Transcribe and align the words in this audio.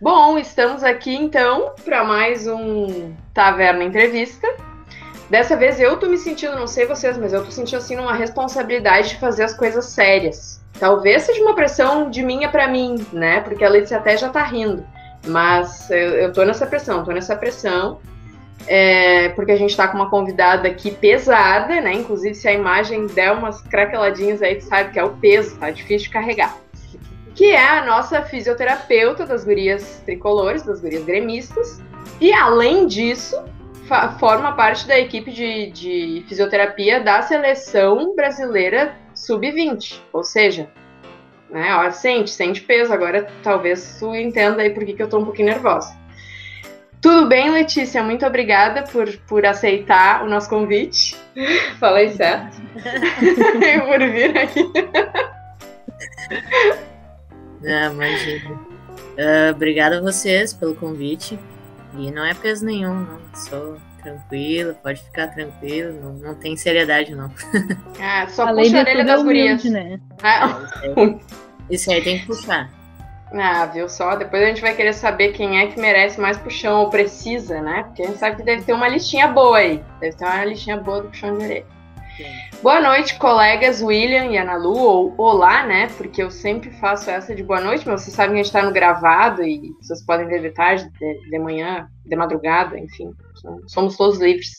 Bom, 0.00 0.38
estamos 0.38 0.84
aqui 0.84 1.12
então 1.12 1.72
para 1.84 2.04
mais 2.04 2.46
um 2.46 3.12
Taverna 3.34 3.82
Entrevista. 3.82 4.46
Dessa 5.28 5.56
vez 5.56 5.80
eu 5.80 5.96
tô 5.96 6.06
me 6.06 6.16
sentindo, 6.16 6.54
não 6.54 6.68
sei 6.68 6.86
vocês, 6.86 7.18
mas 7.18 7.32
eu 7.32 7.44
tô 7.44 7.50
sentindo 7.50 7.78
assim 7.78 7.96
uma 7.96 8.14
responsabilidade 8.14 9.08
de 9.08 9.16
fazer 9.16 9.42
as 9.42 9.54
coisas 9.54 9.86
sérias. 9.86 10.62
Talvez 10.78 11.24
seja 11.24 11.42
uma 11.42 11.52
pressão 11.52 12.08
de 12.08 12.22
minha 12.22 12.48
para 12.48 12.68
mim, 12.68 13.04
né? 13.12 13.40
Porque 13.40 13.64
a 13.64 13.68
Letícia 13.68 13.96
até 13.96 14.16
já 14.16 14.28
tá 14.28 14.44
rindo. 14.44 14.86
Mas 15.26 15.90
eu, 15.90 16.10
eu 16.10 16.32
tô 16.32 16.44
nessa 16.44 16.64
pressão, 16.64 17.04
tô 17.04 17.10
nessa 17.10 17.34
pressão. 17.34 17.98
É, 18.68 19.30
porque 19.30 19.50
a 19.50 19.56
gente 19.56 19.76
tá 19.76 19.88
com 19.88 19.96
uma 19.96 20.08
convidada 20.08 20.68
aqui 20.68 20.92
pesada, 20.92 21.80
né? 21.80 21.92
Inclusive, 21.94 22.36
se 22.36 22.46
a 22.46 22.52
imagem 22.52 23.08
der 23.08 23.32
umas 23.32 23.60
craqueladinhas 23.62 24.42
aí, 24.42 24.54
tu 24.54 24.64
sabe 24.64 24.92
que 24.92 24.98
é 25.00 25.02
o 25.02 25.16
peso, 25.16 25.58
tá 25.58 25.72
difícil 25.72 26.06
de 26.06 26.10
carregar 26.10 26.67
que 27.38 27.52
é 27.52 27.68
a 27.68 27.86
nossa 27.86 28.20
fisioterapeuta 28.20 29.24
das 29.24 29.44
gurias 29.44 30.02
tricolores, 30.04 30.64
das 30.64 30.80
gurias 30.80 31.04
gremistas. 31.04 31.80
E 32.20 32.32
além 32.32 32.84
disso, 32.88 33.40
forma 34.18 34.50
parte 34.56 34.88
da 34.88 34.98
equipe 34.98 35.30
de, 35.30 35.70
de 35.70 36.24
fisioterapia 36.28 36.98
da 36.98 37.22
seleção 37.22 38.16
brasileira 38.16 38.96
sub-20. 39.14 40.00
Ou 40.12 40.24
seja, 40.24 40.68
né, 41.48 41.72
ó, 41.76 41.88
sente, 41.92 42.28
sente 42.28 42.60
peso. 42.60 42.92
Agora 42.92 43.30
talvez 43.44 43.98
tu 44.00 44.12
entenda 44.16 44.62
aí 44.62 44.70
por 44.70 44.84
que, 44.84 44.94
que 44.94 45.02
eu 45.04 45.08
tô 45.08 45.20
um 45.20 45.24
pouquinho 45.24 45.50
nervosa. 45.50 45.96
Tudo 47.00 47.28
bem, 47.28 47.52
Letícia? 47.52 48.02
Muito 48.02 48.26
obrigada 48.26 48.82
por, 48.82 49.16
por 49.28 49.46
aceitar 49.46 50.24
o 50.24 50.28
nosso 50.28 50.50
convite. 50.50 51.16
Falei 51.78 52.08
certo. 52.10 52.56
por 53.86 54.00
vir 54.10 54.36
aqui. 54.36 54.72
Ah, 57.64 57.90
imagina. 57.92 58.50
Uh, 58.50 59.50
obrigada 59.52 59.98
a 59.98 60.00
vocês 60.00 60.52
pelo 60.52 60.74
convite. 60.74 61.38
E 61.96 62.10
não 62.10 62.24
é 62.24 62.34
peso 62.34 62.64
nenhum, 62.64 62.94
não. 62.94 63.18
Sou 63.34 63.78
tranquilo, 64.02 64.74
pode 64.82 65.02
ficar 65.02 65.28
tranquilo, 65.28 66.00
não, 66.00 66.12
não 66.14 66.34
tem 66.34 66.56
seriedade, 66.56 67.14
não. 67.14 67.30
Ah, 68.00 68.26
só 68.28 68.46
Além 68.46 68.66
puxa 68.66 68.78
a 68.78 68.80
orelha 68.80 69.04
das 69.04 69.22
gurias. 69.22 69.64
Né? 69.64 70.00
Ah. 70.22 70.68
É, 70.82 70.88
isso, 70.88 71.00
aí, 71.00 71.20
isso 71.70 71.90
aí 71.90 72.02
tem 72.02 72.18
que 72.20 72.26
puxar. 72.26 72.70
Ah, 73.32 73.66
viu 73.66 73.88
só? 73.88 74.16
Depois 74.16 74.42
a 74.42 74.46
gente 74.46 74.62
vai 74.62 74.74
querer 74.74 74.94
saber 74.94 75.32
quem 75.32 75.60
é 75.60 75.66
que 75.66 75.78
merece 75.78 76.18
mais 76.18 76.38
puxão 76.38 76.80
ou 76.80 76.90
precisa, 76.90 77.60
né? 77.60 77.82
Porque 77.82 78.02
a 78.02 78.06
gente 78.06 78.18
sabe 78.18 78.36
que 78.36 78.42
deve 78.42 78.62
ter 78.62 78.72
uma 78.72 78.88
listinha 78.88 79.28
boa 79.28 79.58
aí. 79.58 79.82
Deve 80.00 80.16
ter 80.16 80.24
uma 80.24 80.44
listinha 80.44 80.78
boa 80.78 81.02
do 81.02 81.08
puxão 81.08 81.36
de 81.36 81.44
orelha. 81.44 81.66
Boa 82.62 82.80
noite, 82.80 83.16
colegas 83.16 83.80
William 83.80 84.26
e 84.26 84.36
Ana 84.36 84.56
Lu, 84.56 84.76
ou 84.76 85.14
olá, 85.16 85.64
né? 85.64 85.88
Porque 85.96 86.20
eu 86.20 86.30
sempre 86.30 86.70
faço 86.70 87.08
essa 87.08 87.32
de 87.32 87.44
boa 87.44 87.60
noite, 87.60 87.86
mas 87.86 88.02
vocês 88.02 88.16
sabem 88.16 88.32
que 88.32 88.40
a 88.40 88.42
gente 88.42 88.46
está 88.46 88.62
no 88.62 88.72
gravado 88.72 89.44
e 89.44 89.72
vocês 89.80 90.04
podem 90.04 90.26
ver 90.26 90.42
de 90.42 90.50
tarde, 90.50 90.90
de, 90.98 91.30
de 91.30 91.38
manhã, 91.38 91.88
de 92.04 92.16
madrugada, 92.16 92.78
enfim, 92.78 93.12
somos 93.68 93.96
todos 93.96 94.18
livres. 94.18 94.50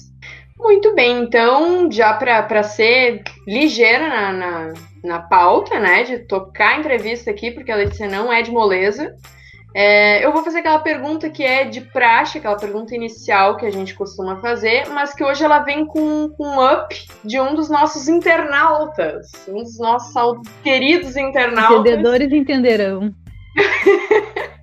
Muito 0.58 0.94
bem, 0.94 1.22
então, 1.24 1.92
já 1.92 2.14
para 2.14 2.64
ser 2.64 3.24
ligeira 3.46 4.08
na, 4.08 4.32
na, 4.32 4.74
na 5.04 5.20
pauta, 5.20 5.80
né, 5.80 6.04
de 6.04 6.20
tocar 6.20 6.76
a 6.76 6.80
entrevista 6.80 7.30
aqui, 7.30 7.52
porque 7.52 7.72
a 7.72 7.76
Letícia 7.76 8.08
não 8.08 8.32
é 8.32 8.42
de 8.42 8.52
moleza, 8.52 9.14
é, 9.74 10.26
eu 10.26 10.34
vou 10.34 10.44
fazer 10.44 10.60
aquela 10.60 10.80
pergunta 10.80 11.30
que 11.30 11.44
é 11.44 11.66
de 11.66 11.82
praxe, 11.82 12.40
aquela 12.40 12.58
pergunta 12.58 12.96
inicial 12.96 13.58
que 13.58 13.66
a 13.66 13.72
gente 13.72 13.94
costuma 13.94 14.42
fazer, 14.42 14.88
mas 14.90 15.14
que 15.14 15.24
hoje 15.24 15.44
ela 15.44 15.60
vem 15.60 15.86
com, 15.86 16.30
com 16.30 16.44
um 16.44 16.74
up 16.74 17.08
de 17.24 17.40
um 17.40 17.54
dos 17.54 17.70
nossos 17.70 18.08
internautas, 18.08 19.32
um 19.48 19.64
dos 19.64 19.78
nossos 19.78 20.42
queridos 20.64 21.16
internautas. 21.16 21.80
Entendedores 21.80 22.32
entenderão. 22.32 23.14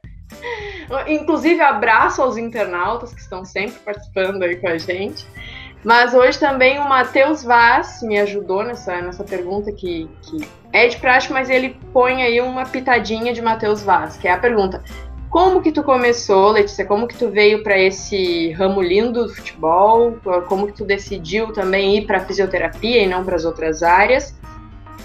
Inclusive, 1.07 1.61
abraço 1.61 2.23
aos 2.23 2.37
internautas 2.37 3.13
que 3.13 3.21
estão 3.21 3.45
sempre 3.45 3.79
participando 3.81 4.43
aí 4.43 4.57
com 4.57 4.69
a 4.69 4.79
gente. 4.79 5.27
Mas 5.87 6.15
hoje 6.15 6.37
também 6.37 6.81
o 6.81 6.89
Matheus 6.89 7.45
Vaz 7.45 8.03
me 8.03 8.19
ajudou 8.19 8.65
nessa, 8.65 9.01
nessa 9.01 9.23
pergunta 9.23 9.71
que, 9.71 10.11
que 10.21 10.45
é 10.73 10.89
de 10.89 10.97
praxe, 10.97 11.33
mas 11.33 11.49
ele 11.49 11.77
põe 11.93 12.25
aí 12.25 12.41
uma 12.41 12.67
pitadinha 12.67 13.33
de 13.33 13.41
Matheus 13.41 13.85
Vaz, 13.85 14.17
que 14.17 14.27
é 14.27 14.33
a 14.33 14.37
pergunta: 14.37 14.83
como 15.31 15.63
que 15.63 15.71
tu 15.71 15.85
começou, 15.85 16.51
Letícia? 16.51 16.85
Como 16.85 17.07
que 17.07 17.17
tu 17.17 17.29
veio 17.29 17.63
para 17.63 17.79
esse 17.79 18.51
ramo 18.55 18.83
lindo 18.83 19.29
do 19.29 19.33
futebol? 19.33 20.17
Como 20.49 20.67
que 20.67 20.73
tu 20.73 20.85
decidiu 20.85 21.53
também 21.53 21.99
ir 21.99 22.05
para 22.05 22.19
fisioterapia 22.19 23.05
e 23.05 23.07
não 23.07 23.25
para 23.25 23.37
as 23.37 23.45
outras 23.45 23.85
áreas? 23.85 24.35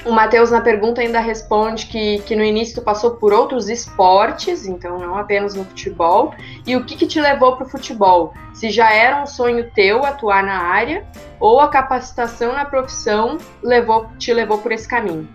O 0.03 0.11
Matheus, 0.11 0.49
na 0.49 0.61
pergunta, 0.61 0.99
ainda 0.99 1.19
responde 1.19 1.85
que, 1.85 2.19
que 2.23 2.35
no 2.35 2.43
início 2.43 2.73
tu 2.73 2.81
passou 2.81 3.11
por 3.11 3.31
outros 3.31 3.69
esportes, 3.69 4.65
então 4.65 4.97
não 4.97 5.15
apenas 5.15 5.53
no 5.53 5.63
futebol. 5.63 6.33
E 6.65 6.75
o 6.75 6.83
que, 6.83 6.95
que 6.95 7.05
te 7.05 7.21
levou 7.21 7.55
para 7.55 7.67
o 7.67 7.69
futebol? 7.69 8.33
Se 8.51 8.71
já 8.71 8.91
era 8.91 9.21
um 9.21 9.27
sonho 9.27 9.69
teu 9.75 10.03
atuar 10.03 10.43
na 10.43 10.57
área 10.57 11.05
ou 11.39 11.59
a 11.59 11.67
capacitação 11.67 12.53
na 12.53 12.65
profissão 12.65 13.37
levou, 13.61 14.09
te 14.17 14.33
levou 14.33 14.57
por 14.57 14.71
esse 14.71 14.87
caminho? 14.87 15.29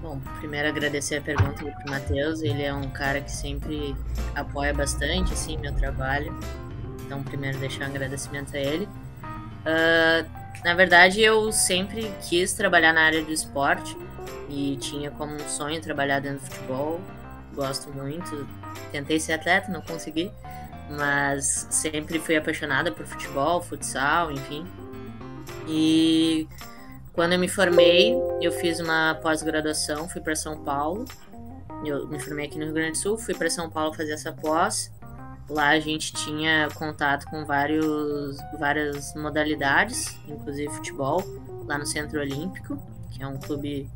Bom, 0.00 0.20
primeiro 0.38 0.68
agradecer 0.68 1.16
a 1.16 1.20
pergunta 1.20 1.64
do 1.64 1.90
Matheus. 1.90 2.42
Ele 2.42 2.62
é 2.62 2.72
um 2.72 2.88
cara 2.90 3.20
que 3.20 3.32
sempre 3.32 3.96
apoia 4.36 4.72
bastante 4.72 5.32
assim, 5.32 5.58
meu 5.58 5.74
trabalho. 5.74 6.32
Então, 7.04 7.24
primeiro, 7.24 7.58
deixar 7.58 7.86
um 7.86 7.88
agradecimento 7.88 8.54
a 8.54 8.60
ele. 8.60 8.88
Uh, 9.64 10.43
na 10.62 10.74
verdade, 10.74 11.20
eu 11.20 11.50
sempre 11.50 12.12
quis 12.28 12.52
trabalhar 12.52 12.92
na 12.92 13.02
área 13.02 13.22
do 13.22 13.32
esporte 13.32 13.96
e 14.48 14.76
tinha 14.76 15.10
como 15.10 15.34
um 15.34 15.48
sonho 15.48 15.80
trabalhar 15.80 16.20
dentro 16.20 16.40
do 16.40 16.46
futebol. 16.46 17.00
Gosto 17.54 17.90
muito. 17.92 18.46
Tentei 18.92 19.18
ser 19.18 19.34
atleta, 19.34 19.70
não 19.70 19.82
consegui, 19.82 20.30
mas 20.90 21.66
sempre 21.70 22.18
fui 22.18 22.36
apaixonada 22.36 22.90
por 22.92 23.06
futebol, 23.06 23.62
futsal, 23.62 24.30
enfim. 24.30 24.66
E 25.66 26.48
quando 27.12 27.32
eu 27.32 27.38
me 27.38 27.48
formei, 27.48 28.14
eu 28.40 28.52
fiz 28.52 28.80
uma 28.80 29.18
pós-graduação, 29.22 30.08
fui 30.08 30.20
para 30.20 30.34
São 30.34 30.62
Paulo. 30.62 31.04
Eu 31.84 32.08
me 32.08 32.18
formei 32.18 32.46
aqui 32.46 32.58
no 32.58 32.64
Rio 32.64 32.74
Grande 32.74 32.92
do 32.92 32.98
Sul, 32.98 33.18
fui 33.18 33.34
para 33.34 33.50
São 33.50 33.68
Paulo 33.70 33.92
fazer 33.92 34.12
essa 34.12 34.32
pós 34.32 34.90
Lá 35.48 35.68
a 35.68 35.80
gente 35.80 36.12
tinha 36.12 36.68
contato 36.74 37.26
com 37.26 37.44
vários, 37.44 38.38
várias 38.58 39.14
modalidades, 39.14 40.18
inclusive 40.26 40.72
futebol, 40.72 41.22
lá 41.66 41.76
no 41.76 41.84
Centro 41.84 42.20
Olímpico, 42.20 42.78
que 43.10 43.22
é 43.22 43.26
um 43.26 43.36
clube 43.36 43.90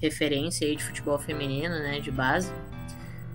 referência 0.00 0.66
aí 0.66 0.76
de 0.76 0.84
futebol 0.84 1.18
feminino, 1.18 1.74
né, 1.80 1.98
de 1.98 2.10
base. 2.10 2.52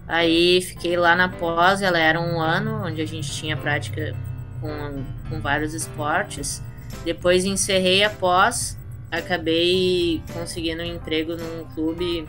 Aí 0.08 0.62
fiquei 0.62 0.96
lá 0.96 1.14
na 1.16 1.28
pós, 1.28 1.82
ela 1.82 2.00
era 2.00 2.20
um 2.20 2.40
ano 2.40 2.86
onde 2.86 3.02
a 3.02 3.06
gente 3.06 3.30
tinha 3.32 3.58
prática 3.58 4.16
com, 4.62 5.04
com 5.30 5.42
vários 5.42 5.74
esportes. 5.74 6.64
Depois 7.04 7.44
encerrei 7.44 8.06
a 8.06 8.10
pós, 8.10 8.78
acabei 9.12 10.24
conseguindo 10.34 10.82
um 10.82 10.86
emprego 10.86 11.36
num 11.36 11.66
clube 11.76 12.28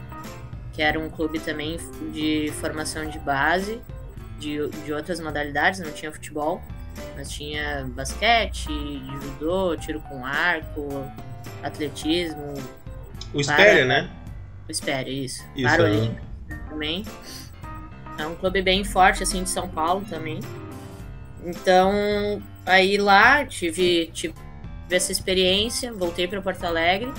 que 0.73 0.83
era 0.83 0.99
um 0.99 1.09
clube 1.09 1.39
também 1.39 1.79
de 2.13 2.53
formação 2.61 3.09
de 3.09 3.19
base 3.21 3.81
de, 4.39 4.69
de 4.69 4.93
outras 4.93 5.21
modalidades, 5.21 5.81
não 5.81 5.91
tinha 5.93 6.13
futebol, 6.13 6.63
mas 7.17 7.31
tinha 7.31 7.89
basquete, 7.95 8.69
judô, 9.23 9.77
tiro 9.77 10.01
com 10.01 10.25
arco, 10.25 11.11
atletismo. 11.63 12.55
O 13.35 13.41
Espéria, 13.41 13.85
né? 13.85 14.11
O 14.67 14.71
Espéria, 14.71 15.11
isso. 15.11 15.45
isso 15.55 15.69
Paralímpico 15.69 16.27
é. 16.51 16.55
também. 16.71 17.05
É 18.19 18.27
um 18.27 18.35
clube 18.35 18.63
bem 18.63 18.85
forte, 18.85 19.23
assim, 19.23 19.43
de 19.43 19.51
São 19.51 19.69
Paulo 19.69 20.05
também. 20.09 20.41
Então, 21.45 22.43
aí 22.67 22.99
lá 22.99 23.45
tive, 23.45 24.11
tive 24.13 24.35
essa 24.91 25.13
experiência, 25.13 25.93
voltei 25.93 26.27
para 26.27 26.43
Porto 26.43 26.65
Alegre. 26.65 27.13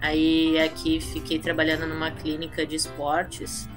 Aí 0.00 0.58
aqui 0.58 1.00
fiquei 1.00 1.38
trabalhando 1.38 1.86
numa 1.86 2.10
clínica 2.10 2.66
de 2.66 2.74
esportes 2.74 3.68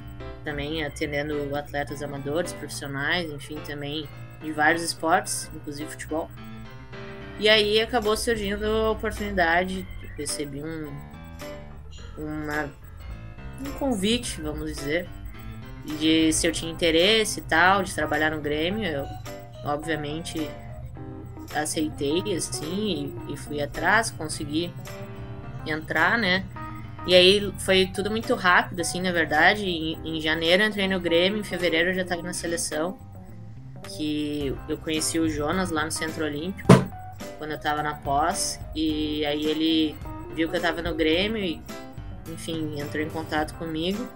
também 0.43 0.83
atendendo 0.83 1.55
atletas 1.55 2.03
amadores, 2.03 2.53
profissionais, 2.53 3.31
enfim, 3.31 3.57
também 3.65 4.07
de 4.41 4.51
vários 4.51 4.83
esportes, 4.83 5.49
inclusive 5.55 5.89
futebol. 5.89 6.29
E 7.39 7.49
aí 7.49 7.81
acabou 7.81 8.15
surgindo 8.15 8.65
a 8.65 8.91
oportunidade, 8.91 9.87
recebi 10.17 10.61
um, 10.63 10.91
uma, 12.17 12.69
um 13.65 13.71
convite, 13.79 14.39
vamos 14.41 14.75
dizer, 14.75 15.09
de 15.85 16.31
se 16.31 16.47
eu 16.47 16.51
tinha 16.51 16.71
interesse 16.71 17.39
e 17.39 17.43
tal, 17.43 17.83
de 17.83 17.93
trabalhar 17.93 18.31
no 18.31 18.41
Grêmio. 18.41 18.85
Eu, 18.85 19.05
obviamente, 19.65 20.49
aceitei, 21.55 22.21
assim, 22.35 23.13
e, 23.27 23.33
e 23.33 23.37
fui 23.37 23.61
atrás, 23.61 24.11
consegui 24.11 24.71
entrar, 25.65 26.17
né? 26.17 26.45
E 27.05 27.13
aí 27.13 27.53
foi 27.59 27.88
tudo 27.88 28.09
muito 28.09 28.33
rápido, 28.33 28.79
assim, 28.79 29.01
na 29.01 29.11
verdade. 29.11 29.65
Em, 29.65 30.17
em 30.17 30.21
janeiro 30.21 30.63
entrei 30.63 30.88
no 30.88 31.00
Grêmio, 31.00 31.39
em 31.39 31.44
fevereiro 31.44 31.94
já 31.94 32.03
estava 32.03 32.21
na 32.21 32.33
seleção. 32.33 32.97
Que 33.89 34.55
eu 34.69 34.77
conheci 34.77 35.19
o 35.19 35.29
Jonas 35.29 35.69
lá 35.69 35.83
no 35.83 35.91
Centro 35.91 36.23
Olímpico, 36.23 36.67
quando 37.38 37.51
eu 37.51 37.57
estava 37.57 37.83
na 37.83 37.95
pós. 37.95 38.59
E 38.73 39.25
aí 39.25 39.45
ele 39.45 39.95
viu 40.33 40.47
que 40.47 40.55
eu 40.55 40.59
estava 40.59 40.81
no 40.81 40.95
Grêmio 40.95 41.44
e, 41.44 41.61
enfim, 42.31 42.79
entrou 42.79 43.03
em 43.03 43.09
contato 43.09 43.53
comigo. 43.55 44.07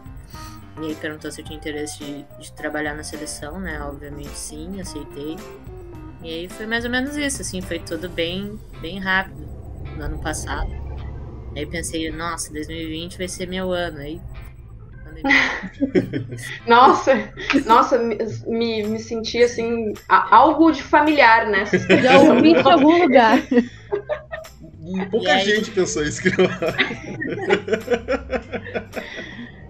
E 0.81 0.85
aí 0.85 0.95
perguntou 0.95 1.29
se 1.29 1.41
eu 1.41 1.45
tinha 1.45 1.57
interesse 1.57 1.97
de, 1.99 2.25
de 2.39 2.51
trabalhar 2.53 2.95
na 2.95 3.03
seleção, 3.03 3.59
né? 3.59 3.81
Obviamente 3.81 4.29
sim, 4.29 4.79
aceitei. 4.79 5.35
E 6.23 6.29
aí 6.29 6.49
foi 6.49 6.65
mais 6.65 6.85
ou 6.85 6.91
menos 6.91 7.17
isso, 7.17 7.41
assim, 7.41 7.61
foi 7.61 7.79
tudo 7.79 8.07
bem, 8.07 8.59
bem 8.79 8.99
rápido 8.99 9.45
no 9.97 10.03
ano 10.03 10.19
passado. 10.19 10.86
Aí 11.57 11.65
pensei, 11.65 12.11
nossa, 12.11 12.53
2020 12.53 13.17
vai 13.17 13.27
ser 13.27 13.47
meu 13.47 13.71
ano. 13.71 13.97
Aí. 13.97 14.21
nossa, 16.67 17.33
nossa, 17.65 17.97
me, 17.97 18.83
me 18.83 18.99
senti 18.99 19.41
assim, 19.41 19.91
algo 20.07 20.71
de 20.71 20.83
familiar, 20.83 21.47
né? 21.47 21.65
Já 22.03 22.19
ouvi 22.19 22.51
em 22.51 22.57
algum 22.57 23.01
lugar. 23.01 23.41
Pouca 25.09 25.33
aí... 25.33 25.43
gente 25.43 25.71
pensou 25.71 26.03
isso, 26.03 26.21
que 26.21 26.29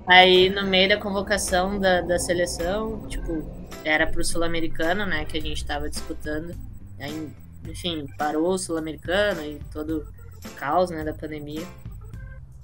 Aí, 0.06 0.50
no 0.50 0.68
meio 0.68 0.90
da 0.90 0.98
convocação 0.98 1.80
da, 1.80 2.02
da 2.02 2.20
seleção, 2.20 3.08
tipo, 3.08 3.50
era 3.86 4.06
pro 4.08 4.26
Sul-Americano, 4.26 5.06
né, 5.06 5.24
que 5.24 5.38
a 5.38 5.42
gente 5.42 5.66
tava 5.66 5.90
disputando. 5.90 6.54
Aí, 7.00 7.30
enfim, 7.66 8.06
parou 8.18 8.50
o 8.50 8.58
Sul-Americano 8.58 9.42
e 9.42 9.62
todo 9.72 10.06
caos, 10.56 10.90
né, 10.90 11.04
da 11.04 11.14
pandemia. 11.14 11.66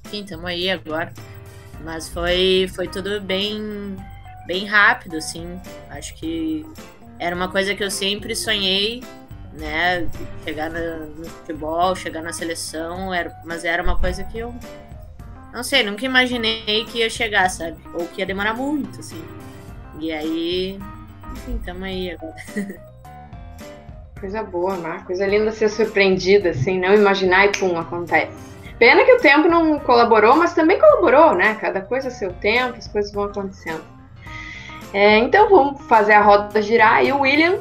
Enfim, 0.06 0.24
tamo 0.24 0.48
aí 0.48 0.70
agora. 0.70 1.14
Mas 1.84 2.08
foi, 2.10 2.70
foi 2.76 2.88
tudo 2.88 3.20
bem, 3.22 3.98
bem 4.48 4.66
rápido, 4.66 5.18
assim. 5.18 5.60
Acho 5.90 6.14
que 6.16 6.66
era 7.20 7.36
uma 7.36 7.50
coisa 7.50 7.76
que 7.76 7.84
eu 7.84 7.92
sempre 7.92 8.36
sonhei 8.36 9.02
né? 9.54 10.08
Chegar 10.44 10.70
no 10.70 11.26
futebol, 11.26 11.96
chegar 11.96 12.22
na 12.22 12.34
seleção, 12.34 13.14
era, 13.14 13.36
mas 13.46 13.64
era 13.64 13.84
uma 13.84 13.98
coisa 13.98 14.24
que 14.24 14.40
eu 14.40 14.54
não 15.54 15.64
sei, 15.64 15.84
nunca 15.84 16.04
imaginei 16.04 16.84
que 16.86 17.00
ia 17.00 17.10
chegar, 17.10 17.48
sabe? 17.50 17.78
Ou 17.94 18.08
que 18.08 18.22
ia 18.22 18.26
demorar 18.26 18.56
muito, 18.56 19.00
assim. 19.00 19.24
E 20.00 20.12
aí, 20.12 20.80
enfim, 21.32 21.62
tamo 21.64 21.86
aí 21.86 22.10
agora. 22.10 22.36
Coisa 24.24 24.42
boa, 24.42 24.78
Mar. 24.78 25.06
Coisa 25.06 25.28
linda 25.28 25.52
ser 25.52 25.68
surpreendida, 25.68 26.52
assim, 26.52 26.80
não 26.80 26.94
imaginar 26.94 27.46
e 27.46 27.50
pum, 27.50 27.78
acontece. 27.78 28.32
Pena 28.80 29.04
que 29.04 29.12
o 29.12 29.20
tempo 29.20 29.50
não 29.50 29.78
colaborou, 29.80 30.38
mas 30.38 30.54
também 30.54 30.80
colaborou, 30.80 31.36
né? 31.36 31.58
Cada 31.60 31.82
coisa 31.82 32.08
a 32.08 32.12
seu 32.12 32.32
tempo, 32.32 32.78
as 32.78 32.88
coisas 32.88 33.12
vão 33.12 33.26
acontecendo. 33.26 33.84
É, 34.94 35.18
então 35.18 35.50
vamos 35.50 35.82
fazer 35.88 36.14
a 36.14 36.22
roda 36.22 36.62
girar. 36.62 37.04
E 37.04 37.12
o 37.12 37.20
William, 37.20 37.60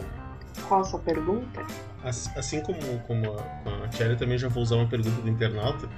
qual 0.69 0.83
a 0.83 0.85
sua 0.85 1.01
pergunta? 1.01 1.63
Assim 2.05 2.61
como, 2.61 2.79
como 3.07 3.39
a, 3.39 3.85
a 3.85 4.17
também 4.17 4.37
já 4.37 4.49
vou 4.49 4.63
usar 4.63 4.77
uma 4.77 4.89
pergunta 4.89 5.23
do 5.23 5.29
internauta. 5.29 5.89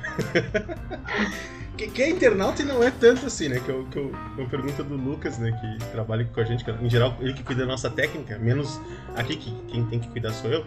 que, 1.77 1.89
que 1.89 2.03
é 2.03 2.11
internauta 2.11 2.63
e 2.63 2.65
não 2.65 2.83
é 2.83 2.91
tanto 2.91 3.27
assim, 3.27 3.49
né? 3.49 3.61
Que, 3.61 3.69
eu, 3.69 3.85
que 3.91 3.99
eu, 3.99 4.13
uma 4.37 4.49
pergunta 4.49 4.83
do 4.83 4.97
Lucas, 4.97 5.39
né? 5.39 5.51
Que 5.53 5.87
trabalha 5.91 6.25
com 6.25 6.41
a 6.41 6.45
gente, 6.45 6.65
que, 6.65 6.71
em 6.71 6.91
geral 6.91 7.17
ele 7.21 7.33
que 7.33 7.43
cuida 7.43 7.63
da 7.63 7.67
nossa 7.67 7.91
técnica, 7.91 8.39
menos 8.39 8.81
aqui 9.17 9.37
que 9.37 9.51
quem 9.69 9.85
tem 9.87 9.99
que 9.99 10.09
cuidar 10.09 10.33
sou 10.33 10.51
eu. 10.51 10.65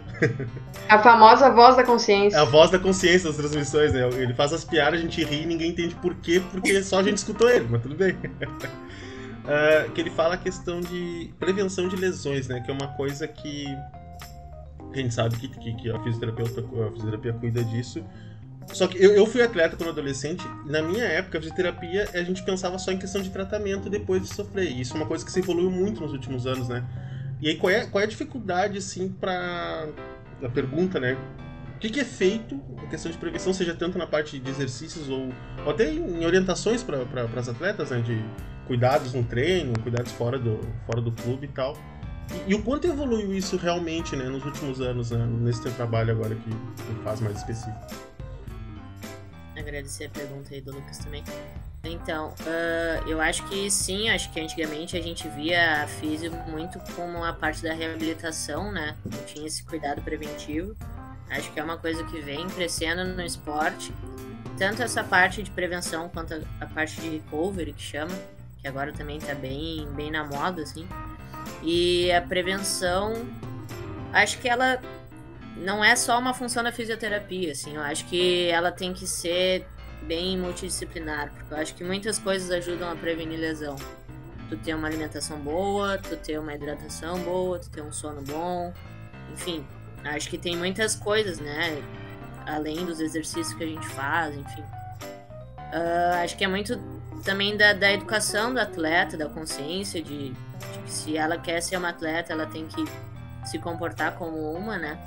A 0.88 0.98
famosa 0.98 1.50
voz 1.50 1.76
da 1.76 1.84
consciência. 1.84 2.36
É 2.36 2.40
a 2.40 2.44
voz 2.44 2.70
da 2.70 2.78
consciência 2.78 3.28
das 3.28 3.36
transmissões, 3.36 3.92
né? 3.92 4.08
Ele 4.16 4.34
faz 4.34 4.52
as 4.52 4.64
piadas, 4.64 5.00
a 5.00 5.02
gente 5.02 5.22
ri 5.24 5.42
e 5.42 5.46
ninguém 5.46 5.70
entende 5.70 5.94
por 5.94 6.14
quê, 6.16 6.42
porque 6.50 6.82
só 6.82 6.98
a 6.98 7.02
gente 7.02 7.18
escutou 7.18 7.48
ele, 7.48 7.66
mas 7.70 7.82
tudo 7.82 7.94
bem. 7.94 8.12
Uh, 8.12 9.90
que 9.94 10.00
ele 10.00 10.10
fala 10.10 10.34
a 10.34 10.38
questão 10.38 10.80
de 10.80 11.32
prevenção 11.38 11.88
de 11.88 11.96
lesões, 11.96 12.48
né? 12.48 12.60
Que 12.60 12.70
é 12.70 12.74
uma 12.74 12.88
coisa 12.88 13.26
que 13.26 13.66
a 14.92 14.96
gente 14.96 15.14
sabe 15.14 15.36
que, 15.36 15.48
que, 15.48 15.74
que 15.74 15.90
a, 15.90 16.02
fisioterapeuta, 16.02 16.60
a 16.60 16.90
fisioterapia 16.92 17.32
cuida 17.34 17.62
disso. 17.64 18.04
Só 18.72 18.86
que 18.86 19.02
eu, 19.02 19.12
eu 19.12 19.26
fui 19.26 19.40
atleta 19.42 19.76
quando 19.76 19.90
adolescente, 19.90 20.44
na 20.66 20.82
minha 20.82 21.04
época 21.04 21.38
a 21.38 21.40
fisioterapia 21.40 22.08
a 22.12 22.22
gente 22.22 22.42
pensava 22.42 22.78
só 22.78 22.92
em 22.92 22.98
questão 22.98 23.22
de 23.22 23.30
tratamento 23.30 23.88
depois 23.88 24.22
de 24.22 24.28
sofrer. 24.28 24.70
E 24.70 24.80
isso 24.80 24.94
é 24.94 24.96
uma 24.96 25.06
coisa 25.06 25.24
que 25.24 25.32
se 25.32 25.40
evoluiu 25.40 25.70
muito 25.70 26.00
nos 26.00 26.12
últimos 26.12 26.46
anos, 26.46 26.68
né? 26.68 26.84
E 27.40 27.48
aí 27.48 27.56
qual 27.56 27.70
é, 27.70 27.86
qual 27.86 28.00
é 28.00 28.04
a 28.04 28.08
dificuldade, 28.08 28.78
assim, 28.78 29.08
pra. 29.08 29.88
A 30.42 30.48
pergunta, 30.48 31.00
né? 31.00 31.16
O 31.74 31.78
que, 31.78 31.90
que 31.90 32.00
é 32.00 32.04
feito 32.04 32.60
em 32.82 32.88
questão 32.88 33.10
de 33.10 33.18
prevenção, 33.18 33.52
seja 33.52 33.74
tanto 33.74 33.98
na 33.98 34.06
parte 34.06 34.38
de 34.38 34.50
exercícios 34.50 35.08
ou, 35.08 35.28
ou 35.64 35.70
até 35.70 35.92
em 35.92 36.24
orientações 36.24 36.82
para 36.82 37.04
as 37.36 37.48
atletas, 37.48 37.90
né? 37.90 38.00
De 38.00 38.22
cuidados 38.66 39.14
no 39.14 39.24
treino, 39.24 39.72
cuidados 39.80 40.12
fora 40.12 40.38
do, 40.38 40.60
fora 40.86 41.00
do 41.00 41.10
clube 41.12 41.46
e 41.46 41.48
tal. 41.48 41.76
E, 42.46 42.54
o 42.54 42.62
quanto 42.62 42.86
evoluiu 42.86 43.34
isso 43.34 43.56
realmente, 43.56 44.14
né, 44.14 44.24
nos 44.24 44.44
últimos 44.44 44.80
anos, 44.80 45.10
né, 45.10 45.24
nesse 45.26 45.62
teu 45.62 45.72
trabalho 45.72 46.12
agora 46.12 46.34
que 46.34 46.50
tu 46.50 47.02
faz 47.02 47.20
mais 47.20 47.36
específico? 47.38 47.78
Agradecer 49.56 50.06
a 50.06 50.10
pergunta 50.10 50.54
aí 50.54 50.60
do 50.60 50.72
Lucas 50.72 50.98
também. 50.98 51.24
Então, 51.84 52.34
uh, 52.40 53.08
eu 53.08 53.20
acho 53.20 53.46
que 53.48 53.70
sim, 53.70 54.10
acho 54.10 54.30
que 54.32 54.40
antigamente 54.40 54.96
a 54.96 55.02
gente 55.02 55.28
via 55.28 55.84
a 55.84 55.86
físico 55.86 56.36
muito 56.48 56.78
como 56.94 57.24
a 57.24 57.32
parte 57.32 57.62
da 57.62 57.72
reabilitação, 57.72 58.72
né? 58.72 58.96
Não 59.04 59.22
tinha 59.24 59.46
esse 59.46 59.62
cuidado 59.64 60.02
preventivo. 60.02 60.76
Acho 61.30 61.52
que 61.52 61.60
é 61.60 61.64
uma 61.64 61.76
coisa 61.76 62.02
que 62.04 62.20
vem 62.20 62.46
crescendo 62.48 63.04
no 63.04 63.22
esporte. 63.22 63.92
Tanto 64.56 64.82
essa 64.82 65.04
parte 65.04 65.42
de 65.42 65.50
prevenção 65.50 66.08
quanto 66.08 66.34
a, 66.60 66.66
parte 66.66 67.00
de 67.00 67.08
recovery, 67.10 67.72
que 67.72 67.82
chama, 67.82 68.12
que 68.60 68.66
agora 68.66 68.92
também 68.92 69.18
tá 69.18 69.34
bem, 69.34 69.86
bem 69.94 70.10
na 70.10 70.24
moda, 70.24 70.62
assim. 70.62 70.88
E 71.62 72.10
a 72.12 72.22
prevenção, 72.22 73.26
acho 74.12 74.38
que 74.38 74.48
ela 74.48 74.80
não 75.56 75.84
é 75.84 75.96
só 75.96 76.18
uma 76.18 76.32
função 76.32 76.62
da 76.62 76.70
fisioterapia, 76.70 77.52
assim, 77.52 77.74
eu 77.74 77.82
acho 77.82 78.04
que 78.06 78.46
ela 78.48 78.70
tem 78.70 78.92
que 78.92 79.06
ser 79.06 79.66
bem 80.02 80.38
multidisciplinar, 80.38 81.32
porque 81.32 81.54
eu 81.54 81.58
acho 81.58 81.74
que 81.74 81.82
muitas 81.82 82.18
coisas 82.18 82.50
ajudam 82.50 82.90
a 82.90 82.96
prevenir 82.96 83.38
lesão. 83.38 83.76
Tu 84.48 84.56
ter 84.56 84.74
uma 84.74 84.88
alimentação 84.88 85.38
boa, 85.38 85.98
tu 85.98 86.16
ter 86.16 86.38
uma 86.38 86.54
hidratação 86.54 87.18
boa, 87.20 87.58
tu 87.58 87.68
ter 87.68 87.82
um 87.82 87.92
sono 87.92 88.22
bom, 88.22 88.72
enfim, 89.32 89.66
acho 90.04 90.30
que 90.30 90.38
tem 90.38 90.56
muitas 90.56 90.94
coisas, 90.94 91.38
né? 91.38 91.82
Além 92.46 92.86
dos 92.86 92.98
exercícios 92.98 93.52
que 93.52 93.64
a 93.64 93.66
gente 93.66 93.86
faz, 93.88 94.34
enfim. 94.34 94.62
Uh, 94.62 96.14
acho 96.24 96.34
que 96.36 96.44
é 96.44 96.48
muito 96.48 96.80
também 97.22 97.58
da, 97.58 97.74
da 97.74 97.92
educação 97.92 98.54
do 98.54 98.60
atleta, 98.60 99.18
da 99.18 99.28
consciência 99.28 100.02
de, 100.02 100.30
de 100.30 100.77
se 100.88 101.16
ela 101.16 101.38
quer 101.38 101.60
ser 101.60 101.76
uma 101.76 101.90
atleta, 101.90 102.32
ela 102.32 102.46
tem 102.46 102.66
que 102.66 102.84
se 103.44 103.58
comportar 103.58 104.14
como 104.16 104.52
uma, 104.52 104.76
né? 104.76 104.98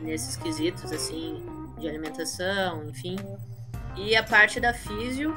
Nesses 0.00 0.36
quesitos, 0.36 0.92
assim, 0.92 1.44
de 1.78 1.88
alimentação, 1.88 2.84
enfim. 2.84 3.16
E 3.96 4.16
a 4.16 4.22
parte 4.22 4.60
da 4.60 4.72
físio, 4.72 5.36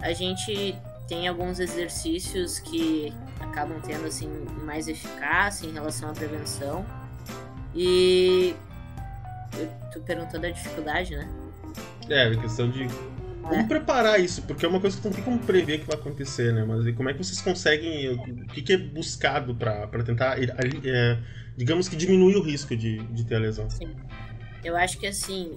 a 0.00 0.12
gente 0.12 0.76
tem 1.06 1.26
alguns 1.26 1.58
exercícios 1.58 2.58
que 2.58 3.12
acabam 3.40 3.80
tendo, 3.80 4.06
assim, 4.06 4.28
mais 4.64 4.88
eficácia 4.88 5.66
em 5.66 5.72
relação 5.72 6.10
à 6.10 6.12
prevenção. 6.12 6.84
E 7.74 8.54
tu 9.92 10.00
perguntou 10.00 10.40
da 10.40 10.50
dificuldade, 10.50 11.16
né? 11.16 11.28
É, 12.08 12.28
a 12.28 12.40
questão 12.40 12.70
de 12.70 12.86
como 13.42 13.68
preparar 13.68 14.20
isso? 14.20 14.42
Porque 14.42 14.64
é 14.64 14.68
uma 14.68 14.80
coisa 14.80 14.98
que 14.98 15.04
não 15.04 15.12
tem 15.12 15.24
como 15.24 15.38
prever 15.38 15.80
que 15.80 15.86
vai 15.86 15.96
acontecer, 15.96 16.52
né? 16.52 16.64
Mas 16.64 16.94
como 16.94 17.08
é 17.08 17.12
que 17.12 17.18
vocês 17.18 17.40
conseguem. 17.40 18.14
O 18.14 18.46
que, 18.48 18.62
que 18.62 18.72
é 18.72 18.76
buscado 18.76 19.54
para 19.54 20.02
tentar, 20.04 20.38
é, 20.38 21.18
digamos 21.56 21.88
que, 21.88 21.96
diminuir 21.96 22.36
o 22.36 22.42
risco 22.42 22.76
de, 22.76 22.98
de 22.98 23.24
ter 23.24 23.36
a 23.36 23.38
lesão? 23.38 23.68
Sim. 23.70 23.94
Eu 24.64 24.76
acho 24.76 24.98
que 24.98 25.06
assim. 25.06 25.54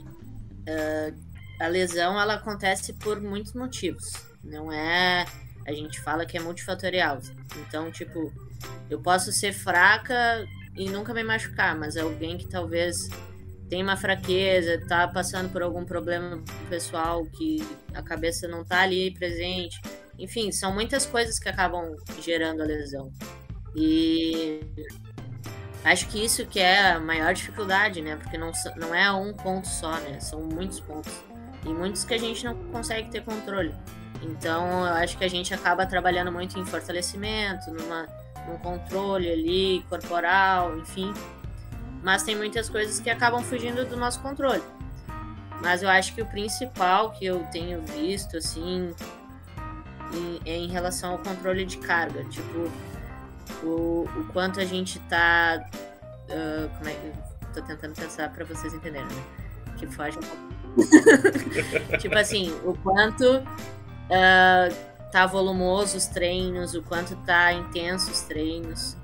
Uh, 0.61 1.31
a 1.59 1.67
lesão 1.67 2.19
ela 2.19 2.35
acontece 2.35 2.93
por 2.93 3.21
muitos 3.21 3.53
motivos. 3.53 4.13
Não 4.43 4.71
é. 4.71 5.25
A 5.67 5.71
gente 5.71 6.01
fala 6.01 6.25
que 6.25 6.35
é 6.35 6.39
multifatorial. 6.39 7.19
Então, 7.67 7.91
tipo, 7.91 8.33
eu 8.89 8.99
posso 8.99 9.31
ser 9.31 9.53
fraca 9.53 10.43
e 10.75 10.89
nunca 10.89 11.13
me 11.13 11.23
machucar, 11.23 11.77
mas 11.77 11.97
alguém 11.97 12.37
que 12.37 12.47
talvez 12.47 13.09
tem 13.71 13.81
uma 13.81 13.95
fraqueza, 13.95 14.85
tá 14.85 15.07
passando 15.07 15.49
por 15.49 15.63
algum 15.63 15.85
problema 15.85 16.43
pessoal 16.69 17.23
que 17.23 17.65
a 17.93 18.03
cabeça 18.03 18.45
não 18.45 18.65
tá 18.65 18.81
ali 18.81 19.11
presente. 19.11 19.79
Enfim, 20.19 20.51
são 20.51 20.73
muitas 20.73 21.05
coisas 21.05 21.39
que 21.39 21.47
acabam 21.47 21.95
gerando 22.21 22.61
a 22.61 22.65
lesão. 22.65 23.13
E 23.73 24.59
acho 25.85 26.05
que 26.09 26.21
isso 26.21 26.45
que 26.45 26.59
é 26.59 26.91
a 26.91 26.99
maior 26.99 27.33
dificuldade, 27.33 28.01
né? 28.01 28.17
Porque 28.17 28.37
não, 28.37 28.51
não 28.75 28.93
é 28.93 29.09
um 29.09 29.33
ponto 29.33 29.69
só, 29.69 29.97
né? 30.01 30.19
São 30.19 30.41
muitos 30.41 30.81
pontos. 30.81 31.13
E 31.65 31.69
muitos 31.69 32.03
que 32.03 32.13
a 32.13 32.19
gente 32.19 32.43
não 32.43 32.55
consegue 32.73 33.09
ter 33.09 33.23
controle. 33.23 33.73
Então, 34.21 34.85
eu 34.85 34.95
acho 34.95 35.17
que 35.17 35.23
a 35.23 35.29
gente 35.29 35.53
acaba 35.53 35.85
trabalhando 35.85 36.29
muito 36.29 36.59
em 36.59 36.65
fortalecimento, 36.65 37.71
numa, 37.71 38.05
num 38.49 38.57
controle 38.57 39.31
ali 39.31 39.81
corporal, 39.87 40.77
enfim 40.77 41.13
mas 42.03 42.23
tem 42.23 42.35
muitas 42.35 42.69
coisas 42.69 42.99
que 42.99 43.09
acabam 43.09 43.43
fugindo 43.43 43.85
do 43.85 43.95
nosso 43.95 44.19
controle. 44.21 44.63
Mas 45.61 45.83
eu 45.83 45.89
acho 45.89 46.15
que 46.15 46.21
o 46.21 46.25
principal 46.25 47.11
que 47.11 47.25
eu 47.25 47.45
tenho 47.51 47.81
visto, 47.81 48.37
assim, 48.37 48.93
é 50.45 50.57
em 50.57 50.67
relação 50.67 51.11
ao 51.13 51.17
controle 51.19 51.65
de 51.65 51.77
carga. 51.77 52.23
Tipo, 52.25 52.71
o, 53.63 54.07
o 54.17 54.25
quanto 54.33 54.59
a 54.59 54.65
gente 54.65 54.99
tá. 55.01 55.63
Uh, 56.29 56.69
como 56.77 56.89
é 56.89 56.93
que. 56.93 57.31
Tô 57.53 57.61
tentando 57.61 57.93
pensar 57.93 58.29
para 58.29 58.45
vocês 58.45 58.73
entenderem, 58.73 59.07
né? 59.07 59.23
Que 59.77 59.85
foge 59.85 60.17
um 60.17 60.21
pouco. 60.21 61.97
tipo 61.99 62.17
assim, 62.17 62.51
o 62.63 62.73
quanto 62.77 63.39
uh, 63.39 65.11
tá 65.11 65.25
volumoso 65.25 65.97
os 65.97 66.07
treinos, 66.07 66.73
o 66.73 66.81
quanto 66.81 67.15
tá 67.25 67.51
intenso 67.51 68.09
os 68.09 68.21
treinos, 68.21 68.95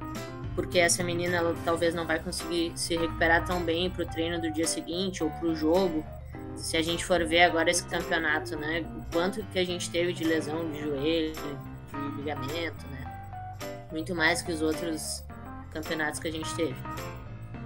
porque 0.57 0.79
essa 0.79 1.03
menina 1.03 1.37
ela, 1.37 1.55
talvez 1.63 1.93
não 1.93 2.07
vai 2.07 2.17
conseguir 2.17 2.71
se 2.75 2.97
recuperar 2.97 3.45
tão 3.45 3.61
bem 3.61 3.91
pro 3.91 4.03
treino 4.07 4.41
do 4.41 4.51
dia 4.51 4.65
seguinte 4.65 5.23
ou 5.23 5.29
pro 5.29 5.55
jogo. 5.55 6.03
Se 6.55 6.75
a 6.75 6.81
gente 6.81 7.05
for 7.05 7.23
ver 7.23 7.43
agora 7.43 7.69
esse 7.69 7.83
campeonato, 7.83 8.55
né, 8.55 8.83
o 8.97 9.13
quanto 9.13 9.43
que 9.53 9.59
a 9.59 9.63
gente 9.63 9.87
teve 9.91 10.13
de 10.13 10.23
lesão 10.23 10.67
de 10.71 10.79
joelho, 10.79 11.33
de 11.33 12.17
ligamento, 12.17 12.87
né? 12.87 13.87
Muito 13.91 14.15
mais 14.15 14.41
que 14.41 14.51
os 14.51 14.63
outros 14.63 15.23
campeonatos 15.71 16.19
que 16.19 16.27
a 16.27 16.31
gente 16.31 16.51
teve. 16.55 16.75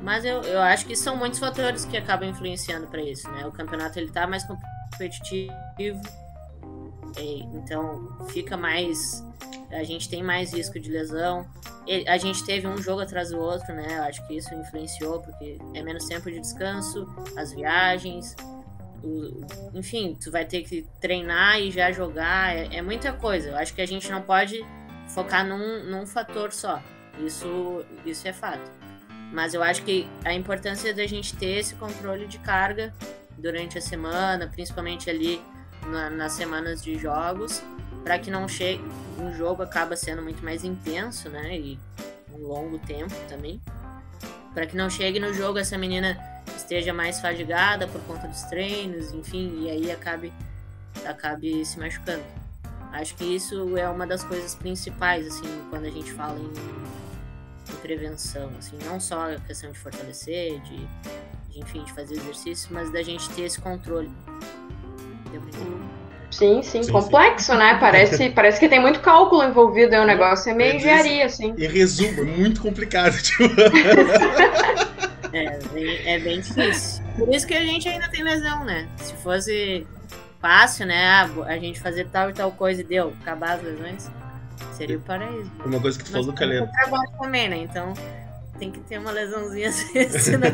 Mas 0.04 0.26
eu, 0.26 0.42
eu 0.42 0.60
acho 0.60 0.86
que 0.86 0.94
são 0.94 1.16
muitos 1.16 1.40
fatores 1.40 1.86
que 1.86 1.96
acabam 1.96 2.28
influenciando 2.28 2.88
para 2.88 3.02
isso, 3.02 3.32
né? 3.32 3.48
O 3.48 3.54
campeonato 3.54 4.00
ele 4.00 4.12
tá 4.12 4.28
mais 4.28 4.44
competitivo, 4.44 5.54
então 7.18 8.28
fica 8.28 8.58
mais. 8.58 9.24
A 9.74 9.84
gente 9.84 10.10
tem 10.10 10.22
mais 10.22 10.54
risco 10.54 10.80
de 10.80 10.90
lesão. 10.92 11.48
A 12.08 12.18
gente 12.18 12.44
teve 12.46 12.68
um 12.68 12.78
jogo 12.78 13.02
atrás 13.02 13.30
do 13.30 13.40
outro, 13.40 13.74
né? 13.74 13.98
Eu 13.98 14.04
acho 14.04 14.26
que 14.28 14.36
isso 14.36 14.54
influenciou, 14.54 15.22
porque 15.22 15.58
é 15.74 15.82
menos 15.82 16.06
tempo 16.06 16.30
de 16.30 16.40
descanso, 16.40 17.08
as 17.38 17.54
viagens. 17.54 18.36
O, 19.04 19.46
enfim, 19.74 20.18
tu 20.22 20.32
vai 20.32 20.46
ter 20.46 20.62
que 20.62 20.86
treinar 21.00 21.60
e 21.60 21.72
já 21.72 21.92
jogar. 21.92 22.56
É, 22.56 22.76
é, 22.76 22.82
muita 22.82 23.14
coisa. 23.14 23.50
Eu 23.50 23.58
acho 23.58 23.74
que 23.74 23.82
a 23.82 23.88
gente 23.88 24.12
não 24.12 24.22
pode 24.22 24.64
focar 25.08 25.46
num, 25.46 25.86
num 25.86 26.06
fator 26.06 26.52
só. 26.52 26.82
Isso, 27.20 27.84
isso 28.06 28.28
é 28.28 28.34
fato. 28.34 28.70
Mas 29.32 29.54
eu 29.54 29.64
acho 29.64 29.84
que 29.84 30.08
a 30.26 30.34
importância 30.34 30.94
da 30.94 31.08
gente 31.08 31.36
ter 31.36 31.60
esse 31.60 31.76
controle 31.76 32.28
de 32.28 32.38
carga 32.40 32.94
durante 33.38 33.78
a 33.78 33.82
semana, 33.82 34.48
principalmente 34.48 35.10
ali 35.10 35.42
na, 35.88 36.10
nas 36.10 36.34
semanas 36.34 36.84
de 36.84 36.98
jogos, 36.98 37.64
para 38.04 38.20
que 38.20 38.30
não 38.30 38.48
chegue. 38.48 38.84
Um 39.20 39.34
jogo 39.34 39.62
acaba 39.64 39.96
sendo 39.96 40.22
muito 40.22 40.44
mais 40.44 40.64
intenso, 40.64 41.30
né? 41.30 41.58
E 41.58 41.80
um 42.34 42.48
longo 42.48 42.80
tempo 42.80 43.14
também. 43.30 43.62
Para 44.54 44.66
que 44.66 44.76
não 44.76 44.90
chegue 44.90 45.20
no 45.20 45.34
jogo 45.34 45.60
essa 45.60 45.78
menina 45.78 46.18
esteja 46.56 46.94
mais 46.94 47.20
fadigada 47.20 47.88
por 47.88 48.02
conta 48.02 48.28
dos 48.28 48.44
treinos, 48.44 49.14
enfim, 49.14 49.64
e 49.64 49.70
aí 49.70 49.92
acabe, 49.92 50.32
acabe 51.06 51.66
se 51.66 51.80
machucando. 51.80 52.24
Acho 52.92 53.16
que 53.16 53.24
isso 53.24 53.78
é 53.78 53.88
uma 53.88 54.06
das 54.06 54.24
coisas 54.24 54.56
principais, 54.56 55.28
assim, 55.28 55.48
quando 55.70 55.86
a 55.86 55.90
gente 55.90 56.12
fala 56.12 56.38
em, 56.40 57.74
em 57.74 57.76
prevenção, 57.78 58.52
assim, 58.58 58.78
não 58.86 59.00
só 59.00 59.34
a 59.34 59.40
questão 59.40 59.72
de 59.72 59.80
fortalecer, 59.80 60.60
de, 60.62 60.78
de, 61.50 61.60
enfim, 61.60 61.84
de 61.84 61.94
fazer 61.94 62.16
exercício, 62.16 62.70
mas 62.72 62.92
da 62.92 63.02
gente 63.02 63.30
ter 63.30 63.44
esse 63.44 63.62
controle. 63.62 64.12
Sim, 66.32 66.64
sim, 66.64 66.84
sim 66.84 66.92
complexo, 66.92 67.52
sim. 67.52 67.58
né? 67.58 67.78
Parece, 67.80 68.30
parece 68.36 68.60
que 68.60 68.70
tem 68.70 68.80
muito 68.80 69.02
cálculo 69.02 69.44
envolvido, 69.44 69.94
é 69.94 70.02
um 70.02 70.06
negócio 70.06 70.50
é 70.50 70.54
meio 70.54 70.76
engenharia, 70.76 71.26
assim. 71.26 71.54
Em 71.58 71.68
resumo, 71.68 72.22
é 72.22 72.24
muito 72.24 72.62
complicado, 72.62 73.22
tipo. 73.22 73.44
é, 75.34 75.60
bem, 75.74 76.08
é 76.08 76.20
bem 76.20 76.40
difícil. 76.40 77.04
Por 77.18 77.34
isso 77.34 77.46
que 77.46 77.54
a 77.54 77.64
gente 77.64 77.88
ainda 77.88 78.10
tem 78.10 78.24
lesão, 78.24 78.64
né? 78.64 78.88
Se 78.98 79.14
fosse 79.16 79.86
fácil, 80.40 80.88
né? 80.88 81.06
Ah, 81.06 81.30
a 81.46 81.58
gente 81.58 81.80
fazer 81.80 82.08
tal 82.08 82.30
e 82.30 82.34
tal 82.34 82.52
coisa 82.52 82.82
e 82.82 82.84
deu, 82.84 83.14
acabar 83.22 83.58
as 83.58 83.64
lesões, 83.64 84.10
seria 84.74 84.98
o 84.98 85.02
paraíso. 85.02 85.52
Uma 85.66 85.80
coisa 85.80 85.98
que 86.00 86.06
tu 86.06 86.12
falou 86.12 86.28
do 86.28 86.34
calendário. 86.34 86.72
trabalho 86.72 87.12
também, 87.20 87.50
né? 87.50 87.58
Então 87.58 87.94
tem 88.58 88.72
que 88.72 88.80
ter 88.82 89.00
uma 89.00 89.12
lesãozinha 89.12 89.72
vezes, 89.94 90.22
senão. 90.22 90.52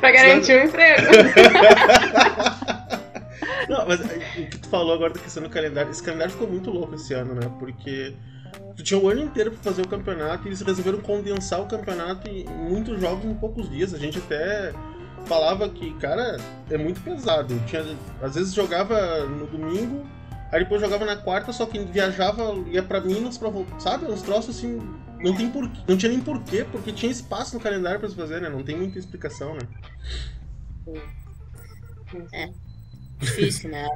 pra 0.00 0.12
garantir 0.12 0.52
o 0.52 0.64
emprego. 0.64 1.02
Não, 3.68 3.86
mas 3.86 4.00
o 4.00 4.08
que 4.48 4.58
tu 4.58 4.68
falou 4.68 4.94
agora 4.94 5.12
da 5.12 5.20
questão 5.20 5.42
do 5.42 5.50
calendário, 5.50 5.90
esse 5.90 6.02
calendário 6.02 6.32
ficou 6.32 6.48
muito 6.48 6.70
louco 6.70 6.94
esse 6.94 7.14
ano, 7.14 7.34
né? 7.34 7.50
Porque 7.58 8.14
tu 8.76 8.82
tinha 8.82 8.98
o 8.98 9.08
ano 9.08 9.22
inteiro 9.22 9.52
para 9.52 9.62
fazer 9.62 9.82
o 9.82 9.88
campeonato 9.88 10.44
e 10.44 10.48
eles 10.48 10.60
resolveram 10.60 11.00
condensar 11.00 11.60
o 11.60 11.66
campeonato 11.66 12.28
em 12.28 12.44
muitos 12.44 13.00
jogos 13.00 13.24
em 13.24 13.34
poucos 13.34 13.68
dias. 13.70 13.94
A 13.94 13.98
gente 13.98 14.18
até 14.18 14.72
falava 15.26 15.68
que, 15.68 15.92
cara, 15.94 16.36
é 16.70 16.76
muito 16.76 17.00
pesado. 17.00 17.58
Tinha, 17.66 17.84
às 18.20 18.34
vezes 18.34 18.54
jogava 18.54 19.24
no 19.26 19.46
domingo, 19.46 20.06
aí 20.50 20.60
depois 20.60 20.80
jogava 20.80 21.04
na 21.04 21.16
quarta, 21.16 21.52
só 21.52 21.66
que 21.66 21.78
viajava, 21.78 22.54
ia 22.66 22.82
pra 22.82 23.00
Minas 23.00 23.38
pra 23.38 23.48
voltar, 23.48 23.80
sabe? 23.80 24.06
Uns 24.06 24.22
troços 24.22 24.56
assim. 24.56 24.80
Não, 25.20 25.36
tem 25.36 25.48
por, 25.50 25.70
não 25.86 25.96
tinha 25.96 26.10
nem 26.10 26.20
porquê, 26.20 26.66
porque 26.70 26.92
tinha 26.92 27.10
espaço 27.12 27.54
no 27.54 27.62
calendário 27.62 28.00
para 28.00 28.08
se 28.08 28.16
fazer, 28.16 28.40
né? 28.40 28.48
Não 28.48 28.64
tem 28.64 28.76
muita 28.76 28.98
explicação, 28.98 29.54
né? 29.54 29.60
É. 32.32 32.50
Difícil, 33.22 33.70
né? 33.70 33.88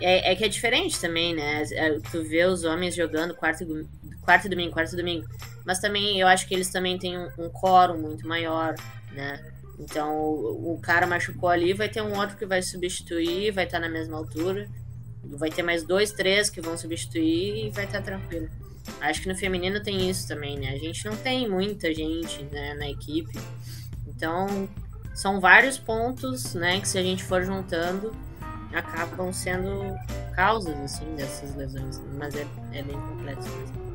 É, 0.00 0.32
é, 0.32 0.36
que 0.36 0.44
é 0.44 0.48
diferente 0.48 1.00
também, 1.00 1.34
né? 1.34 1.64
É, 1.72 1.98
tu 2.12 2.22
vê 2.22 2.44
os 2.44 2.62
homens 2.64 2.94
jogando 2.94 3.34
quarto, 3.34 3.66
quarto 4.22 4.48
domingo, 4.48 4.72
quarto 4.72 4.96
domingo. 4.96 5.26
Mas 5.66 5.80
também 5.80 6.20
eu 6.20 6.28
acho 6.28 6.46
que 6.46 6.54
eles 6.54 6.70
também 6.70 6.96
têm 6.98 7.18
um, 7.18 7.28
um 7.38 7.50
quórum 7.50 7.98
muito 8.00 8.26
maior, 8.26 8.74
né? 9.12 9.44
Então 9.78 10.16
o, 10.16 10.74
o, 10.74 10.78
cara 10.80 11.06
machucou 11.06 11.48
ali, 11.48 11.72
vai 11.72 11.88
ter 11.88 12.02
um 12.02 12.16
outro 12.16 12.36
que 12.36 12.46
vai 12.46 12.62
substituir, 12.62 13.50
vai 13.50 13.64
estar 13.64 13.80
na 13.80 13.88
mesma 13.88 14.16
altura. 14.16 14.68
Vai 15.24 15.50
ter 15.50 15.62
mais 15.62 15.82
dois, 15.82 16.12
três 16.12 16.48
que 16.48 16.60
vão 16.60 16.78
substituir 16.78 17.66
e 17.66 17.70
vai 17.70 17.84
estar 17.84 18.00
tranquilo. 18.00 18.48
Acho 19.00 19.22
que 19.22 19.28
no 19.28 19.36
feminino 19.36 19.82
tem 19.82 20.08
isso 20.08 20.26
também, 20.26 20.58
né? 20.58 20.70
A 20.70 20.78
gente 20.78 21.04
não 21.04 21.16
tem 21.16 21.48
muita 21.48 21.92
gente 21.92 22.42
né, 22.44 22.74
na 22.74 22.88
equipe. 22.88 23.38
Então, 24.06 24.68
são 25.18 25.40
vários 25.40 25.76
pontos, 25.76 26.54
né, 26.54 26.78
que 26.78 26.86
se 26.86 26.96
a 26.96 27.02
gente 27.02 27.24
for 27.24 27.42
juntando, 27.42 28.12
acabam 28.72 29.32
sendo 29.32 29.92
causas, 30.36 30.78
assim, 30.78 31.12
dessas 31.16 31.56
lesões. 31.56 32.00
Mas 32.16 32.36
é, 32.36 32.46
é 32.72 32.82
bem 32.82 32.96
complexo 32.96 33.50
mesmo. 33.58 33.88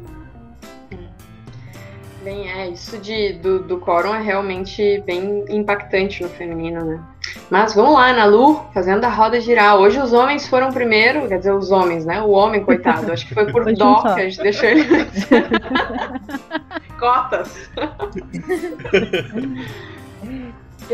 Bem, 2.26 2.52
é, 2.52 2.68
isso 2.68 2.98
de, 2.98 3.34
do, 3.34 3.60
do 3.60 3.80
quórum 3.80 4.14
é 4.14 4.22
realmente 4.22 5.02
bem 5.06 5.46
impactante 5.48 6.24
no 6.24 6.30
feminino, 6.30 6.84
né? 6.84 7.02
Mas 7.50 7.74
vamos 7.74 7.94
lá, 7.94 8.08
Ana 8.08 8.26
Lu, 8.26 8.62
fazendo 8.74 9.06
a 9.06 9.10
roda 9.10 9.40
girar. 9.40 9.78
Hoje 9.78 10.00
os 10.00 10.12
homens 10.12 10.46
foram 10.46 10.74
primeiro, 10.74 11.26
quer 11.30 11.38
dizer, 11.38 11.54
os 11.54 11.72
homens, 11.72 12.06
né? 12.06 12.22
O 12.22 12.32
homem, 12.32 12.66
coitado. 12.66 13.10
Acho 13.12 13.26
que 13.26 13.34
foi 13.34 13.50
por 13.50 13.64
dó 13.76 14.02
que 14.02 14.22
a 14.22 14.30
gente 14.30 14.42
deixou 14.42 14.68
ele. 14.68 14.84
Cotas. 17.00 17.70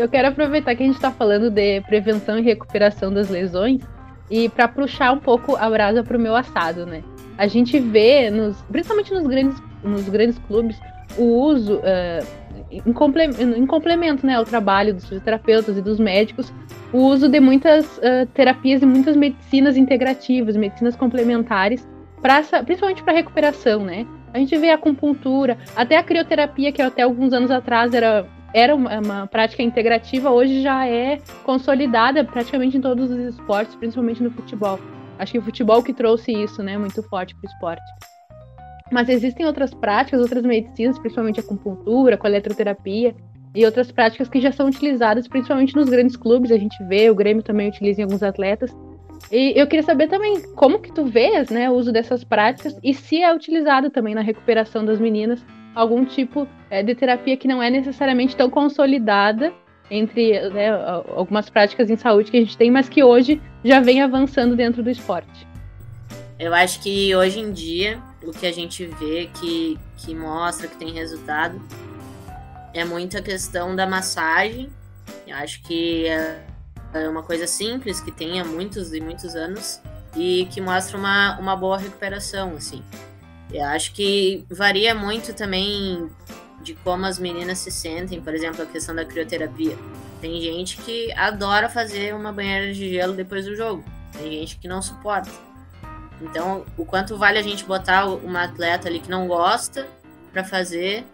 Eu 0.00 0.08
quero 0.08 0.28
aproveitar 0.28 0.74
que 0.74 0.82
a 0.82 0.86
gente 0.86 0.96
está 0.96 1.10
falando 1.10 1.50
de 1.50 1.82
prevenção 1.82 2.38
e 2.38 2.42
recuperação 2.42 3.12
das 3.12 3.28
lesões 3.28 3.82
e 4.30 4.48
para 4.48 4.66
puxar 4.66 5.12
um 5.12 5.18
pouco 5.18 5.56
a 5.56 5.68
brasa 5.68 6.02
para 6.02 6.16
o 6.16 6.20
meu 6.20 6.34
assado, 6.34 6.86
né? 6.86 7.02
A 7.36 7.46
gente 7.46 7.78
vê, 7.78 8.30
nos, 8.30 8.62
principalmente 8.62 9.12
nos 9.12 9.26
grandes, 9.26 9.62
nos 9.84 10.08
grandes 10.08 10.38
clubes, 10.38 10.80
o 11.18 11.24
uso 11.24 11.76
uh, 11.80 12.26
em, 12.70 12.92
complemento, 12.94 13.42
em, 13.42 13.66
complemento 13.66 14.26
né, 14.26 14.36
ao 14.36 14.44
trabalho 14.44 14.94
dos 14.94 15.04
fisioterapeutas 15.04 15.76
e 15.76 15.82
dos 15.82 16.00
médicos, 16.00 16.50
o 16.94 17.00
uso 17.00 17.28
de 17.28 17.38
muitas 17.38 17.84
uh, 17.98 18.24
terapias 18.32 18.80
e 18.80 18.86
muitas 18.86 19.14
medicinas 19.14 19.76
integrativas, 19.76 20.56
medicinas 20.56 20.96
complementares, 20.96 21.86
pra, 22.22 22.42
principalmente 22.64 23.02
para 23.02 23.12
recuperação, 23.12 23.84
né? 23.84 24.06
A 24.32 24.38
gente 24.38 24.56
vê 24.56 24.70
a 24.70 24.76
acupuntura, 24.76 25.58
até 25.76 25.98
a 25.98 26.02
crioterapia, 26.02 26.72
que 26.72 26.80
até 26.80 27.02
alguns 27.02 27.34
anos 27.34 27.50
atrás 27.50 27.92
era, 27.92 28.26
era 28.52 28.74
uma, 28.74 28.98
uma 28.98 29.26
prática 29.26 29.62
integrativa, 29.62 30.30
hoje 30.30 30.62
já 30.62 30.86
é 30.86 31.18
consolidada 31.44 32.24
praticamente 32.24 32.76
em 32.76 32.80
todos 32.80 33.10
os 33.10 33.18
esportes, 33.18 33.74
principalmente 33.76 34.22
no 34.22 34.30
futebol. 34.30 34.78
Acho 35.18 35.32
que 35.32 35.38
o 35.38 35.42
futebol 35.42 35.82
que 35.82 35.92
trouxe 35.92 36.32
isso, 36.32 36.62
né, 36.62 36.76
muito 36.78 37.02
forte 37.04 37.34
para 37.34 37.48
o 37.48 37.52
esporte. 37.52 37.82
Mas 38.90 39.08
existem 39.08 39.46
outras 39.46 39.72
práticas, 39.72 40.20
outras 40.20 40.44
medicinas, 40.44 40.98
principalmente 40.98 41.38
a 41.38 41.42
acupuntura, 41.42 42.16
com 42.16 42.26
a 42.26 42.30
eletroterapia 42.30 43.14
e 43.54 43.64
outras 43.64 43.92
práticas 43.92 44.28
que 44.28 44.40
já 44.40 44.50
são 44.50 44.66
utilizadas 44.66 45.28
principalmente 45.28 45.76
nos 45.76 45.88
grandes 45.88 46.16
clubes, 46.16 46.50
a 46.50 46.56
gente 46.56 46.82
vê, 46.84 47.10
o 47.10 47.14
Grêmio 47.14 47.42
também 47.42 47.68
utiliza 47.68 48.00
em 48.00 48.04
alguns 48.04 48.22
atletas. 48.22 48.74
E 49.30 49.52
eu 49.54 49.66
queria 49.66 49.82
saber 49.82 50.08
também 50.08 50.40
como 50.54 50.80
que 50.80 50.92
tu 50.92 51.04
vês, 51.04 51.50
né, 51.50 51.70
o 51.70 51.74
uso 51.74 51.92
dessas 51.92 52.24
práticas 52.24 52.76
e 52.82 52.94
se 52.94 53.22
é 53.22 53.32
utilizado 53.32 53.90
também 53.90 54.14
na 54.14 54.22
recuperação 54.22 54.84
das 54.84 54.98
meninas 54.98 55.44
algum 55.74 56.04
tipo 56.04 56.46
é, 56.70 56.82
de 56.82 56.94
terapia 56.94 57.36
que 57.36 57.48
não 57.48 57.62
é 57.62 57.70
necessariamente 57.70 58.36
tão 58.36 58.50
consolidada 58.50 59.52
entre 59.90 60.48
né, 60.50 60.70
algumas 61.16 61.50
práticas 61.50 61.90
em 61.90 61.96
saúde 61.96 62.30
que 62.30 62.36
a 62.36 62.40
gente 62.40 62.56
tem, 62.56 62.70
mas 62.70 62.88
que 62.88 63.02
hoje 63.02 63.40
já 63.64 63.80
vem 63.80 64.00
avançando 64.00 64.54
dentro 64.54 64.82
do 64.82 64.90
esporte. 64.90 65.46
Eu 66.38 66.54
acho 66.54 66.80
que 66.80 67.14
hoje 67.14 67.40
em 67.40 67.52
dia 67.52 68.00
o 68.22 68.30
que 68.30 68.46
a 68.46 68.52
gente 68.52 68.86
vê 68.86 69.28
que, 69.40 69.78
que 69.96 70.14
mostra 70.14 70.68
que 70.68 70.76
tem 70.76 70.92
resultado 70.92 71.60
é 72.72 72.84
muita 72.84 73.20
questão 73.20 73.74
da 73.74 73.86
massagem. 73.86 74.70
Eu 75.26 75.36
acho 75.36 75.62
que 75.62 76.06
é, 76.06 76.40
é 76.94 77.08
uma 77.08 77.22
coisa 77.22 77.46
simples 77.46 78.00
que 78.00 78.12
tem 78.12 78.40
há 78.40 78.44
muitos 78.44 78.92
e 78.92 79.00
muitos 79.00 79.34
anos 79.34 79.80
e 80.16 80.46
que 80.50 80.60
mostra 80.60 80.96
uma, 80.96 81.38
uma 81.38 81.56
boa 81.56 81.78
recuperação, 81.78 82.54
assim. 82.56 82.82
Eu 83.52 83.64
acho 83.64 83.92
que 83.92 84.44
varia 84.48 84.94
muito 84.94 85.34
também 85.34 86.08
de 86.62 86.74
como 86.74 87.06
as 87.06 87.18
meninas 87.18 87.58
se 87.58 87.70
sentem, 87.70 88.20
por 88.20 88.34
exemplo, 88.34 88.62
a 88.62 88.66
questão 88.66 88.94
da 88.94 89.04
crioterapia. 89.04 89.76
Tem 90.20 90.40
gente 90.40 90.76
que 90.76 91.10
adora 91.12 91.68
fazer 91.68 92.14
uma 92.14 92.32
banheira 92.32 92.72
de 92.72 92.90
gelo 92.90 93.14
depois 93.14 93.46
do 93.46 93.56
jogo. 93.56 93.82
Tem 94.12 94.30
gente 94.30 94.58
que 94.58 94.68
não 94.68 94.82
suporta. 94.82 95.30
Então, 96.20 96.66
o 96.76 96.84
quanto 96.84 97.16
vale 97.16 97.38
a 97.38 97.42
gente 97.42 97.64
botar 97.64 98.06
uma 98.06 98.44
atleta 98.44 98.88
ali 98.88 99.00
que 99.00 99.10
não 99.10 99.26
gosta 99.26 99.88
para 100.30 100.44
fazer, 100.44 101.04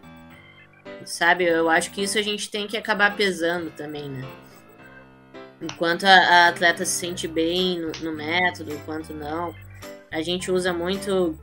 sabe? 1.05 1.45
Eu 1.45 1.71
acho 1.71 1.93
que 1.93 2.03
isso 2.03 2.19
a 2.19 2.23
gente 2.23 2.51
tem 2.51 2.67
que 2.67 2.77
acabar 2.77 3.17
pesando 3.17 3.71
também, 3.71 4.11
né? 4.11 4.27
Enquanto 5.63 6.05
a, 6.05 6.11
a 6.11 6.49
atleta 6.49 6.85
se 6.85 6.93
sente 6.93 7.29
bem 7.29 7.79
no, 7.79 7.93
no 8.03 8.13
método, 8.13 8.73
enquanto 8.73 9.15
não. 9.15 9.55
A 10.11 10.21
gente 10.23 10.51
usa 10.51 10.73
muito 10.73 11.39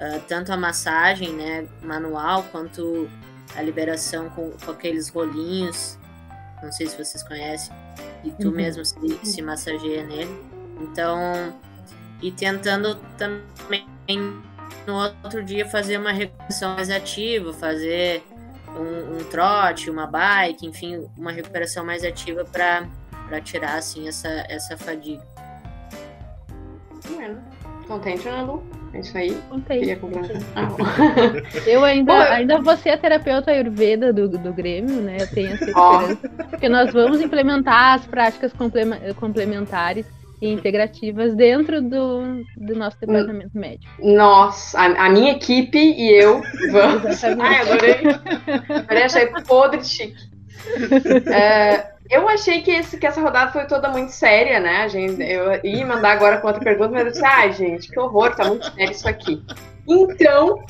uh, 0.00 0.20
tanto 0.28 0.52
a 0.52 0.56
massagem 0.56 1.32
né, 1.32 1.66
manual 1.82 2.44
quanto 2.44 3.08
a 3.56 3.62
liberação 3.62 4.28
com, 4.30 4.50
com 4.52 4.70
aqueles 4.70 5.08
rolinhos. 5.08 5.98
Não 6.62 6.72
sei 6.72 6.86
se 6.86 6.96
vocês 6.96 7.22
conhecem. 7.22 7.74
E 8.24 8.30
tu 8.30 8.48
uhum. 8.48 8.54
mesmo 8.54 8.84
se, 8.84 8.96
se 9.24 9.42
massageia 9.42 10.04
nele. 10.04 10.42
Então, 10.80 11.52
e 12.20 12.30
tentando 12.30 12.94
também 13.16 13.86
no 14.86 14.94
outro 15.22 15.42
dia 15.42 15.68
fazer 15.68 15.98
uma 15.98 16.12
recuperação 16.12 16.74
mais 16.74 16.90
ativa, 16.90 17.52
fazer 17.52 18.22
um, 18.68 19.18
um 19.18 19.24
trote, 19.24 19.90
uma 19.90 20.06
bike, 20.06 20.66
enfim, 20.66 21.08
uma 21.16 21.32
recuperação 21.32 21.84
mais 21.84 22.04
ativa 22.04 22.44
para 22.44 23.40
tirar 23.42 23.74
assim 23.74 24.08
essa, 24.08 24.28
essa 24.48 24.76
fadiga. 24.76 25.22
Contente, 27.86 28.28
né, 28.28 28.42
Lu? 28.42 28.62
É 28.94 29.00
isso 29.00 29.16
aí. 29.16 29.34
Contente. 29.48 29.98
Ah, 30.54 30.68
eu 31.66 31.82
ainda, 31.82 32.12
Bom, 32.12 32.20
ainda 32.20 32.60
vou 32.60 32.76
ser 32.76 32.90
a 32.90 32.98
terapeuta 32.98 33.50
ayurveda 33.50 34.12
do, 34.12 34.28
do 34.28 34.52
Grêmio, 34.52 35.00
né? 35.00 35.16
Eu 35.20 35.30
tenho 35.30 35.52
essa 35.54 35.64
esperança. 35.70 36.28
Porque 36.50 36.68
nós 36.68 36.92
vamos 36.92 37.20
implementar 37.20 37.94
as 37.94 38.06
práticas 38.06 38.52
complementares 39.16 40.06
e 40.42 40.48
integrativas 40.48 41.34
dentro 41.34 41.80
do, 41.80 42.42
do 42.56 42.74
nosso 42.74 42.98
departamento 43.00 43.56
médico. 43.56 43.90
Nossa, 44.00 44.78
a, 44.78 45.06
a 45.06 45.08
minha 45.08 45.32
equipe 45.32 45.78
e 45.78 46.10
eu 46.10 46.42
vamos. 46.70 47.22
Ai, 47.24 47.60
adorei. 47.60 48.00
Adorei, 48.68 49.02
achei 49.04 49.26
podre 49.46 49.84
chique. 49.84 50.32
É, 51.32 51.91
eu 52.12 52.28
achei 52.28 52.62
que, 52.62 52.70
esse, 52.70 52.98
que 52.98 53.06
essa 53.06 53.20
rodada 53.20 53.50
foi 53.50 53.64
toda 53.66 53.88
muito 53.88 54.12
séria, 54.12 54.60
né? 54.60 54.82
A 54.82 54.88
gente, 54.88 55.22
eu 55.22 55.60
ia 55.64 55.86
mandar 55.86 56.12
agora 56.12 56.38
com 56.38 56.46
outra 56.46 56.62
pergunta, 56.62 56.90
mas 56.90 57.06
eu 57.06 57.12
disse, 57.12 57.24
ai, 57.24 57.52
gente, 57.52 57.88
que 57.88 57.98
horror, 57.98 58.34
tá 58.36 58.44
muito 58.44 58.70
sério 58.70 58.92
isso 58.92 59.08
aqui. 59.08 59.42
Então, 59.88 60.62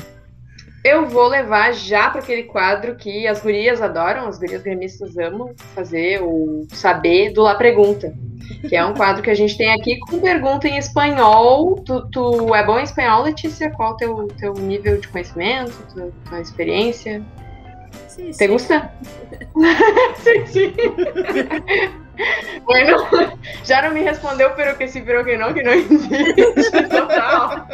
eu 0.84 1.08
vou 1.08 1.28
levar 1.28 1.72
já 1.72 2.08
para 2.10 2.20
aquele 2.20 2.44
quadro 2.44 2.94
que 2.94 3.26
as 3.26 3.40
gurias 3.40 3.82
adoram, 3.82 4.28
as 4.28 4.38
gurias 4.38 4.62
gremistas 4.62 5.18
amam 5.18 5.52
fazer, 5.74 6.22
o 6.22 6.66
saber 6.70 7.32
do 7.32 7.42
La 7.42 7.56
Pergunta 7.56 8.14
que 8.68 8.76
é 8.76 8.84
um 8.84 8.94
quadro 8.94 9.22
que 9.22 9.30
a 9.30 9.34
gente 9.34 9.56
tem 9.56 9.72
aqui 9.72 9.98
com 9.98 10.20
pergunta 10.20 10.68
em 10.68 10.76
espanhol. 10.76 11.76
Tu, 11.84 12.08
tu 12.10 12.54
é 12.54 12.64
bom 12.64 12.78
em 12.78 12.84
espanhol, 12.84 13.22
Letícia? 13.22 13.70
Qual 13.70 13.92
o 13.92 13.96
teu, 13.96 14.28
teu 14.38 14.54
nível 14.54 15.00
de 15.00 15.08
conhecimento, 15.08 15.72
tua, 15.92 16.12
tua 16.28 16.40
experiência? 16.40 17.22
Sim, 18.14 18.30
¿Te 18.32 18.46
gusta? 18.46 18.92
sim, 20.22 20.46
sim. 20.46 20.74
bueno, 22.66 23.08
já 23.64 23.80
não 23.80 23.94
me 23.94 24.02
respondeu 24.02 24.50
pero 24.54 24.76
que 24.76 24.86
sim, 24.86 25.02
pero 25.02 25.24
que 25.24 25.38
não, 25.38 25.54
que 25.54 25.62
não 25.62 25.72
existe. 25.72 26.82
Total. 26.90 27.66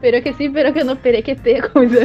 Pero 0.00 0.20
que 0.20 0.32
sim, 0.32 0.52
pero 0.52 0.72
que 0.72 0.82
não, 0.82 0.96
pero 0.96 1.22
que 1.22 1.36
te, 1.36 1.62
como 1.62 1.86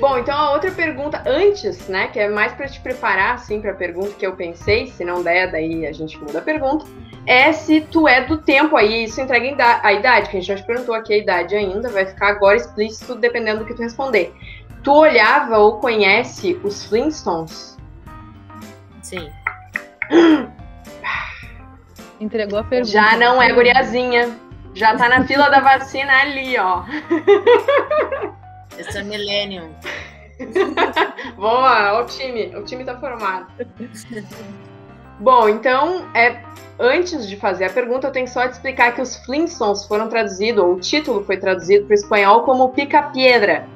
Bom, 0.00 0.18
então 0.18 0.36
a 0.36 0.52
outra 0.52 0.70
pergunta 0.70 1.22
antes, 1.26 1.88
né, 1.88 2.08
que 2.08 2.20
é 2.20 2.28
mais 2.28 2.52
para 2.52 2.68
te 2.68 2.80
preparar 2.80 3.36
assim 3.36 3.62
para 3.62 3.70
a 3.70 3.74
pergunta 3.74 4.14
que 4.18 4.26
eu 4.26 4.36
pensei, 4.36 4.86
se 4.86 5.02
não 5.02 5.22
der, 5.22 5.50
daí 5.50 5.86
a 5.86 5.92
gente 5.92 6.18
muda 6.18 6.40
a 6.40 6.42
pergunta, 6.42 6.84
é 7.26 7.52
se 7.52 7.80
tu 7.80 8.06
é 8.06 8.22
do 8.22 8.38
tempo 8.38 8.76
aí, 8.76 9.04
isso 9.04 9.20
entrega 9.20 9.80
a 9.82 9.92
idade, 9.92 10.28
que 10.28 10.36
a 10.36 10.40
gente 10.40 10.48
já 10.48 10.56
te 10.56 10.66
perguntou 10.66 10.94
aqui 10.94 11.14
a 11.14 11.18
idade 11.18 11.54
ainda, 11.54 11.88
vai 11.88 12.06
ficar 12.06 12.28
agora 12.28 12.56
explícito 12.56 13.14
dependendo 13.14 13.60
do 13.60 13.66
que 13.66 13.74
tu 13.74 13.82
responder. 13.82 14.34
Tu 14.82 14.92
olhava 14.92 15.58
ou 15.58 15.78
conhece 15.78 16.60
os 16.62 16.84
Flintstones? 16.84 17.78
Sim. 19.02 19.30
Entregou 22.20 22.58
a 22.58 22.64
pergunta. 22.64 22.90
Já 22.90 23.16
não 23.16 23.42
é 23.42 23.52
guriazinha. 23.52 24.38
Já 24.74 24.96
tá 24.96 25.08
na 25.08 25.24
fila 25.26 25.48
da 25.48 25.60
vacina 25.60 26.12
ali, 26.20 26.58
ó. 26.58 26.84
Eu 28.76 28.92
sou 28.92 29.04
Millennium. 29.04 29.70
Boa, 31.36 32.02
o 32.02 32.06
time. 32.06 32.54
O 32.56 32.64
time 32.64 32.84
tá 32.84 32.98
formado. 32.98 33.46
Bom, 35.18 35.48
então, 35.48 36.06
é, 36.14 36.42
antes 36.78 37.28
de 37.28 37.36
fazer 37.36 37.66
a 37.66 37.70
pergunta, 37.70 38.06
eu 38.06 38.12
tenho 38.12 38.28
só 38.28 38.46
de 38.46 38.52
explicar 38.52 38.94
que 38.94 39.00
os 39.00 39.16
Flintstones 39.24 39.84
foram 39.86 40.08
traduzidos, 40.08 40.62
ou 40.62 40.74
o 40.74 40.80
título 40.80 41.24
foi 41.24 41.36
traduzido 41.36 41.86
para 41.86 41.92
o 41.92 41.94
espanhol 41.94 42.42
como 42.42 42.70
Pica-Piedra, 42.70 43.66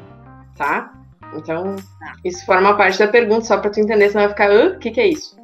tá? 0.56 0.92
Então, 1.34 1.76
isso 2.24 2.44
forma 2.44 2.76
parte 2.76 2.98
da 2.98 3.06
pergunta, 3.06 3.44
só 3.44 3.58
para 3.58 3.70
tu 3.70 3.80
entender, 3.80 4.08
senão 4.08 4.24
vai 4.24 4.30
ficar, 4.30 4.50
o 4.50 4.78
que, 4.78 4.90
que 4.90 5.00
é 5.00 5.06
isso? 5.06 5.36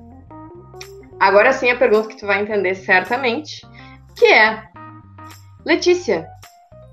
Agora 1.20 1.52
sim, 1.52 1.70
a 1.70 1.76
pergunta 1.76 2.08
que 2.08 2.18
tu 2.18 2.26
vai 2.26 2.40
entender 2.40 2.74
certamente, 2.74 3.66
que 4.16 4.26
é, 4.26 4.64
Letícia, 5.64 6.28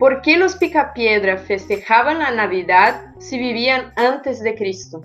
¿Por 0.02 0.24
qué 0.24 0.36
los 0.36 0.56
Picapiedra 0.56 1.38
festejaban 1.38 2.18
la 2.18 2.32
Navidad 2.32 3.14
si 3.20 3.38
vivían 3.38 3.94
antes 3.96 4.42
de 4.42 4.56
Cristo? 4.56 5.04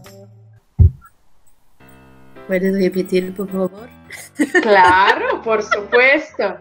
¿Puedes 2.46 2.80
repetir, 2.80 3.34
por 3.34 3.48
favor? 3.48 3.88
Claro, 4.62 5.42
por 5.42 5.62
supuesto. 5.62 6.58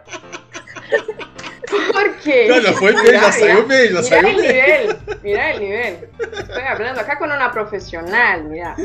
¿Por 1.92 2.16
qué? 2.24 2.48
No, 2.48 2.62
no 2.62 2.74
fue 2.74 2.92
bien, 2.92 3.14
ya 3.14 3.32
salió 3.32 3.66
bien, 3.66 3.94
ya 3.94 4.04
salió 4.04 4.30
Mira 4.30 4.30
el 4.30 4.42
nivel, 4.42 4.98
mira 5.24 5.52
el 5.52 5.60
nivel. 5.60 6.10
Estoy 6.20 6.64
hablando 6.64 7.02
acá 7.02 7.18
con 7.18 7.32
una 7.32 7.52
profesional, 7.52 8.46
mira. 8.46 8.76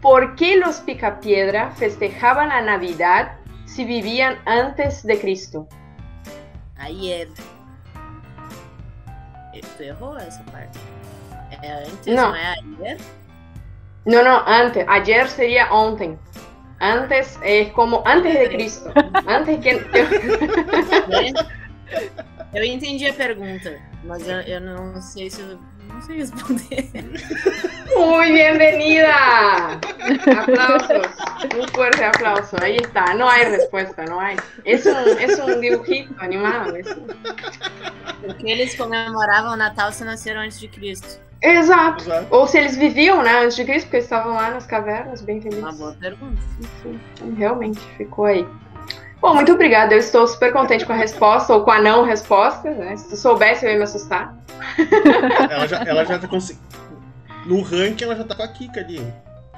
¿Por 0.00 0.36
qué 0.36 0.56
los 0.56 0.76
Picapiedra 0.76 1.70
festejaban 1.72 2.48
la 2.48 2.60
Navidad 2.60 3.32
si 3.64 3.84
vivían 3.84 4.38
antes 4.44 5.02
de 5.04 5.18
Cristo? 5.18 5.68
Ayer. 6.76 7.28
Errou 9.80 10.16
essa 10.18 10.42
parte. 10.52 10.78
Antes, 11.52 12.06
não 12.06 12.34
é 12.34 12.54
ayer? 12.80 12.98
Não, 14.06 14.22
não, 14.22 14.42
antes. 14.46 14.86
Ayer 14.86 15.28
seria 15.28 15.72
ontem. 15.72 16.16
Antes 16.80 17.38
é 17.42 17.64
como 17.66 18.04
antes 18.06 18.32
de 18.32 18.48
Cristo. 18.48 18.92
antes 19.26 19.58
que. 19.58 19.70
eu 22.56 22.64
entendi 22.64 23.08
a 23.08 23.12
pergunta, 23.12 23.76
mas 24.04 24.28
eu, 24.28 24.40
eu 24.42 24.60
não 24.60 25.02
sei 25.02 25.28
se 25.28 25.40
eu 25.40 25.58
não 25.88 26.00
sei 26.02 26.18
responder. 26.18 26.88
Muy 27.96 28.30
bienvenida. 28.30 29.80
Aplausos. 30.38 31.06
Un 31.58 31.68
fuerte 31.68 32.04
aplauso. 32.04 32.56
Ahí 32.62 32.76
está. 32.76 33.12
No 33.14 33.28
hay 33.28 33.46
respuesta, 33.46 34.04
no 34.04 34.20
hay. 34.20 34.36
Es 34.64 34.86
un, 34.86 34.96
es 35.18 35.38
un 35.38 35.60
dibujito 35.60 36.14
animado. 36.18 36.74
Porque 38.24 38.52
eles 38.52 38.76
comemoravam 38.76 39.54
o 39.54 39.56
Natal 39.56 39.92
se 39.92 40.04
nasceram 40.04 40.42
antes 40.42 40.60
de 40.60 40.68
Cristo. 40.68 41.25
Exato. 41.42 42.04
Exato. 42.04 42.26
Ou 42.30 42.46
se 42.46 42.58
eles 42.58 42.76
viviam, 42.76 43.22
né, 43.22 43.44
antes 43.44 43.56
de 43.56 43.64
Cristo, 43.64 43.86
porque 43.86 43.96
eles 43.96 44.06
estavam 44.06 44.34
lá 44.34 44.50
nas 44.50 44.66
cavernas, 44.66 45.20
bem 45.20 45.40
felizes. 45.40 45.62
Uma 45.62 45.72
boa 45.72 45.92
pergunta. 45.92 46.40
Então, 46.60 47.34
realmente, 47.34 47.80
ficou 47.96 48.24
aí. 48.24 48.46
Bom, 49.20 49.34
muito 49.34 49.52
obrigada. 49.52 49.94
Eu 49.94 49.98
estou 49.98 50.26
super 50.26 50.52
contente 50.52 50.84
com 50.84 50.92
a 50.92 50.96
resposta, 50.96 51.54
ou 51.54 51.62
com 51.62 51.70
a 51.70 51.80
não 51.80 52.04
resposta, 52.04 52.70
né? 52.70 52.96
Se 52.96 53.08
tu 53.08 53.16
soubesse, 53.16 53.64
eu 53.64 53.72
ia 53.72 53.76
me 53.76 53.84
assustar. 53.84 54.36
ela 55.50 55.66
já, 55.66 55.82
ela 55.84 56.04
já 56.04 56.18
tá 56.18 56.28
conseguindo. 56.28 56.64
No 57.44 57.62
ranking, 57.62 58.04
ela 58.04 58.16
já 58.16 58.24
tá 58.24 58.34
com 58.34 58.42
a 58.42 58.48
Kika 58.48 58.80
ali. 58.80 59.00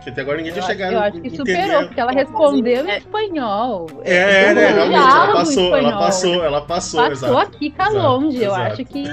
Que 0.03 0.11
até 0.11 0.21
agora 0.21 0.39
ninguém 0.39 0.53
tinha 0.53 0.65
chegado. 0.65 0.93
Eu 0.93 1.01
acho 1.01 1.21
que 1.21 1.31
superou, 1.31 1.87
porque 1.87 2.01
ela 2.01 2.13
respondeu 2.13 2.89
em 2.89 2.97
espanhol. 2.97 3.89
É, 4.05 4.45
é 4.45 4.55
né, 4.55 4.69
realmente, 4.69 4.95
ela 4.95 5.33
passou, 5.33 5.77
ela 5.77 5.99
passou, 5.99 6.45
ela 6.45 6.63
passou, 6.63 7.09
passou 7.09 7.29
exato. 7.29 7.39
a 7.39 7.47
Kika 7.47 7.83
exato, 7.83 7.97
longe. 7.97 8.37
Exato. 8.37 8.45
Eu 8.45 8.55
acho 8.55 8.85
que 8.85 9.05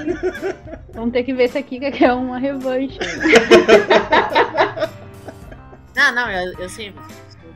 vamos 0.94 1.12
ter 1.12 1.24
que 1.24 1.34
ver 1.34 1.48
se 1.48 1.58
a 1.58 1.62
Kika 1.62 1.90
quer 1.90 2.12
uma 2.12 2.38
revanche. 2.38 2.96
não, 5.94 6.14
não, 6.14 6.30
eu, 6.30 6.52
eu 6.58 6.68
sei 6.68 6.94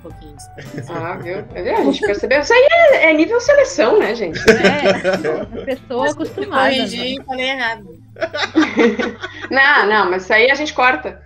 pouquinho 0.02 0.36
de 0.36 0.90
Ah, 0.90 1.16
viu? 1.16 1.44
A 1.76 1.84
gente 1.84 2.00
percebeu. 2.00 2.40
Isso 2.40 2.52
aí 2.52 2.68
é, 2.70 3.10
é 3.10 3.14
nível 3.14 3.40
seleção, 3.40 3.98
né, 3.98 4.14
gente? 4.14 4.38
É, 4.50 4.90
a 4.90 5.64
pessoa 5.64 6.02
mas 6.02 6.12
acostumada. 6.12 6.72
Eu 6.72 6.76
corrigi 6.76 7.14
e 7.14 7.24
falei 7.24 7.50
errado. 7.50 8.00
não, 9.50 9.86
não, 9.86 10.10
mas 10.10 10.24
isso 10.24 10.32
aí 10.32 10.50
a 10.50 10.54
gente 10.54 10.74
corta. 10.74 11.22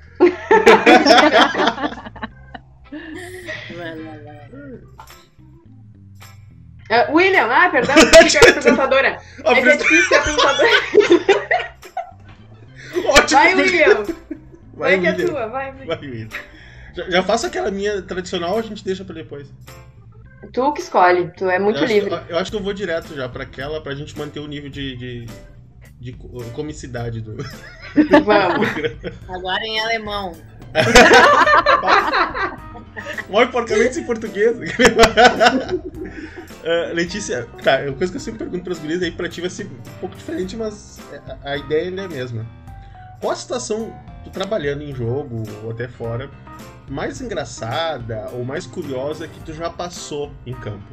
Vai, 3.77 3.95
vai, 3.97 4.19
vai. 4.19 4.35
Uh, 6.91 7.13
William, 7.17 7.49
ah, 7.51 7.71
perdão, 7.71 7.95
é 7.99 8.01
a 8.01 8.51
apresentadora. 8.51 9.21
É 9.45 9.55
que 9.55 9.69
é 9.69 9.77
difícil 9.77 10.09
ser 10.09 10.15
apresentadora. 10.17 10.69
Ótimo. 13.07 13.41
Vai, 13.41 13.55
William. 13.55 14.05
Vai, 14.75 14.99
vai 14.99 15.01
que 15.01 15.07
é 15.07 15.13
tua, 15.27 15.47
vai, 15.49 15.73
vai. 15.73 15.87
Vai, 15.87 15.99
William. 15.99 16.29
Já, 16.95 17.11
já 17.11 17.23
faço 17.23 17.47
aquela 17.47 17.71
minha 17.71 18.03
tradicional 18.03 18.53
ou 18.53 18.59
a 18.59 18.63
gente 18.63 18.85
deixa 18.85 19.05
pra 19.05 19.15
depois? 19.15 19.53
Tu 20.53 20.73
que 20.73 20.81
escolhe, 20.81 21.31
tu 21.37 21.49
é 21.49 21.59
muito 21.59 21.81
eu 21.81 21.87
livre. 21.87 22.11
eu 22.29 22.39
acho 22.39 22.51
que 22.51 22.57
eu 22.57 22.63
vou 22.63 22.75
direto 22.75 23.15
já 23.15 23.29
pra 23.29 23.45
aquela, 23.45 23.81
pra 23.81 23.95
gente 23.95 24.17
manter 24.17 24.41
o 24.41 24.47
nível 24.47 24.71
de, 24.71 24.97
de, 24.97 25.27
de 26.05 26.13
co- 26.13 26.29
comicidade 26.53 27.21
do. 27.23 27.35
Vamos. 28.25 28.69
Agora 29.29 29.65
em 29.65 29.81
alemão. 29.81 30.33
Morre 33.29 33.47
porcamente 33.47 34.01
em 34.01 34.05
português. 34.05 34.57
Ah, 36.67 36.93
Letícia, 36.95 37.47
tá, 37.63 37.73
é 37.81 37.91
uma 37.91 37.97
coisa 37.99 38.11
que 38.11 38.17
eu 38.17 38.21
sempre 38.23 38.39
pergunto 38.39 38.65
pras 38.65 38.79
gurias 38.79 39.03
aí, 39.03 39.11
pra 39.11 39.29
ti 39.29 39.43
vai 39.43 39.51
ser 39.51 39.67
um 39.67 39.99
pouco 40.01 40.17
diferente, 40.17 40.57
mas 40.57 40.99
a, 41.45 41.51
a 41.51 41.57
ideia 41.59 41.91
ainda 41.91 42.01
é 42.01 42.05
a 42.07 42.09
mesma. 42.09 42.47
Qual 43.21 43.35
a 43.35 43.37
situação, 43.37 43.95
tu 44.25 44.31
trabalhando 44.31 44.81
em 44.83 44.95
jogo 44.95 45.43
ou 45.63 45.73
até 45.73 45.87
fora, 45.87 46.31
mais 46.89 47.21
engraçada 47.21 48.31
ou 48.33 48.47
mais 48.47 48.67
curiosa 48.67 49.29
que 49.29 49.41
tu 49.41 49.53
já 49.53 49.69
passou 49.69 50.33
em 50.47 50.55
campo? 50.55 50.87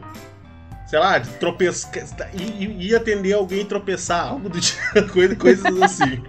Sei 0.92 1.00
lá, 1.00 1.18
de 1.20 1.30
tropeçar, 1.36 1.90
ir, 2.34 2.70
ir 2.82 2.94
atender 2.96 3.32
alguém 3.32 3.62
e 3.62 3.66
tropeçar, 3.66 4.28
algo 4.28 4.50
do 4.50 4.60
tipo, 4.62 5.08
coisa- 5.14 5.36
coisas 5.38 5.82
assim. 5.82 6.22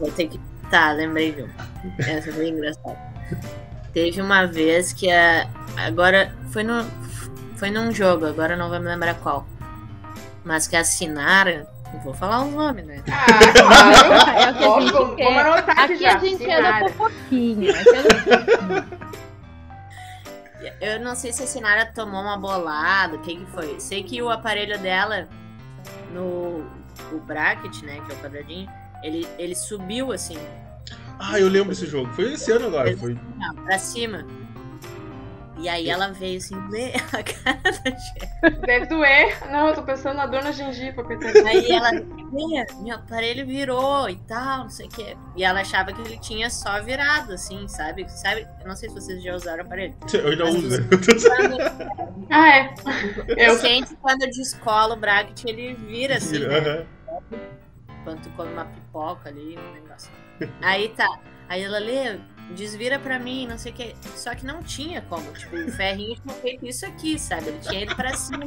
Vou 0.00 0.10
ter 0.10 0.26
que. 0.28 0.40
Tá, 0.68 0.90
lembrei 0.90 1.30
de 1.32 1.42
uma. 1.42 1.52
Essa 2.00 2.32
foi 2.32 2.48
engraçada. 2.48 2.98
Teve 3.94 4.20
uma 4.20 4.46
vez 4.46 4.92
que 4.92 5.08
a. 5.12 5.46
Agora. 5.76 6.32
Foi 6.50 6.64
no. 6.64 6.84
Foi 7.56 7.70
num 7.70 7.92
jogo, 7.94 8.26
agora 8.26 8.56
não 8.56 8.68
vou 8.68 8.80
me 8.80 8.86
lembrar 8.86 9.14
qual. 9.14 9.46
Mas 10.44 10.66
que 10.66 10.74
a 10.74 10.82
Sinara. 10.82 11.68
Não 11.94 12.00
vou 12.00 12.12
falar 12.12 12.44
os 12.44 12.52
nomes, 12.52 12.84
né? 12.84 13.00
Ah, 13.08 13.52
claro. 13.54 14.40
É 14.40 14.50
o 14.50 15.62
que 15.62 15.70
a 15.70 15.86
gente 15.86 15.94
quer. 15.94 15.94
aqui 15.94 15.96
já. 15.96 16.16
a 16.16 16.18
gente 16.18 16.44
anda 16.50 16.68
aqui 16.86 17.56
anda- 18.60 19.07
Eu 20.80 21.00
não 21.00 21.14
sei 21.14 21.32
se 21.32 21.42
a 21.42 21.46
Sinara 21.46 21.86
tomou 21.86 22.20
uma 22.20 22.36
bolada, 22.36 23.16
o 23.16 23.20
que 23.20 23.36
que 23.36 23.46
foi. 23.46 23.78
Sei 23.80 24.02
que 24.02 24.20
o 24.22 24.30
aparelho 24.30 24.78
dela, 24.78 25.28
no 26.12 26.64
o 27.12 27.20
bracket, 27.20 27.82
né, 27.82 28.00
que 28.06 28.12
é 28.12 28.14
o 28.14 28.18
quadradinho, 28.18 28.68
ele, 29.02 29.26
ele 29.38 29.54
subiu 29.54 30.12
assim, 30.12 30.36
Ah, 31.18 31.38
eu 31.38 31.48
lembro 31.48 31.70
desse 31.70 31.86
jogo. 31.86 32.12
Foi 32.14 32.32
esse 32.32 32.50
ano 32.50 32.66
agora. 32.66 32.96
Foi. 32.96 33.16
não, 33.36 33.54
pra 33.54 33.78
cima. 33.78 34.26
E 35.58 35.68
aí 35.68 35.90
ela 35.90 36.08
veio 36.12 36.38
assim, 36.38 36.54
lê 36.68 36.92
a 37.12 37.22
cara 37.22 37.60
da. 37.62 38.48
Deve 38.66 38.86
doer. 38.86 39.50
Não, 39.50 39.68
eu 39.68 39.74
tô 39.74 39.82
pensando 39.82 40.16
na 40.16 40.26
dor 40.26 40.42
na 40.44 40.52
gengiva, 40.52 41.02
coitadinha. 41.02 41.44
Aí 41.48 41.70
ela, 41.70 41.90
"Lê, 41.90 42.66
meu 42.80 42.94
aparelho 42.96 43.44
virou 43.46 44.08
e 44.08 44.16
tal, 44.20 44.58
não 44.64 44.70
sei 44.70 44.86
o 44.86 44.88
quê. 44.90 45.16
E 45.36 45.42
ela 45.44 45.60
achava 45.60 45.92
que 45.92 46.00
ele 46.00 46.18
tinha 46.18 46.48
só 46.48 46.80
virado, 46.82 47.32
assim, 47.32 47.66
sabe? 47.66 48.08
Sabe? 48.08 48.46
Eu 48.60 48.68
não 48.68 48.76
sei 48.76 48.88
se 48.88 48.94
vocês 48.94 49.22
já 49.22 49.34
usaram 49.34 49.64
o 49.64 49.66
aparelho. 49.66 49.94
Eu 50.12 50.28
ainda 50.28 50.44
Mas 50.44 50.54
uso. 50.54 50.82
Quando, 51.28 52.26
Ah, 52.30 52.48
é. 52.56 52.74
Eu 53.36 53.56
sente 53.56 53.96
quando 53.96 54.20
descola 54.26 54.94
o 54.94 54.96
bracket, 54.96 55.44
ele 55.44 55.74
vira 55.74 56.16
assim, 56.16 56.38
né? 56.38 56.58
Aham. 56.58 56.86
Quando 58.04 58.22
tu 58.22 58.30
come 58.30 58.52
uma 58.52 58.64
pipoca 58.64 59.28
ali, 59.28 59.58
um 59.58 59.72
negócio. 59.74 60.10
Aí 60.62 60.88
tá. 60.90 61.08
Aí 61.48 61.62
ela 61.62 61.78
lê, 61.78 62.18
desvira 62.54 62.98
pra 62.98 63.18
mim, 63.18 63.46
não 63.46 63.58
sei 63.58 63.72
o 63.72 63.74
que. 63.74 63.94
Só 64.14 64.34
que 64.34 64.44
não 64.44 64.62
tinha 64.62 65.02
como. 65.02 65.30
Tipo, 65.32 65.56
o 65.56 65.72
ferrinho 65.72 66.16
tinha 66.20 66.34
feito 66.34 66.66
isso 66.66 66.86
aqui, 66.86 67.18
sabe? 67.18 67.48
Ele 67.48 67.58
tinha 67.60 67.82
ido 67.82 67.96
pra 67.96 68.14
cima. 68.14 68.44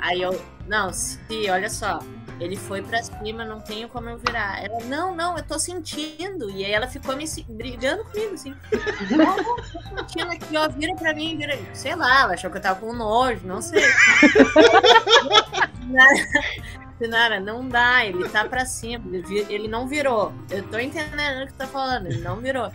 Aí 0.00 0.20
eu, 0.20 0.40
não, 0.66 0.92
se, 0.92 1.18
olha 1.50 1.70
só. 1.70 1.98
Ele 2.40 2.56
foi 2.56 2.82
pra 2.82 3.00
cima, 3.02 3.44
não 3.44 3.60
tenho 3.60 3.88
como 3.88 4.08
eu 4.08 4.18
virar. 4.18 4.62
Ela, 4.62 4.80
não, 4.84 5.14
não, 5.14 5.36
eu 5.36 5.44
tô 5.44 5.58
sentindo. 5.58 6.50
E 6.50 6.64
aí 6.64 6.72
ela 6.72 6.88
ficou 6.88 7.16
me 7.16 7.24
brigando 7.48 8.04
comigo, 8.04 8.34
assim. 8.34 8.54
Não, 9.10 9.36
tô 9.36 9.62
sentindo 9.96 10.32
aqui, 10.32 10.56
ó, 10.56 10.68
vira 10.68 10.94
pra 10.96 11.14
mim, 11.14 11.36
vira. 11.36 11.56
Sei 11.72 11.94
lá, 11.94 12.22
ela 12.22 12.34
achou 12.34 12.50
que 12.50 12.56
eu 12.56 12.62
tava 12.62 12.80
com 12.80 12.92
nojo, 12.92 13.46
não 13.46 13.62
sei. 13.62 13.82
Sinara, 16.98 17.40
não 17.40 17.68
dá, 17.68 18.04
ele 18.04 18.28
tá 18.28 18.44
pra 18.44 18.66
cima, 18.66 19.04
ele, 19.48 19.68
não 19.68 19.86
virou. 19.86 20.32
Eu 20.50 20.62
tô 20.68 20.78
entendendo 20.78 21.44
o 21.44 21.46
que 21.46 21.52
tá 21.54 21.66
falando, 21.66 22.06
ele 22.06 22.20
não 22.20 22.36
virou. 22.36 22.70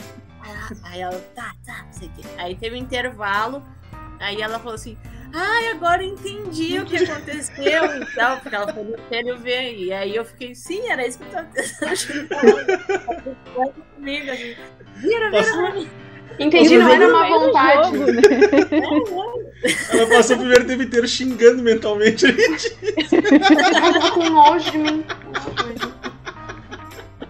Aí- 0.49 0.77
Aí 0.83 1.01
ela, 1.01 1.19
tá, 1.35 1.53
tá, 1.65 1.83
não 1.85 1.93
sei 1.93 2.07
o 2.07 2.11
quê. 2.11 2.27
Aí 2.37 2.55
teve 2.55 2.75
um 2.75 2.79
intervalo, 2.79 3.63
aí 4.19 4.41
ela 4.41 4.57
falou 4.59 4.75
assim, 4.75 4.97
ai, 5.33 5.69
agora 5.69 6.03
eu 6.03 6.09
entendi 6.09 6.79
o 6.79 6.85
que 6.85 6.97
aconteceu 6.97 7.85
e 8.01 8.05
tal, 8.15 8.37
porque 8.39 8.55
ela 8.55 8.73
foi 8.73 8.83
no 8.83 8.95
espelho 8.95 9.37
ver. 9.37 9.75
E 9.75 9.91
aí 9.93 10.15
eu 10.15 10.25
fiquei, 10.25 10.55
sim, 10.55 10.89
era 10.89 11.05
isso 11.07 11.19
que 11.19 11.25
eu 11.25 11.31
tava 11.31 11.47
comigo, 13.95 14.31
assim, 14.31 14.55
vira, 14.97 15.29
vira, 15.31 15.71
vira. 15.71 15.87
entendi, 16.39 16.77
não 16.77 16.89
era 16.89 17.07
uma 17.07 17.27
vontade. 17.27 17.83
jogo, 17.97 18.11
né? 18.11 18.21
Ela 19.91 20.07
passou 20.07 20.35
o 20.35 20.39
primeiro 20.39 20.65
tempo 20.65 20.83
inteiro 20.83 21.07
xingando 21.07 21.61
mentalmente. 21.61 22.25
Ela 22.25 23.99
tá 23.99 24.11
com 24.11 24.29
nojo 24.29 24.71
de 24.71 24.77
mim. 24.77 25.03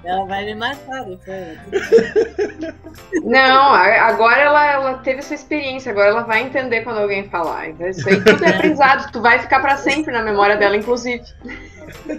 Ela 0.04 0.26
vai 0.26 0.46
me 0.46 0.56
matar 0.56 1.04
depois. 1.04 1.58
Não, 3.24 3.74
agora 3.74 4.42
ela, 4.42 4.72
ela 4.72 4.94
teve 5.00 5.20
essa 5.20 5.34
experiência, 5.34 5.92
agora 5.92 6.10
ela 6.10 6.24
vai 6.24 6.44
entender 6.44 6.82
quando 6.82 7.00
alguém 7.00 7.30
falar. 7.30 7.70
Então, 7.70 7.88
isso 7.88 8.08
aí 8.08 8.24
tudo 8.24 8.44
é 8.44 8.50
aprendizado, 8.50 9.12
tu 9.12 9.22
vai 9.22 9.40
ficar 9.40 9.60
pra 9.60 9.78
sempre 9.78 10.14
na 10.14 10.22
memória 10.22 10.56
dela, 10.56 10.78
inclusive. 10.78 11.24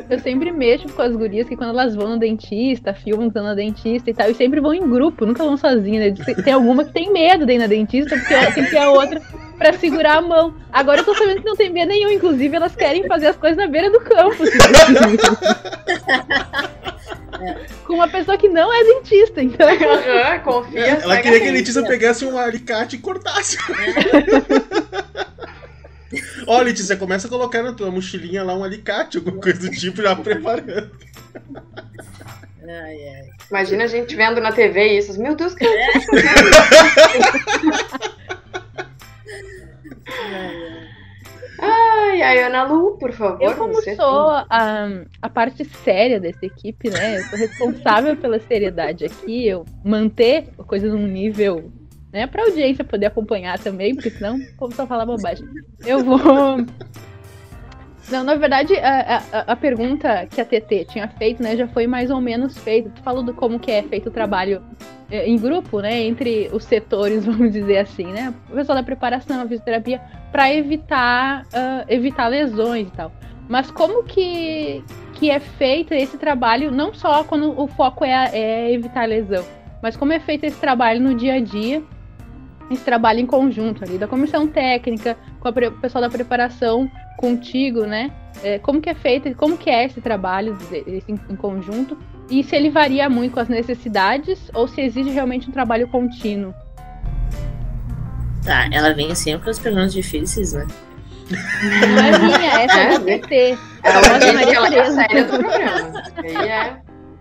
Eu 0.09 0.19
sempre 0.19 0.51
mexo 0.53 0.89
com 0.89 1.03
as 1.03 1.15
gurias 1.15 1.49
que 1.49 1.57
quando 1.57 1.71
elas 1.71 1.95
vão 1.95 2.09
no 2.09 2.19
dentista, 2.19 2.93
filmam 2.93 3.27
que 3.27 3.29
estão 3.29 3.45
na 3.45 3.55
dentista 3.55 4.11
e 4.11 4.15
tal, 4.15 4.29
e 4.29 4.35
sempre 4.35 4.61
vão 4.61 4.75
em 4.75 4.89
grupo, 4.89 5.25
nunca 5.25 5.45
vão 5.45 5.57
sozinhas. 5.57 6.19
Né? 6.19 6.35
Tem 6.35 6.53
alguma 6.53 6.85
que 6.85 6.93
tem 6.93 7.13
medo 7.13 7.47
de 7.47 7.55
ir 7.55 7.59
na 7.59 7.67
dentista, 7.67 8.17
porque 8.17 8.35
ela 8.35 8.53
tem 8.53 8.65
que 8.65 8.71
ter 8.71 8.79
a 8.79 8.91
outra 8.91 9.21
pra 9.57 9.73
segurar 9.75 10.19
a 10.19 10.23
mão. 10.23 10.55
Agora 10.73 11.01
eu 11.01 11.05
tô 11.05 11.15
sabendo 11.15 11.41
que 11.41 11.47
não 11.47 11.57
tem 11.57 11.71
medo 11.71 11.89
nenhum, 11.89 12.11
inclusive 12.11 12.55
elas 12.55 12.75
querem 12.75 13.07
fazer 13.07 13.29
as 13.29 13.37
coisas 13.37 13.57
na 13.57 13.67
beira 13.67 13.91
do 13.91 14.01
campo. 14.01 14.43
Com 17.87 17.95
uma 17.95 18.09
pessoa 18.09 18.37
que 18.37 18.49
não 18.49 18.73
é 18.73 18.85
dentista, 18.85 19.43
então. 19.43 19.69
Aham, 19.69 20.41
confia. 20.41 20.87
Ela 20.87 21.21
queria 21.21 21.41
que 21.41 21.49
a. 21.49 21.53
Letícia 21.53 21.83
pegasse 21.83 22.25
um 22.25 22.39
alicate 22.39 22.97
e 22.97 22.99
cortasse. 22.99 23.57
Ó, 26.47 26.61
Letícia, 26.61 26.97
começa 26.97 27.27
a 27.29 27.31
colocar 27.31 27.63
na 27.63 27.73
tua 27.73 27.91
mochilinha 27.91 28.43
lá 28.43 28.57
um 28.57 28.65
alicate, 28.65 29.19
alguma 29.19 29.41
coisa 29.41 29.61
do 29.61 29.71
tipo, 29.71 30.03
já 30.03 30.17
preparando. 30.17 30.91
Ai, 32.63 33.09
ai. 33.09 33.31
Imagina 33.49 33.85
a 33.85 33.87
gente 33.87 34.17
vendo 34.17 34.41
na 34.41 34.51
TV 34.53 34.99
isso. 34.99 35.21
Meu 35.21 35.37
Deus, 35.37 35.55
que 35.55 35.65
é. 35.65 35.89
Ai, 41.61 42.23
ai, 42.23 42.43
Ana 42.43 42.65
Lu, 42.65 42.97
por 42.99 43.13
favor. 43.13 43.43
Eu, 43.43 43.55
como 43.55 43.75
sou 43.83 44.31
a, 44.31 44.89
a 45.21 45.29
parte 45.29 45.65
séria 45.65 46.19
dessa 46.19 46.45
equipe, 46.47 46.89
né? 46.91 47.19
Eu 47.19 47.23
sou 47.25 47.39
responsável 47.39 48.17
pela 48.17 48.39
seriedade 48.39 49.05
aqui, 49.05 49.47
eu 49.47 49.65
manter 49.85 50.49
a 50.59 50.65
coisa 50.65 50.89
num 50.89 51.07
nível, 51.07 51.71
né? 52.13 52.27
Pra 52.27 52.45
audiência 52.45 52.85
poder 52.85 53.07
acompanhar 53.07 53.59
também, 53.59 53.95
porque 53.95 54.11
senão 54.11 54.37
o 54.37 54.57
povo 54.57 54.75
só 54.75 54.87
fala 54.87 55.05
bobagem. 55.05 55.47
Eu 55.87 56.03
vou. 56.03 56.19
Não, 58.11 58.25
na 58.25 58.35
verdade, 58.35 58.77
a, 58.77 59.23
a, 59.33 59.41
a 59.53 59.57
pergunta 59.57 60.27
que 60.27 60.41
a 60.41 60.45
TT 60.45 60.87
tinha 60.87 61.07
feito, 61.07 61.43
né, 61.43 61.57
já 61.57 61.69
foi 61.69 61.87
mais 61.87 62.11
ou 62.11 62.21
menos 62.21 62.59
feita. 62.59 62.91
Tu 62.91 63.03
falou 63.03 63.23
do 63.23 63.33
como 63.33 63.59
que 63.59 63.71
é 63.71 63.83
feito 63.85 64.09
o 64.09 64.13
trabalho 64.13 64.61
eh, 65.11 65.29
em 65.29 65.39
grupo, 65.39 65.81
né, 65.81 66.03
entre 66.03 66.51
os 66.53 66.65
setores, 66.65 67.25
vamos 67.27 67.53
dizer 67.53 67.79
assim, 67.79 68.07
né? 68.07 68.35
O 68.51 68.55
pessoal 68.55 68.77
da 68.77 68.83
preparação, 68.83 69.41
a 69.41 69.47
fisioterapia, 69.47 70.01
para 70.33 70.53
evitar 70.53 71.47
ah, 71.53 71.85
evitar 71.89 72.27
lesões 72.27 72.89
e 72.89 72.91
tal. 72.91 73.13
Mas 73.49 73.71
como 73.71 74.05
que, 74.05 74.83
que 75.15 75.31
é 75.31 75.41
feito 75.41 75.93
esse 75.93 76.17
trabalho, 76.17 76.71
não 76.71 76.95
só 76.95 77.25
quando 77.25 77.61
o 77.61 77.67
foco 77.67 78.05
é, 78.05 78.31
é 78.33 78.73
evitar 78.73 79.09
lesão, 79.09 79.45
mas 79.83 79.97
como 79.97 80.13
é 80.13 80.21
feito 80.21 80.45
esse 80.45 80.61
trabalho 80.61 81.01
no 81.01 81.15
dia 81.15 81.35
a 81.35 81.41
dia, 81.41 81.83
esse 82.71 82.85
trabalho 82.85 83.21
em 83.21 83.27
conjunto 83.27 83.85
ali, 83.85 83.99
da 83.99 84.07
comissão 84.07 84.47
técnica, 84.47 85.17
com 85.41 85.49
o 85.49 85.73
pessoal 85.81 86.03
da 86.03 86.09
preparação, 86.09 86.91
contigo, 87.19 87.85
né? 87.85 88.11
É, 88.43 88.59
como 88.59 88.81
que 88.81 88.89
é 88.89 88.95
feito, 88.95 89.35
como 89.35 89.57
que 89.57 89.69
é 89.69 89.85
esse 89.85 90.01
trabalho 90.01 90.57
esse 90.73 91.11
em, 91.11 91.21
em 91.29 91.37
conjunto, 91.37 91.99
e 92.31 92.43
se 92.45 92.55
ele 92.55 92.71
varia 92.71 93.11
muito 93.11 93.33
com 93.33 93.41
as 93.41 93.49
necessidades, 93.49 94.51
ou 94.55 94.69
se 94.69 94.81
exige 94.81 95.11
realmente 95.11 95.49
um 95.49 95.53
trabalho 95.53 95.89
contínuo. 95.89 96.55
Tá, 98.45 98.69
ela 98.73 98.95
vem 98.95 99.15
sempre 99.15 99.45
com 99.45 99.51
as 99.51 99.59
perguntas 99.59 99.93
difíceis, 99.93 100.53
né? 100.53 100.67
Não 101.31 101.99
é 101.99 102.19
minha, 102.19 102.61
essa 102.63 102.79
é 102.79 102.95
É, 102.95 102.99
PT. 102.99 103.59
Ela 103.83 104.09
Maria 104.35 104.59
é 104.59 104.69
Tereza. 104.69 105.25
do 105.25 105.39
programa. 105.39 106.03
Aí 106.17 106.49
é. 106.49 106.77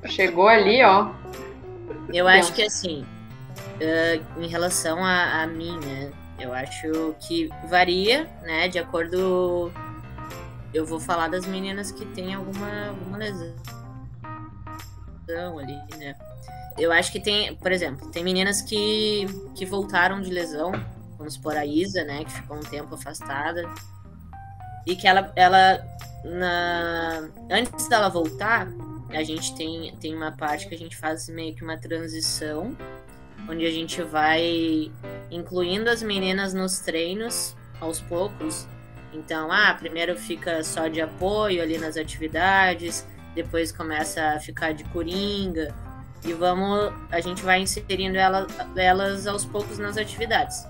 Chegou 0.07 0.47
ali, 0.47 0.83
ó. 0.83 1.09
Eu 2.13 2.27
acho 2.27 2.53
que 2.53 2.63
assim, 2.63 3.05
eh, 3.79 4.21
em 4.37 4.47
relação 4.47 5.03
a, 5.03 5.43
a 5.43 5.47
mim, 5.47 5.79
né? 5.79 6.11
Eu 6.39 6.53
acho 6.53 7.15
que 7.19 7.49
varia, 7.67 8.29
né? 8.43 8.67
De 8.67 8.79
acordo. 8.79 9.71
Eu 10.73 10.85
vou 10.85 10.99
falar 10.99 11.27
das 11.29 11.45
meninas 11.45 11.91
que 11.91 12.05
têm 12.05 12.33
alguma, 12.33 12.89
alguma 12.89 13.17
lesão 13.17 13.55
ali, 15.57 15.77
né? 15.97 16.15
Eu 16.77 16.91
acho 16.91 17.11
que 17.11 17.19
tem, 17.19 17.55
por 17.55 17.71
exemplo, 17.71 18.09
tem 18.09 18.23
meninas 18.23 18.61
que, 18.61 19.25
que 19.55 19.65
voltaram 19.65 20.21
de 20.21 20.29
lesão 20.29 20.71
vamos 21.19 21.33
supor 21.33 21.57
a 21.57 21.65
Isa, 21.65 22.03
né, 22.05 22.23
que 22.23 22.31
ficou 22.31 22.57
um 22.57 22.61
tempo 22.61 22.95
afastada, 22.95 23.69
e 24.87 24.95
que 24.95 25.05
ela, 25.05 25.31
ela 25.35 25.85
na, 26.23 27.29
antes 27.51 27.87
dela 27.89 28.09
voltar, 28.09 28.67
a 29.09 29.23
gente 29.23 29.53
tem, 29.55 29.95
tem 29.97 30.15
uma 30.15 30.31
parte 30.31 30.67
que 30.67 30.73
a 30.73 30.77
gente 30.77 30.95
faz 30.95 31.27
meio 31.27 31.53
que 31.53 31.63
uma 31.63 31.77
transição, 31.77 32.75
onde 33.49 33.65
a 33.65 33.71
gente 33.71 34.01
vai 34.03 34.91
incluindo 35.31 35.89
as 35.89 36.03
meninas 36.03 36.53
nos 36.53 36.79
treinos 36.79 37.55
aos 37.81 37.99
poucos. 37.99 38.67
Então, 39.11 39.51
ah, 39.51 39.73
primeiro 39.73 40.15
fica 40.15 40.63
só 40.63 40.87
de 40.87 41.01
apoio 41.01 41.61
ali 41.61 41.77
nas 41.77 41.97
atividades, 41.97 43.07
depois 43.33 43.71
começa 43.71 44.35
a 44.35 44.39
ficar 44.39 44.73
de 44.73 44.83
coringa, 44.85 45.73
e 46.23 46.33
vamos, 46.33 46.93
a 47.09 47.19
gente 47.21 47.41
vai 47.41 47.61
inserindo 47.61 48.17
ela, 48.17 48.45
elas 48.75 49.25
aos 49.25 49.45
poucos 49.45 49.77
nas 49.77 49.97
atividades. 49.97 50.65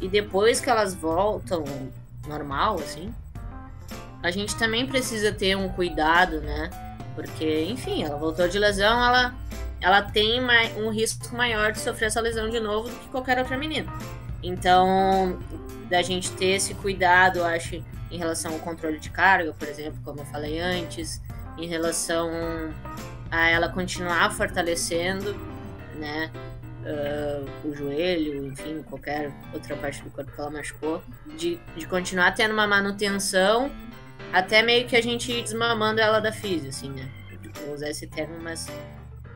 E 0.00 0.08
depois 0.08 0.60
que 0.60 0.70
elas 0.70 0.94
voltam 0.94 1.64
normal, 2.26 2.76
assim, 2.76 3.14
a 4.22 4.30
gente 4.30 4.56
também 4.56 4.86
precisa 4.86 5.32
ter 5.32 5.56
um 5.56 5.68
cuidado, 5.68 6.40
né? 6.40 6.70
Porque, 7.14 7.64
enfim, 7.64 8.02
ela 8.04 8.16
voltou 8.16 8.48
de 8.48 8.58
lesão, 8.58 9.04
ela, 9.04 9.34
ela 9.80 10.02
tem 10.02 10.40
um 10.76 10.90
risco 10.90 11.34
maior 11.34 11.72
de 11.72 11.80
sofrer 11.80 12.06
essa 12.06 12.20
lesão 12.20 12.48
de 12.48 12.60
novo 12.60 12.88
do 12.88 12.96
que 12.96 13.08
qualquer 13.08 13.38
outra 13.38 13.56
menina. 13.56 13.92
Então, 14.42 15.38
da 15.88 16.02
gente 16.02 16.30
ter 16.32 16.56
esse 16.56 16.74
cuidado, 16.74 17.42
acho, 17.44 17.82
em 18.10 18.18
relação 18.18 18.52
ao 18.52 18.58
controle 18.60 18.98
de 18.98 19.10
carga, 19.10 19.52
por 19.52 19.68
exemplo, 19.68 19.98
como 20.04 20.20
eu 20.20 20.26
falei 20.26 20.58
antes, 20.58 21.20
em 21.56 21.66
relação 21.66 22.30
a 23.30 23.48
ela 23.48 23.68
continuar 23.68 24.30
fortalecendo, 24.32 25.34
né? 25.94 26.30
Uh, 26.78 27.68
o 27.68 27.74
joelho, 27.74 28.46
enfim, 28.46 28.82
qualquer 28.88 29.32
outra 29.52 29.76
parte 29.76 30.02
do 30.02 30.10
corpo 30.10 30.30
que 30.32 30.40
ela 30.40 30.50
machucou, 30.50 31.02
de, 31.36 31.60
de 31.76 31.86
continuar 31.86 32.32
tendo 32.32 32.54
uma 32.54 32.66
manutenção 32.66 33.70
até 34.32 34.62
meio 34.62 34.86
que 34.86 34.96
a 34.96 35.02
gente 35.02 35.30
ir 35.30 35.42
desmamando 35.42 36.00
ela 36.00 36.20
da 36.20 36.32
física, 36.32 36.68
assim, 36.68 36.90
né? 36.90 37.08
Vou 37.64 37.74
usar 37.74 37.90
esse 37.90 38.06
termo, 38.06 38.36
mas. 38.40 38.68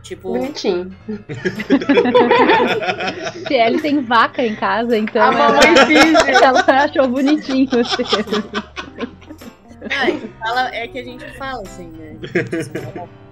Tipo. 0.02 0.32
Bonitinho. 0.32 0.94
Se 3.46 3.54
ele 3.54 3.80
tem 3.80 4.02
vaca 4.02 4.44
em 4.44 4.56
casa, 4.56 4.98
então. 4.98 5.22
A 5.22 5.32
mamãe 5.32 5.76
física. 5.86 6.32
Ela 6.44 6.84
achou 6.84 7.08
bonitinho 7.08 7.66
o 7.66 7.96
termo. 7.96 8.42
Ah, 9.90 10.74
é 10.74 10.86
que 10.86 10.98
a 10.98 11.04
gente 11.04 11.26
fala 11.36 11.62
assim, 11.62 11.90
né? 11.90 12.16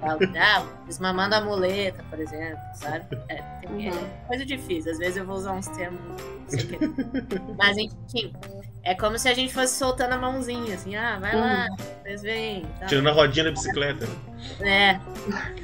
Ah, 0.03 0.67
desmamando 0.87 1.35
a 1.35 1.41
muleta, 1.41 2.03
por 2.11 2.19
exemplo, 2.19 2.59
sabe? 2.75 3.07
É, 3.29 3.37
tem, 3.61 3.89
é 3.89 3.93
coisa 4.27 4.45
difícil. 4.45 4.93
Às 4.93 4.99
vezes 4.99 5.17
eu 5.17 5.27
vou 5.27 5.37
usar 5.37 5.53
uns 5.53 5.69
termos. 5.69 6.01
Mas 7.57 7.77
enfim, 7.77 8.33
é 8.83 8.95
como 8.95 9.19
se 9.19 9.29
a 9.29 9.35
gente 9.35 9.53
fosse 9.53 9.77
soltando 9.77 10.15
a 10.15 10.19
mãozinha, 10.19 10.75
assim, 10.75 10.97
ah, 10.97 11.19
vai 11.19 11.37
lá, 11.37 11.67
hum. 11.71 11.77
vocês 12.03 12.23
vêm. 12.23 12.65
Tá. 12.79 12.87
Tirando 12.87 13.09
a 13.09 13.13
rodinha 13.13 13.45
da 13.45 13.51
bicicleta. 13.51 14.09
É. 14.61 14.99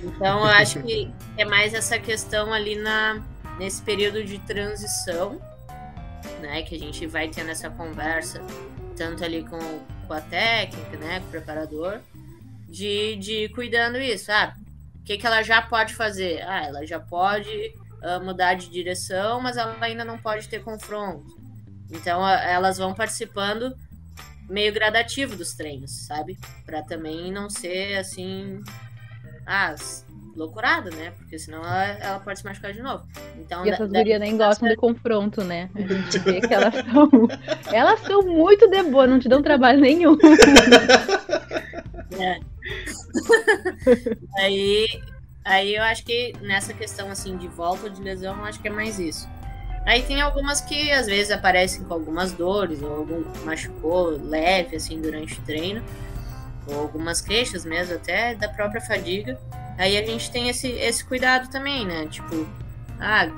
Então 0.03 0.41
eu 0.41 0.45
acho 0.45 0.83
que 0.83 1.11
é 1.39 1.45
mais 1.45 1.73
essa 1.73 1.99
questão 1.99 2.53
ali 2.53 2.77
na, 2.77 3.23
nesse 3.59 3.81
período 3.81 4.23
de 4.23 4.39
transição, 4.41 5.41
né? 6.43 6.63
Que 6.63 6.77
a 6.77 6.79
gente 6.79 7.07
vai 7.07 7.29
tendo 7.29 7.51
essa 7.51 7.71
conversa, 7.71 8.43
tanto 8.97 9.25
ali 9.25 9.43
com, 9.45 9.59
com 10.07 10.13
a 10.13 10.21
técnica, 10.21 10.99
né? 10.99 11.21
Com 11.21 11.27
o 11.27 11.31
preparador, 11.31 12.01
de, 12.69 13.17
de 13.17 13.49
cuidando 13.51 13.99
isso. 13.99 14.31
Ah, 14.31 14.55
o 15.01 15.05
que, 15.05 15.17
que 15.17 15.27
ela 15.27 15.43
já 15.43 15.63
pode 15.63 15.95
fazer? 15.95 16.43
Ah, 16.43 16.67
ela 16.67 16.85
já 16.85 17.01
pode 17.01 17.73
uh, 18.03 18.23
mudar 18.23 18.55
de 18.55 18.69
direção, 18.69 19.41
mas 19.41 19.57
ela 19.57 19.75
ainda 19.81 20.05
não 20.05 20.19
pode 20.19 20.49
ter 20.49 20.63
confronto 20.63 21.46
então 21.91 22.27
elas 22.29 22.79
vão 22.79 22.95
participando 22.95 23.77
meio 24.49 24.73
gradativo 24.73 25.37
dos 25.37 25.55
treinos, 25.55 26.07
sabe? 26.07 26.39
Para 26.65 26.83
também 26.83 27.33
não 27.33 27.51
ser 27.51 27.97
assim, 27.97 28.63
ah, 29.47 29.75
loucurada, 30.37 30.91
né? 30.91 31.13
Porque 31.19 31.39
senão 31.39 31.59
ela, 31.59 31.85
ela 31.85 32.21
pode 32.21 32.39
se 32.39 32.45
machucar 32.45 32.73
de 32.73 32.83
novo. 32.83 33.05
Então, 33.39 33.65
e 33.67 33.71
essas 33.71 33.91
gurias 33.91 34.21
nem 34.21 34.37
gostam 34.37 34.69
de 34.69 34.77
confronto, 34.77 35.43
né? 35.43 35.71
A 35.75 35.81
gente 35.81 36.19
vê 36.19 36.41
que 36.41 36.53
elas 36.53 36.75
são. 36.75 37.11
elas 37.73 38.01
são 38.01 38.23
muito 38.23 38.69
de 38.69 38.83
boa, 38.85 39.07
não 39.07 39.19
te 39.19 39.29
dão 39.29 39.43
trabalho 39.43 39.81
nenhum. 39.81 40.17
É. 42.19 42.39
aí, 44.39 44.87
aí 45.45 45.75
eu 45.75 45.83
acho 45.83 46.05
que 46.05 46.35
nessa 46.43 46.73
questão 46.75 47.11
assim 47.11 47.37
de 47.37 47.49
volta 47.49 47.89
de 47.89 48.03
lesão, 48.03 48.37
eu 48.37 48.45
acho 48.45 48.61
que 48.61 48.69
é 48.69 48.71
mais 48.71 48.99
isso. 48.99 49.29
Aí 49.87 50.03
tem 50.03 50.21
algumas 50.21 50.61
que 50.61 50.91
às 50.91 51.07
vezes 51.07 51.31
aparecem 51.31 51.85
com 51.85 51.95
algumas 51.95 52.33
dores, 52.33 52.83
ou 52.83 52.97
algum 52.97 53.23
machucou 53.45 54.21
leve 54.21 54.75
assim 54.75 55.01
durante 55.01 55.39
o 55.39 55.43
treino, 55.43 55.81
ou 56.67 56.81
algumas 56.81 57.21
queixas 57.21 57.65
mesmo 57.65 57.95
até 57.95 58.35
da 58.35 58.49
própria 58.49 58.81
fadiga. 58.81 59.39
Aí 59.79 59.97
a 59.97 60.05
gente 60.05 60.29
tem 60.33 60.49
esse, 60.49 60.69
esse 60.69 61.05
cuidado 61.05 61.49
também, 61.51 61.87
né? 61.87 62.07
Tipo, 62.11 62.49
ah, 62.99 63.29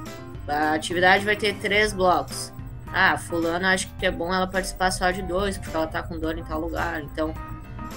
a 0.48 0.72
atividade 0.72 1.22
vai 1.22 1.36
ter 1.36 1.54
três 1.56 1.92
blocos. 1.92 2.50
Ah, 2.86 3.18
fulano 3.18 3.66
acho 3.66 3.86
que 3.98 4.06
é 4.06 4.10
bom 4.10 4.32
ela 4.32 4.46
participar 4.46 4.90
só 4.90 5.10
de 5.10 5.20
dois, 5.20 5.58
porque 5.58 5.76
ela 5.76 5.86
tá 5.86 6.02
com 6.02 6.18
dor 6.18 6.38
em 6.38 6.44
tal 6.44 6.58
lugar. 6.58 7.02
Então, 7.02 7.34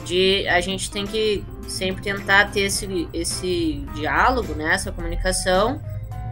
de 0.03 0.45
a 0.49 0.59
gente 0.59 0.91
tem 0.91 1.07
que 1.07 1.45
sempre 1.69 2.03
tentar 2.03 2.51
ter 2.51 2.61
esse, 2.61 3.07
esse 3.13 3.85
diálogo, 3.95 4.53
né? 4.55 4.73
Essa 4.73 4.91
comunicação 4.91 5.81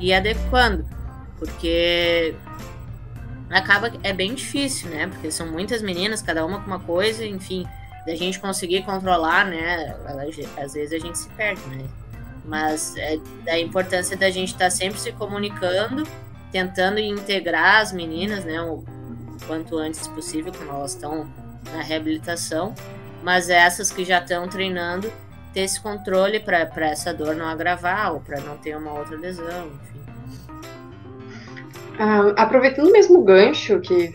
e 0.01 0.13
adequando 0.13 0.98
porque 1.39 2.35
acaba 3.49 3.91
é 4.03 4.13
bem 4.13 4.35
difícil, 4.35 4.89
né? 4.89 5.07
Porque 5.07 5.31
são 5.31 5.47
muitas 5.47 5.81
meninas, 5.81 6.21
cada 6.21 6.45
uma 6.45 6.59
com 6.59 6.67
uma 6.67 6.79
coisa, 6.79 7.25
enfim, 7.25 7.65
da 8.05 8.13
gente 8.13 8.39
conseguir 8.39 8.83
controlar, 8.83 9.45
né? 9.45 9.95
Às 10.57 10.73
vezes 10.73 10.93
a 10.93 10.99
gente 10.99 11.17
se 11.17 11.29
perde, 11.29 11.61
né? 11.69 11.85
Mas 12.45 12.95
é 12.97 13.17
da 13.45 13.59
importância 13.59 14.15
da 14.17 14.29
gente 14.29 14.49
estar 14.49 14.65
tá 14.65 14.71
sempre 14.71 14.99
se 14.99 15.11
comunicando, 15.13 16.03
tentando 16.51 16.99
integrar 16.99 17.81
as 17.81 17.91
meninas, 17.91 18.43
né? 18.43 18.61
O 18.61 18.83
quanto 19.47 19.77
antes 19.77 20.07
possível, 20.07 20.51
quando 20.55 20.69
elas 20.69 20.93
estão 20.93 21.27
na 21.71 21.81
reabilitação. 21.81 22.75
Mas 23.23 23.49
essas 23.49 23.91
que 23.91 24.05
já 24.05 24.19
estão 24.19 24.47
treinando, 24.47 25.11
ter 25.53 25.61
esse 25.61 25.79
controle 25.79 26.39
para 26.39 26.87
essa 26.87 27.13
dor 27.13 27.35
não 27.35 27.47
agravar 27.47 28.13
ou 28.13 28.19
para 28.19 28.39
não 28.41 28.57
ter 28.57 28.77
uma 28.77 28.93
outra 28.93 29.17
lesão, 29.17 29.67
enfim. 29.67 29.98
Ah, 31.99 32.33
aproveitando 32.37 32.87
o 32.87 32.91
mesmo 32.91 33.21
gancho, 33.23 33.79
que 33.81 34.13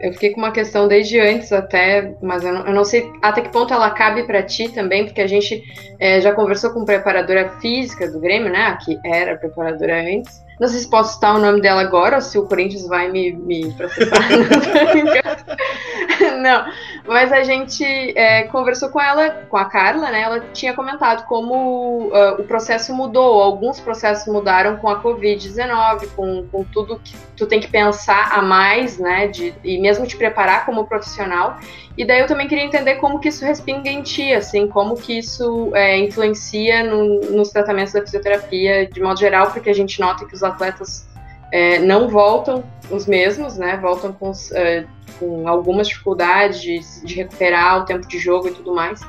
eu 0.00 0.12
fiquei 0.12 0.30
com 0.30 0.38
uma 0.38 0.50
questão 0.50 0.88
desde 0.88 1.20
antes 1.20 1.52
até, 1.52 2.14
mas 2.20 2.44
eu 2.44 2.52
não, 2.52 2.66
eu 2.66 2.72
não 2.74 2.84
sei 2.84 3.10
até 3.22 3.42
que 3.42 3.50
ponto 3.50 3.72
ela 3.72 3.90
cabe 3.90 4.24
para 4.24 4.42
ti 4.42 4.68
também, 4.68 5.04
porque 5.04 5.20
a 5.20 5.26
gente 5.26 5.62
é, 5.98 6.20
já 6.20 6.32
conversou 6.32 6.70
com 6.70 6.84
preparadora 6.84 7.50
física 7.60 8.10
do 8.10 8.20
Grêmio, 8.20 8.50
né? 8.50 8.76
Que 8.84 8.98
era 9.04 9.36
preparadora 9.36 10.00
antes. 10.00 10.42
Não 10.60 10.68
sei 10.68 10.80
se 10.80 10.90
posso 10.90 11.14
citar 11.14 11.34
o 11.34 11.38
nome 11.38 11.60
dela 11.60 11.80
agora, 11.80 12.16
ou 12.16 12.22
se 12.22 12.38
o 12.38 12.46
Corinthians 12.46 12.86
vai 12.86 13.10
me, 13.10 13.32
me 13.32 13.72
processar. 13.72 14.18
não, 16.40 16.64
mas 17.06 17.32
a 17.32 17.42
gente 17.42 17.84
é, 18.16 18.44
conversou 18.44 18.88
com 18.88 19.00
ela, 19.00 19.30
com 19.48 19.56
a 19.56 19.64
Carla, 19.64 20.10
né? 20.10 20.22
Ela 20.22 20.40
tinha 20.52 20.74
comentado 20.74 21.26
como 21.26 22.08
uh, 22.08 22.40
o 22.40 22.44
processo 22.44 22.94
mudou, 22.94 23.42
alguns 23.42 23.80
processos 23.80 24.32
mudaram 24.32 24.76
com 24.76 24.88
a 24.88 25.02
Covid-19, 25.02 26.08
com, 26.14 26.46
com 26.50 26.64
tudo 26.64 27.00
que 27.02 27.16
tu 27.36 27.46
tem 27.46 27.60
que 27.60 27.68
pensar 27.68 28.32
a 28.32 28.42
mais, 28.42 28.98
né? 28.98 29.28
De, 29.28 29.54
e 29.62 29.78
mesmo 29.78 30.06
te 30.06 30.16
preparar 30.16 30.66
como 30.66 30.86
profissional. 30.86 31.58
E 31.96 32.04
daí 32.04 32.20
eu 32.20 32.26
também 32.26 32.48
queria 32.48 32.64
entender 32.64 32.96
como 32.96 33.20
que 33.20 33.28
isso 33.28 33.44
respinga 33.44 33.88
em 33.88 34.02
ti, 34.02 34.32
assim, 34.32 34.66
como 34.66 34.96
que 34.96 35.18
isso 35.18 35.70
é, 35.74 35.98
influencia 35.98 36.82
no, 36.82 37.20
nos 37.30 37.50
tratamentos 37.50 37.92
da 37.92 38.02
fisioterapia 38.02 38.86
de 38.86 39.00
modo 39.00 39.18
geral, 39.18 39.50
porque 39.52 39.70
a 39.70 39.74
gente 39.74 40.00
nota 40.00 40.24
que 40.26 40.34
os 40.34 40.42
atletas 40.42 41.06
é, 41.54 41.78
não 41.78 42.08
voltam 42.08 42.64
os 42.90 43.06
mesmos, 43.06 43.56
né? 43.56 43.76
Voltam 43.76 44.12
com, 44.12 44.32
é, 44.54 44.84
com 45.20 45.46
algumas 45.46 45.86
dificuldades 45.86 47.00
de, 47.04 47.14
recuperar 47.14 47.80
o 47.80 47.84
tempo 47.84 48.08
de 48.08 48.18
jogo 48.18 48.48
e 48.48 48.50
tudo 48.50 48.74
mais. 48.74 49.00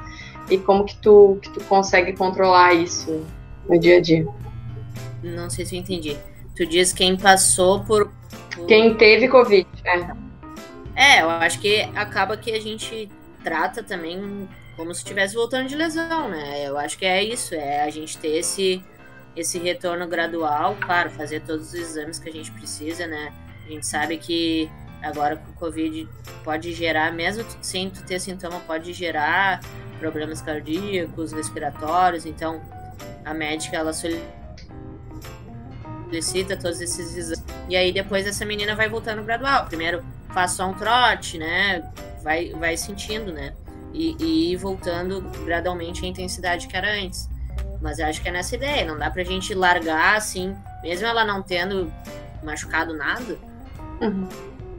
E 0.48 0.56
como 0.60 0.86
que 0.86 0.96
tu, 0.98 1.40
que 1.42 1.50
tu 1.50 1.64
consegue 1.64 2.14
controlar 2.14 2.76
isso 2.76 3.26
no 3.68 3.80
dia 3.80 3.98
a 3.98 4.00
dia? 4.00 4.28
Não 5.24 5.50
sei 5.50 5.66
se 5.66 5.76
eu 5.76 5.80
entendi. 5.80 6.16
Tu 6.56 6.68
diz 6.68 6.94
quem 6.94 7.18
passou 7.18 7.84
por. 7.84 8.12
por... 8.54 8.68
Quem 8.68 8.94
teve 8.94 9.28
Covid, 9.28 9.68
é. 9.84 10.08
É, 10.96 11.22
eu 11.24 11.30
acho 11.32 11.60
que 11.60 11.82
acaba 11.96 12.38
que 12.38 12.52
a 12.52 12.62
gente 12.62 13.10
trata 13.44 13.82
também 13.82 14.48
como 14.78 14.94
se 14.94 15.02
estivesse 15.02 15.34
voltando 15.34 15.68
de 15.68 15.76
lesão, 15.76 16.30
né? 16.30 16.64
Eu 16.64 16.78
acho 16.78 16.96
que 16.96 17.06
é 17.06 17.24
isso, 17.24 17.56
é 17.56 17.82
a 17.82 17.90
gente 17.90 18.20
ter 18.20 18.38
esse, 18.38 18.84
esse 19.36 19.60
retorno 19.60 20.08
gradual, 20.08 20.78
claro, 20.80 21.10
fazer 21.10 21.42
todos 21.42 21.68
os 21.68 21.74
exames 21.74 22.20
que 22.20 22.30
a 22.30 22.32
gente 22.32 22.52
precisa, 22.52 23.06
né? 23.06 23.34
A 23.66 23.70
gente 23.70 23.86
sabe 23.86 24.18
que 24.18 24.70
agora 25.02 25.36
com 25.36 25.52
o 25.52 25.56
Covid 25.56 26.08
pode 26.44 26.74
gerar, 26.74 27.12
mesmo 27.12 27.46
sem 27.62 27.90
tu 27.90 28.04
ter 28.04 28.20
sintoma, 28.20 28.60
pode 28.62 28.94
gerar 28.94 29.60
problemas 30.00 30.42
cardíacos, 30.42 31.32
respiratórios, 31.32 32.26
então 32.26 32.62
a 33.24 33.34
médica 33.34 33.78
ela 33.78 33.94
solicita 33.94 34.26
todos 36.58 36.82
esses 36.82 37.16
exames. 37.16 37.44
E 37.68 37.76
aí 37.76 37.92
depois 37.92 38.28
essa 38.28 38.46
menina 38.46 38.76
vai 38.76 38.88
voltando 38.88 39.24
gradual. 39.24 39.66
Primeiro 39.66 40.04
faz 40.34 40.52
só 40.52 40.70
um 40.70 40.74
trote, 40.74 41.38
né? 41.38 41.92
Vai, 42.24 42.52
vai 42.52 42.78
sentindo, 42.78 43.32
né? 43.32 43.54
E, 43.94 44.52
e 44.52 44.56
voltando 44.58 45.22
gradualmente 45.46 46.06
a 46.06 46.08
intensidade 46.08 46.68
que 46.68 46.76
era 46.76 46.92
antes. 46.92 47.30
Mas 47.86 48.00
eu 48.00 48.08
acho 48.08 48.20
que 48.20 48.28
é 48.28 48.32
nessa 48.32 48.56
ideia, 48.56 48.84
não 48.84 48.98
dá 48.98 49.12
pra 49.12 49.24
gente 49.24 49.54
largar 49.54 50.18
assim, 50.18 50.58
mesmo 50.82 51.06
ela 51.06 51.24
não 51.24 51.44
tendo 51.44 51.94
machucado 52.42 52.96
nada, 52.98 53.38
Uhum. 54.02 54.28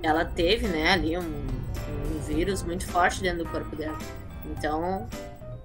ela 0.02 0.24
teve, 0.24 0.66
né, 0.66 0.92
ali 0.92 1.16
um, 1.16 1.22
um 1.22 2.18
vírus 2.26 2.64
muito 2.64 2.84
forte 2.84 3.22
dentro 3.22 3.44
do 3.44 3.48
corpo 3.48 3.76
dela. 3.76 3.96
Então, 4.44 5.08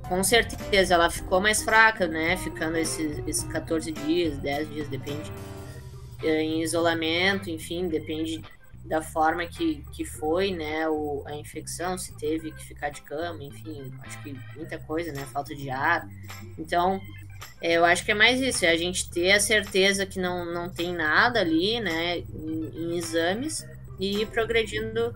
com 0.08 0.24
certeza, 0.24 0.94
ela 0.94 1.10
ficou 1.10 1.42
mais 1.42 1.64
fraca, 1.64 2.08
né, 2.08 2.38
ficando 2.38 2.78
esses, 2.78 3.18
esses 3.28 3.44
14 3.46 3.92
dias, 3.92 4.38
10 4.38 4.70
dias, 4.70 4.88
depende, 4.88 5.32
eh, 6.24 6.44
em 6.44 6.62
isolamento, 6.62 7.50
enfim, 7.50 7.88
depende 7.88 8.40
da 8.86 9.02
forma 9.02 9.48
que, 9.48 9.84
que 9.92 10.06
foi, 10.06 10.52
né, 10.52 10.88
o, 10.88 11.24
a 11.26 11.36
infecção, 11.36 11.98
se 11.98 12.16
teve 12.18 12.52
que 12.52 12.64
ficar 12.64 12.90
de 12.90 13.02
cama, 13.02 13.44
enfim, 13.44 13.92
acho 14.04 14.22
que 14.22 14.40
muita 14.56 14.78
coisa, 14.78 15.12
né, 15.12 15.26
falta 15.34 15.56
de 15.56 15.72
ar. 15.72 16.08
Então, 16.56 17.02
eu 17.62 17.86
acho 17.86 18.04
que 18.04 18.12
é 18.12 18.16
mais 18.16 18.42
isso, 18.42 18.66
é 18.66 18.70
a 18.70 18.78
gente 18.78 19.10
ter 19.10 19.32
a 19.32 19.40
certeza 19.40 20.06
que 20.06 20.20
não, 20.20 20.46
não 20.46 20.70
tem 20.70 20.94
nada 20.94 21.40
ali, 21.40 21.80
né, 21.80 22.18
em, 22.18 22.72
em 22.76 22.98
exames 22.98 23.66
e 24.00 24.22
ir 24.22 24.28
progredindo 24.28 25.14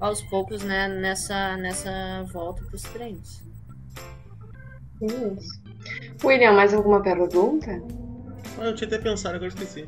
aos 0.00 0.22
poucos, 0.22 0.62
né, 0.62 0.88
nessa, 0.88 1.56
nessa 1.56 2.24
volta 2.32 2.62
para 2.64 2.76
os 2.76 2.82
treinos. 2.82 3.42
Isso. 5.02 5.62
William, 6.24 6.52
mais 6.52 6.72
alguma 6.72 7.02
pergunta? 7.02 7.82
Ah, 8.60 8.66
eu 8.66 8.74
tinha 8.74 8.86
até 8.86 8.98
pensado, 8.98 9.34
agora 9.36 9.48
esqueci. 9.48 9.86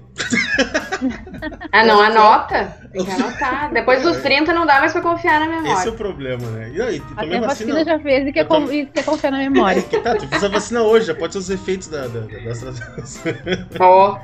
Ah, 1.72 1.84
não, 1.84 2.00
anota. 2.00 2.76
Tem 2.92 3.04
que 3.04 3.10
anotar. 3.12 3.72
Depois 3.72 4.02
dos 4.02 4.16
30 4.18 4.52
não 4.52 4.64
dá 4.66 4.80
mais 4.80 4.92
pra 4.92 5.00
confiar 5.02 5.38
na 5.40 5.46
Esse 5.46 5.54
é 5.58 5.62
memória. 5.62 5.90
o 5.90 5.94
problema, 5.96 6.46
né? 6.50 6.70
E 6.74 6.80
aí, 6.82 7.02
Até 7.12 7.22
tomei 7.22 7.36
a 7.38 7.40
a 7.42 7.46
vacina 7.46 7.74
vacina. 7.74 7.92
já 7.96 7.98
fez 8.02 8.26
e 8.26 8.32
quer, 8.32 8.40
Eu 8.40 8.48
tô- 8.48 8.72
e 8.72 8.86
quer 8.86 9.04
confiar 9.04 9.30
na 9.32 9.38
memória. 9.38 9.82
Que 9.82 10.00
tá, 10.00 10.14
tu 10.16 10.26
fez 10.28 10.42
a 10.44 10.48
vacina 10.48 10.82
hoje, 10.82 11.06
já 11.06 11.14
pode 11.14 11.32
ser 11.34 11.38
os 11.38 11.50
efeitos 11.50 11.88
da, 11.88 12.06
da, 12.06 12.20
da, 12.20 12.26
Ó, 13.80 14.18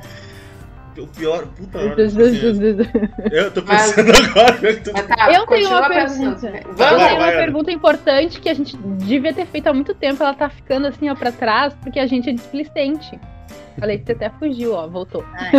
O 0.97 1.07
pior, 1.07 1.45
puta 1.47 1.77
Eu 1.77 1.91
hora. 1.91 2.01
Eu 3.31 3.51
tô 3.51 3.61
Mas- 3.65 3.93
pensando 3.93 4.11
agora, 4.29 4.57
né? 4.59 4.73
que 4.73 4.81
tu- 4.81 4.91
mas 4.93 5.07
tá, 5.07 5.25
tenho 5.27 5.45
continua 5.45 5.79
uma 5.79 5.89
pensando. 5.89 6.41
pergunta. 6.41 6.73
Vamos, 6.75 7.01
Eu 7.01 7.07
tenho 7.07 7.19
uma 7.19 7.31
pergunta 7.31 7.71
importante 7.71 8.39
que 8.41 8.49
a 8.49 8.53
gente 8.53 8.75
devia 8.77 9.33
ter 9.33 9.45
feito 9.45 9.67
há 9.67 9.73
muito 9.73 9.93
tempo. 9.93 10.21
Ela 10.21 10.33
tá 10.33 10.49
ficando 10.49 10.87
assim, 10.87 11.09
ó, 11.09 11.15
pra 11.15 11.31
trás, 11.31 11.73
porque 11.81 11.97
a 11.99 12.05
gente 12.07 12.29
é 12.29 12.33
displicente. 12.33 13.17
Falei 13.79 13.97
que 13.99 14.05
você 14.05 14.11
até 14.11 14.29
fugiu, 14.31 14.73
ó, 14.73 14.87
voltou. 14.87 15.23
Ai. 15.33 15.51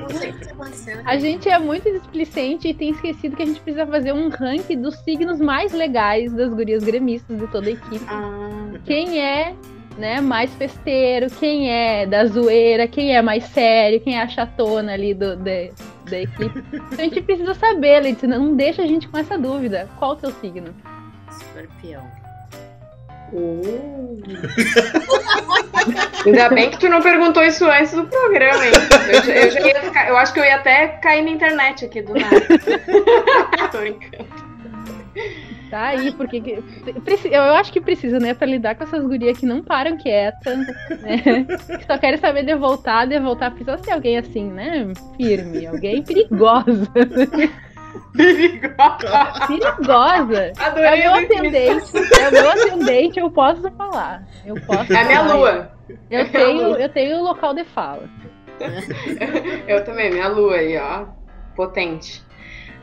Não 0.00 0.08
sei 0.10 0.30
o 0.30 0.34
que 0.34 0.44
tá 0.46 0.52
acontecendo. 0.52 1.02
A 1.04 1.16
gente 1.18 1.48
é 1.48 1.58
muito 1.58 1.90
displicente 1.90 2.68
e 2.68 2.74
tem 2.74 2.90
esquecido 2.90 3.36
que 3.36 3.42
a 3.42 3.46
gente 3.46 3.60
precisa 3.60 3.86
fazer 3.86 4.12
um 4.12 4.28
ranking 4.28 4.80
dos 4.80 4.94
signos 5.00 5.40
mais 5.40 5.72
legais 5.72 6.32
das 6.32 6.52
gurias 6.52 6.84
gremistas 6.84 7.38
de 7.38 7.46
toda 7.48 7.68
a 7.68 7.72
equipe. 7.72 8.04
Ah, 8.08 8.70
Quem 8.84 9.20
é, 9.20 9.54
né, 9.98 10.20
mais 10.20 10.54
festeiro, 10.54 11.26
quem 11.38 11.70
é 11.70 12.06
da 12.06 12.24
zoeira, 12.26 12.86
quem 12.88 13.14
é 13.14 13.20
mais 13.22 13.44
sério, 13.44 14.00
quem 14.00 14.16
é 14.16 14.22
a 14.22 14.28
chatona 14.28 14.92
ali 14.92 15.14
do, 15.14 15.36
da- 15.36 15.70
da 16.08 16.20
equipe. 16.20 16.62
Então 16.72 16.98
a 16.98 17.02
gente 17.02 17.22
precisa 17.22 17.54
saber, 17.54 18.00
Letícia, 18.00 18.28
não 18.28 18.54
deixa 18.54 18.82
a 18.82 18.86
gente 18.86 19.08
com 19.08 19.16
essa 19.18 19.36
dúvida. 19.38 19.88
Qual 19.98 20.12
o 20.12 20.16
teu 20.16 20.30
signo? 20.32 20.68
Escorpião. 21.30 22.02
Uh. 23.34 24.18
Ainda 26.26 26.48
bem 26.48 26.70
que 26.70 26.78
tu 26.78 26.88
não 26.88 27.02
perguntou 27.02 27.42
isso 27.42 27.64
antes 27.66 27.92
do 27.92 28.06
programa, 28.06 28.64
hein? 28.64 28.72
Eu, 29.26 29.60
eu 29.60 29.66
ia 29.66 29.80
ficar- 29.82 30.08
eu 30.08 30.16
acho 30.16 30.32
que 30.32 30.40
eu 30.40 30.44
ia 30.44 30.56
até 30.56 30.88
cair 31.02 31.22
na 31.22 31.30
internet 31.30 31.84
aqui 31.84 32.00
do 32.02 32.14
nada. 32.14 32.40
Tô. 33.70 33.78
Tá 35.70 35.86
aí, 35.88 36.12
porque 36.12 36.58
eu 37.30 37.42
acho 37.54 37.72
que 37.72 37.80
precisa, 37.80 38.20
né, 38.20 38.32
pra 38.32 38.46
lidar 38.46 38.76
com 38.76 38.84
essas 38.84 39.02
gurias 39.02 39.36
que 39.36 39.44
não 39.46 39.62
param 39.62 39.96
quietas, 39.96 40.56
né? 41.02 41.44
Que 41.78 41.84
só 41.84 41.98
querem 41.98 42.18
saber 42.18 42.44
de 42.44 42.54
voltar, 42.54 43.06
de 43.06 43.18
voltar. 43.18 43.50
Precisa 43.50 43.76
ser 43.78 43.90
alguém 43.92 44.16
assim, 44.18 44.50
né? 44.50 44.86
Firme, 45.16 45.66
alguém 45.66 46.02
perigosa. 46.02 46.88
Perigosa. 49.46 50.36
É 50.36 50.52
o 50.58 50.62
Adorei 50.64 51.00
meu 51.02 51.14
a 51.14 51.20
definição. 51.20 51.78
atendente. 51.78 52.20
É 52.20 52.28
o 52.28 52.32
meu 52.32 52.50
atendente, 52.50 53.18
eu 53.20 53.30
posso 53.30 53.70
falar. 53.72 54.22
Eu 54.44 54.54
posso 54.66 54.92
É 54.92 55.00
a 55.00 55.04
minha 55.04 55.20
falar. 55.24 55.34
lua. 55.34 55.70
Eu 56.10 56.18
É 56.18 56.22
a 56.22 56.28
tenho, 56.28 56.68
lua. 56.68 56.78
eu 56.80 56.88
tenho 56.88 57.16
o 57.18 57.22
local 57.22 57.54
de 57.54 57.64
fala. 57.64 58.02
Eu 59.66 59.84
também, 59.84 60.12
minha 60.12 60.28
lua 60.28 60.54
aí, 60.56 60.78
ó. 60.78 61.06
Potente. 61.56 62.22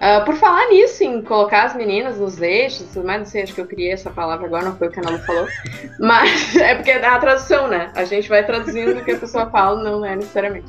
Ah, 0.02 0.22
por 0.22 0.36
falar 0.36 0.68
nisso, 0.70 1.04
em 1.04 1.22
colocar 1.22 1.64
as 1.64 1.76
meninas 1.76 2.18
nos 2.20 2.42
eixos, 2.42 2.88
tudo 2.92 3.06
mais, 3.06 3.20
não 3.20 3.26
sei, 3.26 3.44
acho 3.44 3.54
que 3.54 3.62
eu 3.62 3.68
criei 3.68 3.92
essa 3.92 4.10
palavra 4.10 4.48
agora, 4.48 4.66
não 4.66 4.76
foi 4.76 4.88
o 4.88 4.92
que 4.92 5.00
a 5.00 5.04
Ana 5.04 5.12
Lu 5.12 5.20
falou. 5.20 5.48
Mas 6.00 6.56
é 6.58 6.74
porque 6.76 6.90
é 6.92 7.06
a 7.06 7.20
tradução, 7.20 7.68
né? 7.68 7.92
A 7.96 8.04
gente 8.04 8.28
vai 8.28 8.44
traduzindo 8.44 9.00
o 9.00 9.04
que 9.06 9.12
a 9.12 9.18
pessoa 9.18 9.46
fala, 9.52 9.82
não 9.84 10.04
é 10.04 10.16
necessariamente. 10.16 10.66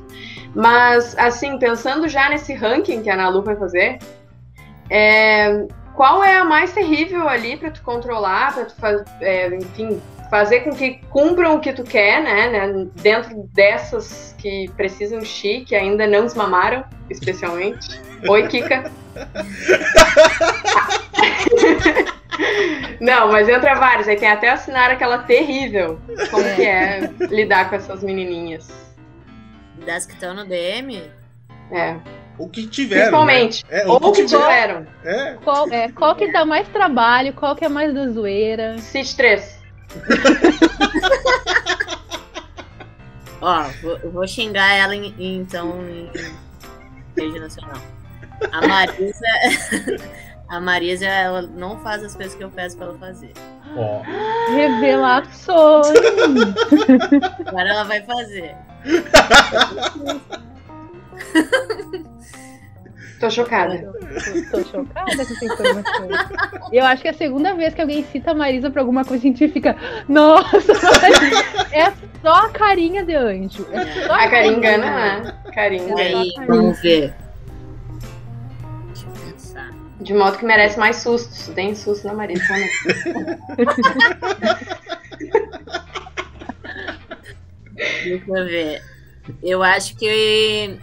Mas, 0.54 1.16
assim, 1.18 1.58
pensando 1.58 2.06
já 2.08 2.28
nesse 2.28 2.52
ranking 2.54 3.02
que 3.02 3.08
a 3.10 3.14
Ana 3.14 3.28
Lu 3.30 3.42
vai 3.42 3.56
fazer, 3.56 3.98
é, 4.94 5.66
qual 5.94 6.22
é 6.22 6.36
a 6.38 6.44
mais 6.44 6.72
terrível 6.72 7.26
ali 7.28 7.56
pra 7.56 7.70
tu 7.70 7.82
controlar, 7.82 8.54
pra 8.54 8.64
tu 8.66 8.74
fazer, 8.76 9.54
enfim, 9.54 10.00
fazer 10.30 10.60
com 10.60 10.70
que 10.70 11.00
cumpram 11.10 11.56
o 11.56 11.60
que 11.60 11.72
tu 11.72 11.82
quer, 11.82 12.22
né, 12.22 12.48
né? 12.48 12.86
Dentro 12.96 13.48
dessas 13.54 14.34
que 14.38 14.70
precisam 14.76 15.20
ti, 15.20 15.64
que 15.66 15.74
ainda 15.74 16.06
não 16.06 16.22
desmamaram, 16.22 16.84
especialmente. 17.10 18.00
Oi, 18.28 18.46
Kika. 18.48 18.90
Não, 23.00 23.30
mas 23.30 23.48
entra 23.48 23.74
vários. 23.74 24.08
Aí 24.08 24.16
tem 24.16 24.30
até 24.30 24.48
a 24.48 24.56
Sinara 24.56 24.94
aquela 24.94 25.18
terrível. 25.18 26.00
Como 26.30 26.44
É. 26.46 26.54
que 26.54 26.62
é 26.62 27.10
lidar 27.28 27.68
com 27.68 27.76
essas 27.76 28.02
menininhas? 28.02 28.70
Das 29.84 30.06
que 30.06 30.14
estão 30.14 30.32
no 30.34 30.44
DM, 30.46 31.02
É. 31.70 31.96
O 32.38 32.48
que 32.48 32.66
tiveram. 32.66 33.02
Principalmente. 33.02 33.64
Né? 33.70 33.82
É, 33.82 33.86
Ou 33.86 33.96
o 33.96 34.12
que 34.12 34.22
que 34.22 34.28
tiveram. 34.28 34.86
tiveram. 35.02 35.04
É. 35.04 35.34
Qual, 35.44 35.68
é, 35.70 35.88
qual 35.90 36.14
que 36.14 36.32
dá 36.32 36.44
mais 36.44 36.66
trabalho, 36.68 37.32
qual 37.34 37.54
que 37.54 37.64
é 37.64 37.68
mais 37.68 37.94
da 37.94 38.08
zoeira. 38.08 38.78
Cite 38.78 39.16
3. 39.16 39.62
ó, 43.40 43.62
vou, 43.82 43.98
eu 43.98 44.10
vou 44.10 44.26
xingar 44.26 44.72
ela 44.74 44.96
em, 44.96 45.14
então 45.18 45.78
em 45.88 46.10
rede 47.16 47.38
nacional. 47.38 47.76
A 48.50 48.66
Marisa, 48.66 49.26
a 50.48 50.60
Marisa, 50.60 51.06
ela 51.06 51.42
não 51.42 51.78
faz 51.80 52.02
as 52.02 52.16
coisas 52.16 52.34
que 52.34 52.42
eu 52.42 52.50
peço 52.50 52.76
pra 52.76 52.86
ela 52.86 52.98
fazer. 52.98 53.32
Ó. 53.76 54.02
Revelações! 54.52 55.86
Agora 57.46 57.68
ela 57.68 57.84
vai 57.84 58.02
fazer. 58.02 58.56
Tô 63.22 63.30
chocada. 63.30 63.78
Tô, 63.78 63.92
tô 64.58 64.64
chocada 64.64 65.14
com 65.14 65.22
essa 65.22 65.44
informação. 65.44 66.08
Eu 66.72 66.84
acho 66.84 67.02
que 67.02 67.08
é 67.08 67.12
a 67.12 67.14
segunda 67.14 67.54
vez 67.54 67.72
que 67.72 67.80
alguém 67.80 68.04
cita 68.10 68.32
a 68.32 68.34
Marisa 68.34 68.68
pra 68.68 68.82
alguma 68.82 69.04
coisa 69.04 69.22
científica. 69.22 69.76
Nossa, 70.08 70.74
Marisa, 70.74 71.68
é 71.70 71.92
só 72.20 72.46
a 72.46 72.48
carinha 72.48 73.04
de 73.04 73.14
anjo. 73.14 73.64
É 73.70 74.06
só 74.08 74.14
A 74.14 74.28
Carinha 74.28 74.56
engana, 74.56 74.90
né? 74.90 75.34
Carinha 75.54 75.94
E 75.96 76.00
aí, 76.00 76.32
vamos 76.48 76.80
ver. 76.80 77.14
Deixa 78.86 79.06
eu 79.06 79.12
pensar. 79.12 79.70
De 80.00 80.12
modo 80.14 80.36
que 80.36 80.44
merece 80.44 80.76
mais 80.76 80.96
sustos. 80.96 81.46
Tem 81.54 81.76
susto 81.76 82.04
na 82.08 82.14
Marisa 82.14 82.44
também. 82.48 82.68
Deixa 87.76 88.24
eu 88.26 88.44
ver. 88.46 88.82
Eu 89.40 89.62
acho 89.62 89.96
que 89.96 90.76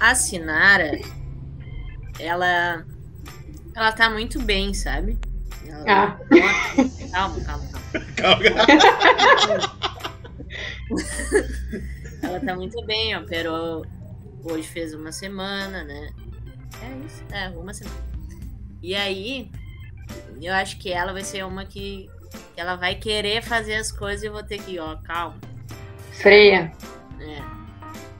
a 0.00 0.14
Sinara, 0.14 0.98
ela, 2.18 2.84
ela 3.74 3.92
tá 3.92 4.10
muito 4.10 4.40
bem, 4.42 4.72
sabe? 4.74 5.18
Ela- 5.66 5.84
Ah. 5.86 6.18
Calma, 7.12 7.40
calma, 7.44 7.68
calma. 7.70 8.06
Calma. 8.16 8.44
Ela 12.22 12.40
tá 12.40 12.54
muito 12.56 12.84
bem, 12.86 13.16
operou. 13.16 13.84
Hoje 14.42 14.66
fez 14.66 14.94
uma 14.94 15.12
semana, 15.12 15.84
né? 15.84 16.10
É 16.82 17.06
isso, 17.06 17.22
é, 17.30 17.48
uma 17.50 17.72
semana. 17.72 17.96
E 18.82 18.94
aí, 18.94 19.50
eu 20.40 20.52
acho 20.54 20.78
que 20.78 20.90
ela 20.92 21.12
vai 21.12 21.22
ser 21.22 21.44
uma 21.44 21.64
que, 21.64 22.10
que 22.54 22.60
ela 22.60 22.76
vai 22.76 22.94
querer 22.96 23.42
fazer 23.42 23.76
as 23.76 23.92
coisas 23.92 24.22
e 24.22 24.26
eu 24.26 24.32
vou 24.32 24.42
ter 24.42 24.58
que, 24.58 24.78
ó, 24.78 24.96
calma. 24.96 25.36
Freia. 26.12 26.72
É. 27.20 27.53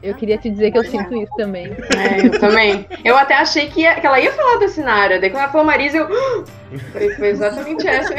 Eu 0.05 0.14
queria 0.14 0.36
te 0.36 0.50
dizer 0.50 0.70
que 0.70 0.76
eu 0.78 0.84
sinto 0.84 1.14
isso 1.16 1.32
também. 1.36 1.66
É, 1.66 2.26
eu 2.26 2.38
também. 2.38 2.86
Eu 3.05 3.16
até 3.16 3.34
achei 3.36 3.68
que, 3.70 3.80
ia- 3.80 3.94
que 3.98 4.07
ela 4.07 4.20
ia 4.20 4.30
falar 4.32 4.59
da 4.59 4.68
Sinara. 4.68 5.18
Daí 5.18 5.30
quando 5.30 5.42
ela 5.44 5.50
falou 5.52 5.66
Marisa, 5.66 5.96
eu. 5.98 6.09
Foi, 6.92 7.11
foi 7.14 7.28
exatamente 7.28 7.86
essa. 7.86 8.12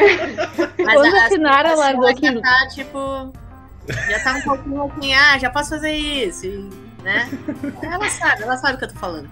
Mas 0.78 0.94
Quando 0.94 1.14
a 1.14 1.28
Sinara 1.28 1.74
largou 1.74 2.06
aqui- 2.08 2.26
já 2.32 2.40
tá, 2.40 2.68
tipo, 2.74 3.32
Já 4.08 4.18
tá 4.24 4.32
um 4.34 4.42
pouquinho 4.42 4.82
assim, 4.84 5.14
ah, 5.14 5.38
já 5.38 5.50
posso 5.50 5.70
fazer 5.70 5.92
isso. 5.92 6.46
E, 6.46 6.68
né? 7.06 7.30
Ela 7.80 8.08
sabe, 8.08 8.42
ela 8.42 8.56
sabe 8.56 8.74
o 8.74 8.78
que 8.78 8.84
eu 8.84 8.88
tô 8.88 8.98
falando. 8.98 9.30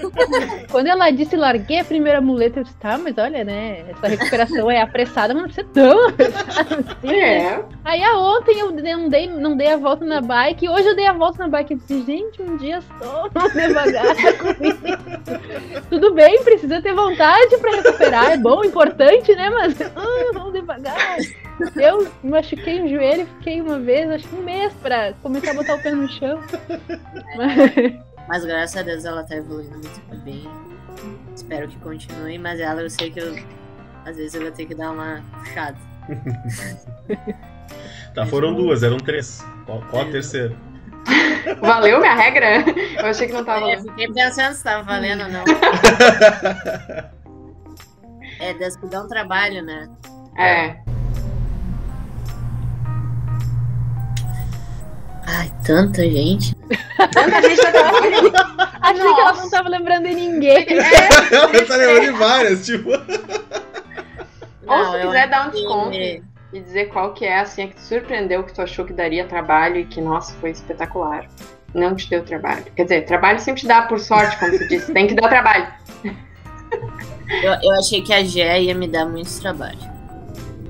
Quando 0.72 0.86
ela 0.86 1.10
disse 1.10 1.36
larguei 1.36 1.80
a 1.80 1.84
primeira 1.84 2.22
muleta, 2.22 2.60
eu 2.60 2.64
disse, 2.64 2.76
tá, 2.76 2.96
mas 2.96 3.18
olha, 3.18 3.44
né? 3.44 3.84
Essa 3.90 4.08
recuperação 4.08 4.70
é 4.70 4.80
apressada, 4.80 5.34
mas 5.34 5.42
não 5.42 5.50
precisa 5.50 5.68
tão 5.74 6.08
apressada 6.08 6.96
assim? 6.98 7.14
É. 7.14 7.62
Aí 7.84 8.02
a 8.02 8.18
ontem 8.18 8.58
eu 8.58 8.72
não 8.72 9.08
dei, 9.10 9.26
não 9.26 9.56
dei 9.56 9.68
a 9.68 9.76
volta 9.76 10.06
na 10.06 10.22
bike, 10.22 10.70
hoje 10.70 10.88
eu 10.88 10.96
dei 10.96 11.06
a 11.06 11.12
volta 11.12 11.42
na 11.42 11.48
bike 11.48 11.74
e 11.74 11.76
disse, 11.76 12.02
gente, 12.02 12.40
um 12.40 12.56
dia 12.56 12.80
só, 12.80 13.28
vamos 13.30 13.52
devagar. 13.52 14.16
Tudo 15.90 16.14
bem, 16.14 16.42
precisa 16.42 16.80
ter 16.80 16.94
vontade 16.94 17.58
pra 17.58 17.72
recuperar, 17.72 18.32
é 18.32 18.36
bom, 18.38 18.64
importante, 18.64 19.34
né? 19.34 19.50
Mas 19.50 19.82
ah, 19.82 20.30
vamos 20.32 20.54
devagar. 20.54 21.18
Eu 21.76 22.10
machuquei 22.24 22.82
o 22.82 22.88
joelho, 22.88 23.26
fiquei 23.38 23.60
uma 23.60 23.78
vez, 23.78 24.10
acho 24.10 24.28
que 24.28 24.34
um 24.34 24.42
mês 24.42 24.72
pra 24.82 25.12
começar 25.22 25.50
a 25.52 25.54
botar 25.54 25.74
o 25.76 25.82
pé 25.82 25.90
no 25.92 26.08
chão. 26.08 26.40
Mas- 27.36 28.02
Mas 28.28 28.44
graças 28.44 28.76
a 28.76 28.82
Deus 28.82 29.04
ela 29.04 29.24
tá 29.24 29.34
evoluindo 29.36 29.72
muito 29.74 30.24
bem. 30.24 30.48
Espero 31.34 31.66
que 31.68 31.76
continue, 31.80 32.38
mas 32.38 32.60
ela 32.60 32.80
eu 32.80 32.88
sei 32.88 33.10
que 33.10 33.18
eu. 33.20 33.34
Às 34.06 34.16
vezes 34.16 34.34
eu 34.34 34.42
vou 34.42 34.52
ter 34.52 34.64
que 34.66 34.74
dar 34.74 34.92
uma 34.92 35.22
puxada. 35.38 35.76
Tá, 38.14 38.26
foram 38.26 38.54
duas, 38.54 38.82
eram 38.82 38.98
três. 38.98 39.42
Qual, 39.64 39.80
qual 39.90 40.02
a 40.02 40.10
terceira? 40.10 40.54
Valeu 41.62 41.98
minha 41.98 42.14
regra? 42.14 42.62
Eu 43.00 43.06
achei 43.06 43.26
que 43.26 43.32
não 43.32 43.42
tava. 43.42 43.70
É, 43.70 43.80
fiquei 43.80 44.06
pensando 44.12 44.54
se 44.54 44.62
tava 44.62 44.82
valendo 44.82 45.22
ou 45.22 45.28
não. 45.30 45.44
É, 48.38 48.52
das 48.54 48.76
que 48.76 48.86
dão 48.86 49.08
trabalho, 49.08 49.62
né? 49.64 49.88
É. 50.38 50.76
Ai, 55.26 55.52
tanta 55.64 56.02
gente. 56.02 56.54
Tanta 57.12 57.42
gente. 57.42 57.60
Achei 58.82 59.14
que 59.14 59.20
ela 59.20 59.32
não 59.34 59.50
tava 59.50 59.68
lembrando 59.68 60.08
de 60.08 60.14
ninguém. 60.14 60.66
Ela 61.30 61.64
tá 61.66 61.76
lembrando 61.76 62.00
de 62.00 62.10
várias, 62.10 62.66
tipo. 62.66 62.90
Ou 62.90 62.98
Não, 64.66 64.90
se 64.92 64.98
eu 65.00 65.06
quiser 65.06 65.28
dar 65.28 65.46
um 65.46 65.50
desconto 65.50 65.92
e 65.94 66.22
dizer 66.52 66.86
qual 66.86 67.14
que 67.14 67.24
é 67.24 67.38
assim 67.40 67.62
a 67.64 67.68
que 67.68 67.74
te 67.76 67.80
surpreendeu, 67.82 68.42
que 68.42 68.52
tu 68.52 68.60
achou 68.60 68.84
que 68.84 68.92
daria 68.92 69.24
trabalho 69.24 69.76
e 69.78 69.84
que, 69.84 70.00
nossa, 70.00 70.34
foi 70.34 70.50
espetacular. 70.50 71.26
Não 71.72 71.94
te 71.94 72.10
deu 72.10 72.22
trabalho. 72.24 72.64
Quer 72.76 72.82
dizer, 72.82 73.04
trabalho 73.06 73.38
sempre 73.38 73.62
te 73.62 73.66
dá 73.68 73.82
por 73.82 73.98
sorte, 74.00 74.36
como 74.38 74.58
tu 74.58 74.68
disse. 74.68 74.92
Tem 74.92 75.06
que 75.06 75.14
dar 75.14 75.28
trabalho. 75.28 75.66
Eu, 77.42 77.52
eu 77.62 77.78
achei 77.78 78.02
que 78.02 78.12
a 78.12 78.22
Gé 78.22 78.60
ia 78.62 78.74
me 78.74 78.86
dar 78.86 79.06
muito 79.06 79.40
trabalho. 79.40 79.78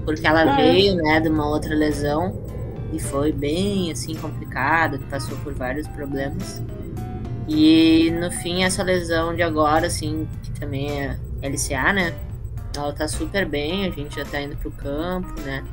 Porque 0.04 0.24
ela 0.24 0.42
Ah. 0.42 0.56
veio, 0.56 0.94
né, 0.96 1.18
de 1.18 1.28
uma 1.28 1.48
outra 1.48 1.74
lesão 1.74 2.41
e 2.92 3.00
foi 3.00 3.32
bem, 3.32 3.90
assim, 3.90 4.14
complicada, 4.14 5.00
passou 5.10 5.36
por 5.38 5.54
vários 5.54 5.88
problemas. 5.88 6.62
E 7.48 8.10
no 8.10 8.30
fim, 8.30 8.62
essa 8.64 8.82
lesão 8.82 9.34
de 9.34 9.42
agora, 9.42 9.86
assim, 9.86 10.28
que 10.42 10.60
também 10.60 10.90
é 10.90 11.18
LCA, 11.42 11.92
né? 11.92 12.14
Ela 12.76 12.92
tá 12.92 13.08
super 13.08 13.46
bem, 13.46 13.86
a 13.86 13.90
gente 13.90 14.16
já 14.16 14.24
tá 14.24 14.40
indo 14.40 14.56
pro 14.56 14.70
campo, 14.70 15.40
né? 15.40 15.64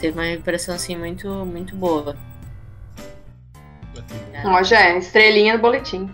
Teve 0.00 0.18
uma 0.18 0.26
recuperação, 0.26 0.74
assim, 0.74 0.96
muito, 0.96 1.28
muito 1.44 1.74
boa. 1.74 2.16
Ó, 4.44 4.62
já 4.62 4.80
é, 4.80 4.98
estrelinha 4.98 5.54
no 5.54 5.60
boletim. 5.60 6.10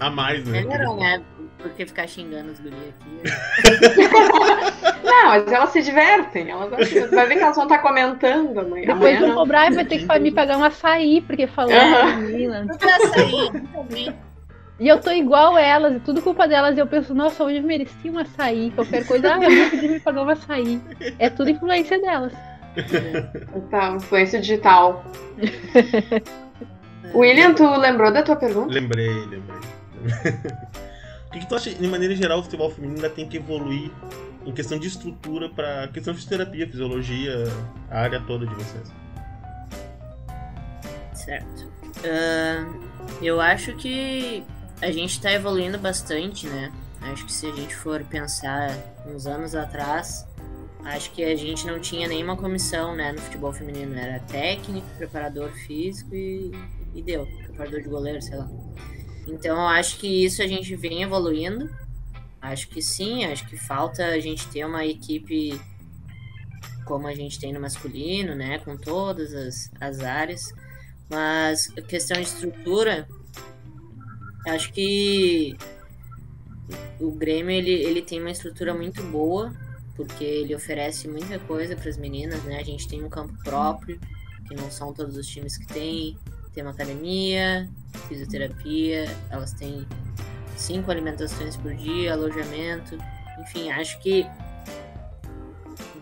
A 0.00 0.10
mais, 0.10 0.44
né? 0.44 0.62
Melhorou, 0.62 0.96
né? 0.96 1.22
Porque 1.58 1.86
ficar 1.86 2.08
xingando 2.08 2.50
os 2.52 2.60
guri 2.60 2.74
aqui. 2.74 3.22
Não, 5.04 5.28
mas 5.28 5.50
elas 5.50 5.70
se 5.70 5.82
divertem. 5.82 6.50
Elas 6.50 6.70
vai 6.70 7.26
ver 7.26 7.36
que 7.36 7.42
elas 7.42 7.56
vão 7.56 7.64
estar 7.64 7.78
comentando 7.78 8.58
amanhã. 8.58 8.86
Depois 8.86 9.16
amanhã 9.16 9.34
cobrar 9.34 9.70
vai 9.70 9.84
ter 9.84 10.06
que 10.06 10.18
me 10.18 10.32
pagar 10.32 10.58
um 10.58 10.64
açaí, 10.64 11.20
porque 11.20 11.46
falou 11.46 11.74
Aham. 11.74 12.16
menina. 12.16 12.66
E 14.80 14.88
eu 14.88 15.00
tô 15.00 15.12
igual 15.12 15.56
elas, 15.56 15.94
e 15.94 16.00
tudo 16.00 16.22
culpa 16.22 16.48
delas. 16.48 16.76
E 16.76 16.80
eu 16.80 16.86
penso, 16.86 17.14
nossa, 17.14 17.44
hoje 17.44 17.58
eu 17.58 17.62
mereci 17.62 18.10
um 18.10 18.18
açaí. 18.18 18.72
Qualquer 18.72 19.06
coisa, 19.06 19.34
ah, 19.34 19.44
eu 19.44 19.70
podia 19.70 19.88
me 19.88 20.00
pagar 20.00 20.22
um 20.22 20.28
açaí. 20.28 20.80
É 21.18 21.30
tudo 21.30 21.50
influência 21.50 22.00
delas. 22.00 22.32
Tá, 23.70 23.90
influência 23.90 24.40
digital. 24.40 25.04
William, 27.14 27.54
tu 27.54 27.64
lembrou 27.76 28.12
da 28.12 28.22
tua 28.22 28.36
pergunta? 28.36 28.72
Lembrei, 28.72 29.08
lembrei. 29.26 29.58
o 31.28 31.30
que, 31.32 31.40
que 31.40 31.48
tu 31.48 31.54
acha, 31.54 31.70
de 31.70 31.88
maneira 31.88 32.14
geral, 32.14 32.40
o 32.40 32.42
futebol 32.42 32.70
feminino 32.70 32.96
ainda 32.96 33.10
tem 33.10 33.28
que 33.28 33.36
evoluir 33.36 33.90
em 34.44 34.52
questão 34.52 34.78
de 34.78 34.88
estrutura 34.88 35.48
para 35.48 35.88
questão 35.88 36.12
de 36.12 36.20
fisioterapia, 36.20 36.66
fisiologia, 36.66 37.44
a 37.90 38.00
área 38.00 38.20
toda 38.20 38.46
de 38.46 38.54
vocês? 38.54 38.92
Certo. 41.14 41.70
Ahn, 42.04 42.72
eu 43.20 43.40
acho 43.40 43.74
que 43.76 44.44
a 44.80 44.90
gente 44.90 45.20
tá 45.20 45.32
evoluindo 45.32 45.78
bastante, 45.78 46.46
né? 46.46 46.72
Acho 47.00 47.26
que 47.26 47.32
se 47.32 47.46
a 47.46 47.52
gente 47.52 47.74
for 47.74 48.02
pensar 48.04 48.76
uns 49.06 49.26
anos 49.26 49.54
atrás, 49.54 50.26
acho 50.84 51.10
que 51.12 51.24
a 51.24 51.36
gente 51.36 51.66
não 51.66 51.80
tinha 51.80 52.08
nenhuma 52.08 52.36
comissão, 52.36 52.94
né, 52.94 53.12
no 53.12 53.20
futebol 53.20 53.52
feminino. 53.52 53.96
Era 53.96 54.20
técnico, 54.20 54.86
preparador 54.96 55.50
físico 55.52 56.14
e, 56.14 56.52
e 56.94 57.02
deu. 57.02 57.26
Preparador 57.26 57.82
de 57.82 57.88
goleiro, 57.88 58.20
sei 58.22 58.36
lá. 58.36 58.48
Então 59.26 59.56
eu 59.56 59.66
acho 59.66 59.98
que 59.98 60.24
isso 60.24 60.42
a 60.42 60.46
gente 60.46 60.74
vem 60.76 61.02
evoluindo. 61.02 61.70
Acho 62.40 62.68
que 62.68 62.82
sim, 62.82 63.24
acho 63.24 63.46
que 63.46 63.56
falta 63.56 64.04
a 64.04 64.18
gente 64.18 64.48
ter 64.48 64.64
uma 64.64 64.84
equipe 64.84 65.60
como 66.84 67.06
a 67.06 67.14
gente 67.14 67.38
tem 67.38 67.52
no 67.52 67.60
masculino, 67.60 68.34
né? 68.34 68.58
Com 68.58 68.76
todas 68.76 69.32
as, 69.32 69.70
as 69.80 70.00
áreas. 70.00 70.52
Mas 71.08 71.68
questão 71.88 72.16
de 72.16 72.26
estrutura, 72.26 73.06
acho 74.46 74.72
que 74.72 75.56
o 76.98 77.12
Grêmio 77.12 77.50
ele, 77.50 77.70
ele 77.70 78.02
tem 78.02 78.20
uma 78.20 78.30
estrutura 78.30 78.74
muito 78.74 79.02
boa, 79.04 79.54
porque 79.94 80.24
ele 80.24 80.54
oferece 80.54 81.06
muita 81.08 81.38
coisa 81.40 81.76
para 81.76 81.88
as 81.88 81.96
meninas, 81.96 82.42
né? 82.44 82.58
A 82.58 82.64
gente 82.64 82.88
tem 82.88 83.02
um 83.04 83.08
campo 83.08 83.34
próprio, 83.44 84.00
que 84.48 84.54
não 84.54 84.70
são 84.70 84.92
todos 84.92 85.16
os 85.16 85.26
times 85.26 85.56
que 85.56 85.66
tem. 85.66 86.16
Tem 86.54 86.62
uma 86.62 86.72
academia, 86.72 87.68
fisioterapia, 88.08 89.06
elas 89.30 89.52
têm 89.52 89.86
cinco 90.56 90.90
alimentações 90.90 91.56
por 91.56 91.74
dia, 91.74 92.12
alojamento. 92.12 92.98
Enfim, 93.40 93.70
acho 93.70 93.98
que 94.00 94.26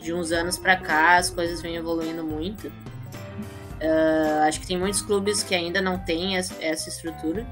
de 0.01 0.12
uns 0.12 0.32
anos 0.32 0.57
para 0.59 0.76
cá 0.76 1.16
as 1.18 1.30
coisas 1.30 1.61
vêm 1.62 1.76
evoluindo 1.76 2.24
muito. 2.24 2.70
Ah, 3.80 4.44
acho 4.46 4.61
que 4.61 4.66
tem 4.66 4.78
muitos 4.78 5.03
clubes 5.03 5.42
que 5.42 5.55
ainda 5.55 5.80
não 5.80 5.98
têm 5.98 6.36
es- 6.36 6.53
essa 6.61 6.88
estrutura. 6.88 7.46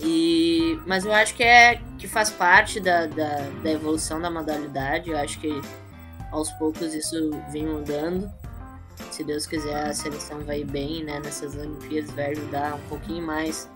E, 0.00 0.78
mas 0.86 1.04
eu 1.04 1.12
acho 1.12 1.34
que 1.34 1.42
é 1.42 1.80
que 1.98 2.06
faz 2.06 2.30
parte 2.30 2.78
da, 2.78 3.06
da, 3.06 3.36
da 3.62 3.70
evolução 3.70 4.20
da 4.20 4.30
modalidade. 4.30 5.10
Eu 5.10 5.18
acho 5.18 5.38
que 5.40 5.60
aos 6.30 6.50
poucos 6.52 6.94
isso 6.94 7.30
vem 7.50 7.66
mudando. 7.66 8.30
Se 9.10 9.24
Deus 9.24 9.46
quiser, 9.46 9.88
a 9.88 9.94
seleção 9.94 10.40
vai 10.40 10.64
bem 10.64 11.04
né, 11.04 11.20
nessas 11.20 11.56
Olimpíadas, 11.56 12.10
vai 12.12 12.32
ajudar 12.32 12.74
um 12.74 12.88
pouquinho 12.88 13.24
mais 13.24 13.68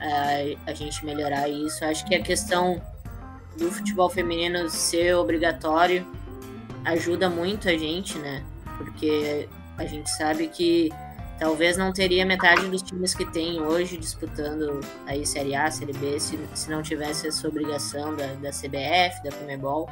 a, 0.00 0.70
a 0.70 0.74
gente 0.74 1.04
melhorar 1.04 1.48
isso. 1.48 1.84
Acho 1.84 2.04
que 2.06 2.14
a 2.14 2.22
questão 2.22 2.82
do 3.56 3.70
futebol 3.70 4.08
feminino 4.08 4.68
ser 4.68 5.14
obrigatório 5.14 6.06
ajuda 6.84 7.28
muito 7.28 7.68
a 7.68 7.76
gente, 7.76 8.18
né? 8.18 8.42
Porque 8.76 9.48
a 9.78 9.84
gente 9.84 10.10
sabe 10.10 10.48
que 10.48 10.90
talvez 11.38 11.76
não 11.76 11.92
teria 11.92 12.24
metade 12.24 12.68
dos 12.68 12.82
times 12.82 13.14
que 13.14 13.24
tem 13.24 13.60
hoje 13.60 13.96
disputando 13.96 14.80
aí 15.06 15.24
Série 15.26 15.54
A, 15.54 15.70
Série 15.70 15.92
B, 15.92 16.18
se, 16.18 16.38
se 16.54 16.70
não 16.70 16.82
tivesse 16.82 17.28
essa 17.28 17.46
obrigação 17.46 18.14
da, 18.14 18.26
da 18.34 18.50
CBF, 18.50 19.22
da 19.24 19.30
Comebol. 19.38 19.88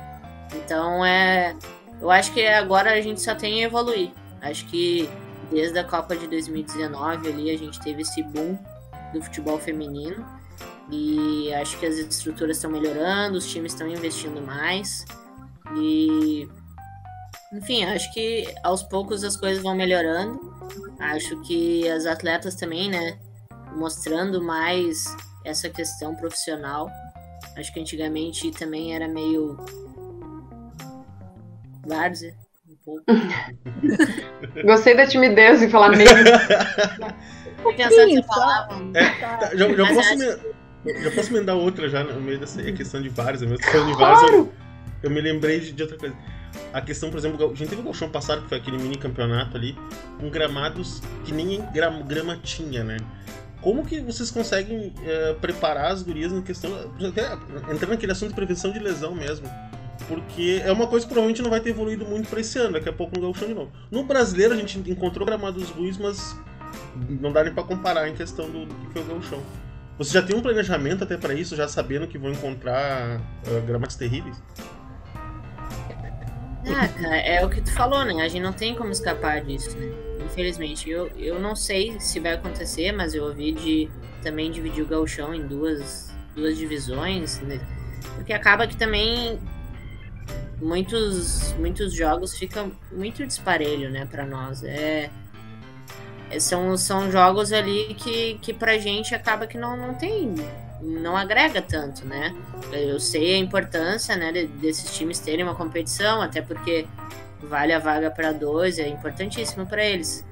Então 0.55 1.05
é. 1.05 1.57
Eu 2.01 2.11
acho 2.11 2.33
que 2.33 2.47
agora 2.47 2.93
a 2.93 3.01
gente 3.01 3.21
só 3.21 3.35
tem 3.35 3.63
a 3.63 3.67
evoluir. 3.67 4.11
Acho 4.43 4.67
que 4.67 5.09
desde 5.51 5.79
a 5.79 5.85
Copa 5.85 6.17
de 6.17 6.27
2019 6.27 7.29
ali 7.29 7.51
a 7.51 7.59
gente 7.59 7.81
teve 7.81 8.03
esse 8.03 8.23
boom 8.23 8.59
do 9.13 9.23
futebol 9.23 9.59
feminino. 9.59 10.25
E 10.91 11.53
acho 11.55 11.79
que 11.79 11.87
as 11.87 11.97
estruturas 11.97 12.57
estão 12.57 12.71
melhorando, 12.71 13.39
os 13.39 13.47
times 13.49 13.73
estão 13.73 13.87
investindo 13.89 14.45
mais. 14.45 15.05
E 15.77 16.49
enfim, 17.53 17.85
acho 17.85 18.13
que 18.13 18.45
aos 18.63 18.83
poucos 18.83 19.25
as 19.25 19.37
coisas 19.37 19.63
vão 19.63 19.75
melhorando. 19.75 20.39
Acho 20.99 21.41
que 21.43 21.89
as 21.89 22.07
atletas 22.07 22.55
também, 22.55 22.91
né, 22.91 23.19
mostrando 23.77 24.43
mais 24.43 25.05
essa 25.45 25.69
questão 25.69 26.15
profissional. 26.15 26.91
Acho 27.57 27.73
que 27.73 27.81
antigamente 27.81 28.51
também 28.53 28.95
era 28.95 29.09
meio 29.09 29.57
várzea, 31.87 32.37
pouco. 32.85 33.05
Gostei 34.65 34.97
da 34.97 35.07
timidez 35.07 35.63
em 35.63 35.69
falar 35.71 35.91
meio. 35.91 36.09
Pensando 37.77 38.15
só- 38.17 38.35
falava. 38.35 38.75
Tá, 39.21 39.51
já, 39.55 39.69
já 39.69 39.87
posso 39.95 40.17
me, 40.17 41.03
já 41.03 41.11
posso 41.11 41.31
emendar 41.35 41.57
outra 41.57 41.89
já 41.89 42.03
no 42.03 42.21
meio 42.21 42.39
dessa 42.39 42.63
questão 42.73 43.03
de 43.03 43.09
vários. 43.09 43.43
Eu 43.43 43.57
tô 43.57 43.63
falando 43.71 43.87
de 43.93 43.99
vários, 43.99 44.33
eu, 44.33 44.53
eu 45.03 45.11
me 45.11 45.21
lembrei 45.21 45.61
de, 45.61 45.73
de 45.73 45.83
outra 45.83 45.99
coisa. 45.99 46.17
a 46.73 46.81
questão, 46.81 47.11
por 47.11 47.19
exemplo, 47.19 47.45
a 47.45 47.55
gente 47.55 47.69
teve 47.69 47.83
o 47.83 47.85
Galchão 47.85 48.09
passado, 48.09 48.43
que 48.43 48.49
foi 48.49 48.59
aquele 48.59 48.79
mini 48.79 48.97
campeonato 48.97 49.57
ali, 49.57 49.77
com 50.19 50.31
gramados 50.31 51.03
que 51.25 51.33
nem 51.33 51.61
grama, 51.73 52.03
grama 52.03 52.39
tinha, 52.43 52.83
né? 52.83 52.97
Como 53.61 53.85
que 53.85 54.01
vocês 54.01 54.31
conseguem 54.31 54.95
é, 55.05 55.35
preparar 55.35 55.91
as 55.93 56.03
gurias 56.03 56.33
na 56.33 56.41
questão. 56.41 56.73
Até 57.07 57.35
entrando 57.71 57.91
naquele 57.91 58.13
assunto 58.13 58.31
de 58.31 58.35
prevenção 58.35 58.73
de 58.73 58.79
lesão 58.79 59.15
mesmo. 59.15 59.47
Porque 60.11 60.61
é 60.65 60.73
uma 60.73 60.89
coisa 60.89 61.07
que 61.07 61.13
provavelmente 61.13 61.41
não 61.41 61.51
vai 61.51 61.61
ter 61.61 61.71
evoluído 61.71 62.05
muito 62.05 62.29
para 62.29 62.41
esse 62.41 62.59
ano, 62.59 62.73
daqui 62.73 62.89
a 62.89 62.93
pouco 62.93 63.15
no 63.15 63.23
Gauchão 63.23 63.47
de 63.47 63.55
novo. 63.55 63.71
No 63.93 64.03
brasileiro 64.03 64.53
a 64.53 64.57
gente 64.57 64.77
encontrou 64.91 65.25
gramados 65.25 65.71
ruins, 65.71 65.97
mas 65.97 66.37
não 67.09 67.33
dá 67.33 67.45
nem 67.45 67.55
para 67.55 67.63
comparar 67.63 68.09
em 68.09 68.15
questão 68.15 68.51
do, 68.51 68.67
que 68.67 68.93
foi 68.93 69.03
o 69.03 69.05
Gauchão. 69.05 69.41
Você 69.99 70.15
já 70.15 70.21
tem 70.21 70.35
um 70.35 70.43
planejamento 70.43 71.05
até 71.05 71.17
para 71.17 71.33
isso, 71.33 71.55
já 71.55 71.69
sabendo 71.69 72.09
que 72.09 72.19
vão 72.19 72.33
encontrar 72.33 73.21
uh, 73.47 73.65
gramados 73.65 73.95
terríveis? 73.95 74.43
Cara, 76.65 77.17
é 77.17 77.45
o 77.45 77.49
que 77.49 77.61
tu 77.61 77.73
falou, 77.73 78.05
né? 78.05 78.21
A 78.21 78.29
gente 78.29 78.43
não 78.43 78.53
tem 78.53 78.75
como 78.75 78.91
escapar 78.91 79.45
disso, 79.45 79.77
né? 79.77 79.93
Infelizmente. 80.25 80.91
Eu, 80.91 81.07
eu 81.17 81.39
não 81.39 81.55
sei 81.55 82.01
se 82.01 82.19
vai 82.19 82.33
acontecer, 82.33 82.91
mas 82.91 83.15
eu 83.15 83.27
ouvi 83.27 83.53
de 83.53 83.89
também 84.25 84.51
dividir 84.51 84.83
o 84.83 84.87
gauchão 84.89 85.33
em 85.33 85.47
duas, 85.47 86.13
duas 86.35 86.59
divisões, 86.59 87.39
né? 87.43 87.61
Porque 88.17 88.33
acaba 88.33 88.67
que 88.67 88.77
também 88.77 89.39
muitos, 90.61 91.53
muitos 91.55 91.95
jogos 91.95 92.37
ficam 92.37 92.73
muito 92.93 93.27
disparelho, 93.27 93.91
né, 93.91 94.07
para 94.07 94.27
nós. 94.27 94.63
É, 94.63 95.11
é, 96.31 96.39
são, 96.39 96.77
são 96.77 97.11
jogos 97.11 97.53
ali 97.53 97.95
que, 97.95 98.39
que 98.41 98.53
pra 98.53 98.79
gente 98.79 99.15
acaba 99.15 99.47
que 99.47 99.59
não, 99.59 99.77
não 99.77 99.95
tem. 99.95 100.35
não 100.81 101.17
agrega 101.17 101.61
tanto, 101.61 102.07
né? 102.07 102.35
Eu 102.73 103.01
sei 103.01 103.35
a 103.35 103.39
importância 103.39 104.17
né, 104.17 104.33
desses 104.61 104.95
times 104.97 105.19
terem 105.19 105.45
uma 105.45 105.55
competição, 105.55 106.23
até 106.23 106.41
porque 106.41 106.87
vale 107.43 107.73
a 107.73 107.79
vaga 107.79 108.11
para 108.11 108.33
dois, 108.33 108.79
é 108.79 108.87
importantíssimo 108.87 109.67
para 109.67 109.85
eles. 109.85 110.25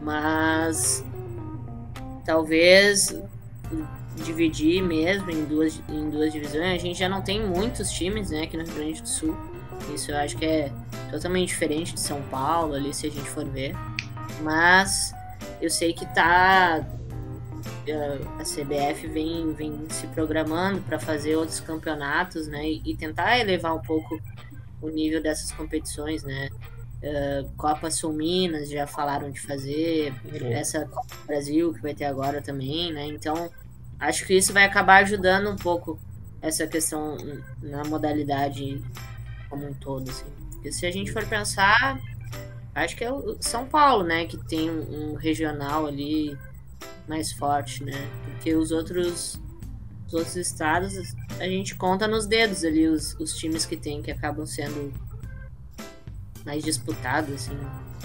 Mas 0.00 1.04
talvez 2.24 3.14
dividir 4.16 4.82
mesmo 4.82 5.30
em 5.30 5.44
duas, 5.44 5.80
em 5.88 6.08
duas 6.10 6.32
divisões. 6.32 6.74
A 6.74 6.78
gente 6.78 6.98
já 6.98 7.08
não 7.08 7.22
tem 7.22 7.44
muitos 7.44 7.90
times 7.90 8.30
né, 8.30 8.42
aqui 8.42 8.56
no 8.56 8.64
Rio 8.64 8.74
Grande 8.74 9.02
do 9.02 9.08
Sul. 9.08 9.36
Isso 9.94 10.10
eu 10.10 10.16
acho 10.16 10.36
que 10.36 10.44
é 10.44 10.72
totalmente 11.10 11.48
diferente 11.48 11.94
de 11.94 12.00
São 12.00 12.22
Paulo, 12.22 12.74
ali, 12.74 12.94
se 12.94 13.06
a 13.06 13.10
gente 13.10 13.28
for 13.28 13.44
ver. 13.44 13.74
Mas 14.42 15.12
eu 15.60 15.70
sei 15.70 15.92
que 15.92 16.06
tá. 16.14 16.84
Eh, 17.86 18.18
a 18.38 18.42
CBF 18.42 19.06
vem, 19.08 19.52
vem 19.52 19.86
se 19.90 20.06
programando 20.08 20.80
para 20.80 20.98
fazer 20.98 21.36
outros 21.36 21.60
campeonatos, 21.60 22.46
né? 22.46 22.66
E 22.66 22.96
tentar 22.96 23.38
elevar 23.38 23.74
um 23.74 23.82
pouco 23.82 24.18
o 24.80 24.88
nível 24.88 25.22
dessas 25.22 25.52
competições, 25.52 26.22
né? 26.22 26.50
Uh, 27.02 27.52
Copa 27.58 27.90
Sul 27.90 28.14
Minas 28.14 28.70
já 28.70 28.86
falaram 28.86 29.30
de 29.30 29.38
fazer, 29.38 30.14
essa 30.50 30.86
Copa 30.86 31.14
Brasil 31.26 31.74
que 31.74 31.82
vai 31.82 31.94
ter 31.94 32.06
agora 32.06 32.40
também, 32.40 32.90
né? 32.94 33.06
Então, 33.06 33.50
acho 33.98 34.26
que 34.26 34.34
isso 34.34 34.52
vai 34.52 34.64
acabar 34.64 35.02
ajudando 35.02 35.50
um 35.50 35.56
pouco 35.56 35.98
essa 36.40 36.66
questão 36.66 37.16
na 37.62 37.84
modalidade 37.84 38.82
como 39.48 39.66
um 39.66 39.74
todo, 39.74 40.10
assim. 40.10 40.26
Porque 40.52 40.72
se 40.72 40.86
a 40.86 40.90
gente 40.90 41.12
for 41.12 41.26
pensar, 41.26 41.98
acho 42.74 42.96
que 42.96 43.04
é 43.04 43.12
o 43.12 43.36
São 43.40 43.66
Paulo, 43.66 44.04
né, 44.04 44.26
que 44.26 44.36
tem 44.36 44.70
um, 44.70 45.14
regional 45.14 45.86
ali 45.86 46.36
mais 47.08 47.32
forte, 47.32 47.84
né? 47.84 48.10
Porque 48.24 48.54
os 48.54 48.70
outros 48.70 49.40
os 50.06 50.12
outros 50.12 50.36
estados 50.36 50.94
a 51.40 51.44
gente 51.44 51.74
conta 51.74 52.06
nos 52.06 52.26
dedos 52.26 52.62
ali 52.62 52.86
os, 52.86 53.14
os 53.18 53.34
times 53.36 53.64
que 53.64 53.76
tem 53.76 54.02
que 54.02 54.10
acabam 54.10 54.44
sendo 54.44 54.92
mais 56.44 56.62
disputados, 56.62 57.32
assim. 57.34 57.58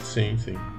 Sim, 0.04 0.38
sim. 0.38 0.79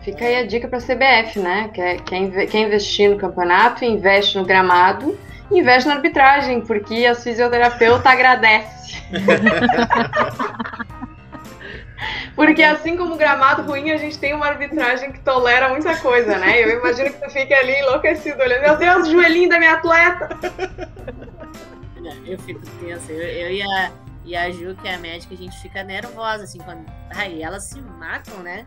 É, 0.00 0.04
fica 0.04 0.24
aí 0.24 0.36
a 0.36 0.46
dica 0.46 0.68
para 0.68 0.78
a 0.78 0.82
CBF, 0.82 1.38
né? 1.38 1.70
Quer, 1.72 2.00
quer, 2.02 2.46
quer 2.46 2.58
investir 2.58 3.10
no 3.10 3.16
campeonato, 3.16 3.84
investe 3.84 4.38
no 4.38 4.44
gramado 4.44 5.18
investe 5.50 5.88
na 5.88 5.94
arbitragem, 5.94 6.60
porque 6.60 7.06
a 7.06 7.14
fisioterapeuta 7.14 8.10
agradece. 8.10 9.02
Porque 12.36 12.62
assim 12.62 12.96
como 12.96 13.14
o 13.14 13.16
gramado 13.16 13.62
ruim, 13.62 13.90
a 13.90 13.96
gente 13.96 14.16
tem 14.16 14.32
uma 14.32 14.46
arbitragem 14.46 15.10
que 15.10 15.18
tolera 15.18 15.70
muita 15.70 15.96
coisa, 15.96 16.38
né? 16.38 16.62
Eu 16.62 16.78
imagino 16.78 17.10
que 17.10 17.20
tu 17.20 17.28
fique 17.30 17.52
ali 17.52 17.72
enlouquecido, 17.80 18.40
olhando, 18.40 18.60
meu 18.60 18.76
Deus, 18.76 19.08
o 19.08 19.10
joelhinho 19.10 19.48
da 19.48 19.58
minha 19.58 19.72
atleta! 19.72 20.28
Eu 22.24 22.38
fico 22.38 22.60
tensa. 22.78 23.10
Eu, 23.10 23.20
eu 23.20 23.50
e, 23.50 23.62
a, 23.62 23.90
e 24.24 24.36
a 24.36 24.50
Ju, 24.52 24.76
que 24.80 24.86
é 24.86 24.94
a 24.94 24.98
médica, 24.98 25.34
a 25.34 25.36
gente 25.36 25.60
fica 25.60 25.82
nervosa, 25.82 26.44
assim, 26.44 26.58
quando. 26.58 26.86
Aí 27.16 27.42
elas 27.42 27.64
se 27.64 27.80
matam, 27.80 28.38
né? 28.38 28.64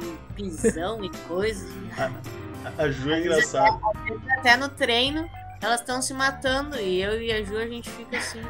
De 0.00 0.34
pisão 0.34 1.04
e 1.04 1.10
coisas. 1.28 1.68
A, 2.62 2.82
a 2.82 2.90
Ju 2.90 3.10
é 3.10 3.20
engraçada. 3.20 3.78
Até, 3.94 4.34
até 4.34 4.56
no 4.58 4.68
treino, 4.68 5.26
elas 5.62 5.80
estão 5.80 6.02
se 6.02 6.12
matando 6.12 6.78
e 6.78 7.00
eu 7.00 7.20
e 7.20 7.32
a 7.32 7.42
Ju 7.42 7.56
a 7.56 7.66
gente 7.66 7.88
fica 7.88 8.18
assim. 8.18 8.42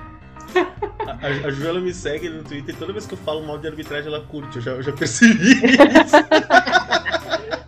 A, 1.06 1.46
a 1.46 1.50
Ju 1.50 1.68
ela 1.68 1.80
me 1.80 1.94
segue 1.94 2.28
no 2.28 2.42
Twitter 2.42 2.74
e 2.74 2.78
toda 2.78 2.92
vez 2.92 3.06
que 3.06 3.14
eu 3.14 3.18
falo 3.18 3.42
mal 3.42 3.58
de 3.58 3.68
arbitragem 3.68 4.12
ela 4.12 4.24
curte, 4.26 4.56
eu 4.56 4.62
já, 4.62 4.70
eu 4.72 4.82
já 4.82 4.92
percebi 4.92 5.52
isso. 5.62 6.16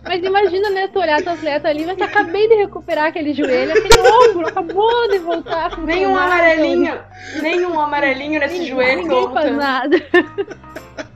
Mas 0.03 0.23
imagina, 0.23 0.69
né, 0.69 0.87
tu 0.89 0.99
olhar 0.99 1.21
tua 1.23 1.33
atleta 1.33 1.69
ali, 1.69 1.85
mas 1.85 1.99
acabei 1.99 2.47
de 2.47 2.55
recuperar 2.55 3.05
aquele 3.05 3.33
joelho, 3.33 3.71
aquele 3.71 3.99
ombro, 3.99 4.47
acabou 4.47 5.09
de 5.09 5.19
voltar. 5.19 5.77
Nenhum 5.79 6.15
amarelinho, 6.15 6.99
nenhum 7.41 7.79
amarelinho 7.79 8.39
nesse 8.39 8.65
joelho. 8.67 9.01
Ninguém 9.01 9.33
faz 9.33 9.55
nada. 9.55 9.97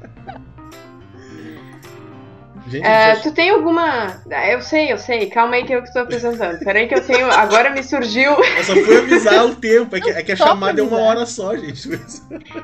Gente, 2.68 2.86
é, 2.86 3.15
tu 3.15 3.32
tem 3.32 3.49
alguma. 3.49 4.22
Ah, 4.30 4.51
eu 4.51 4.61
sei, 4.61 4.91
eu 4.91 4.97
sei. 4.97 5.28
Calma 5.30 5.55
aí 5.55 5.63
que 5.63 5.74
eu 5.74 5.84
estou 5.84 6.01
apresentando. 6.01 6.59
Peraí 6.59 6.86
que 6.88 6.95
eu 6.95 7.05
tenho. 7.05 7.32
Agora 7.32 7.70
me 7.70 7.82
surgiu. 7.82 8.32
Eu 8.32 8.63
só 8.63 8.74
fui 8.76 8.97
avisar 8.97 9.45
o 9.45 9.55
tempo. 9.55 9.95
É 9.95 10.01
que, 10.01 10.09
é 10.09 10.22
que 10.22 10.32
a 10.34 10.36
chamada 10.36 10.82
é 10.82 10.84
uma 10.84 10.99
hora 10.99 11.26
só, 11.26 11.55
gente. 11.55 11.89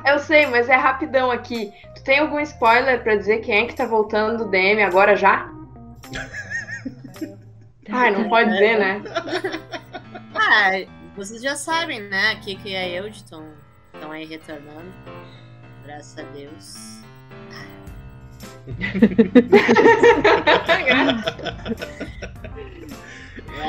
Eu 0.04 0.18
sei, 0.18 0.46
mas 0.46 0.68
é 0.68 0.76
rapidão 0.76 1.30
aqui. 1.30 1.72
Tu 1.94 2.04
tem 2.04 2.18
algum 2.18 2.38
spoiler 2.40 3.02
para 3.02 3.16
dizer 3.16 3.38
quem 3.38 3.64
é 3.64 3.66
que 3.66 3.74
tá 3.74 3.86
voltando 3.86 4.44
do 4.44 4.50
DM 4.50 4.82
agora 4.82 5.16
já? 5.16 5.50
Ai, 7.90 8.10
não 8.10 8.28
pode 8.28 8.50
dizer, 8.50 8.78
né? 8.78 9.02
Ah, 10.34 10.84
vocês 11.16 11.40
já 11.40 11.56
sabem, 11.56 12.02
né? 12.02 12.32
Aqui 12.32 12.56
que 12.56 12.74
é 12.74 12.90
eu 12.90 13.06
estão 13.06 13.42
aí 14.10 14.26
retornando. 14.26 14.92
Graças 15.84 16.18
a 16.18 16.22
Deus. 16.22 17.03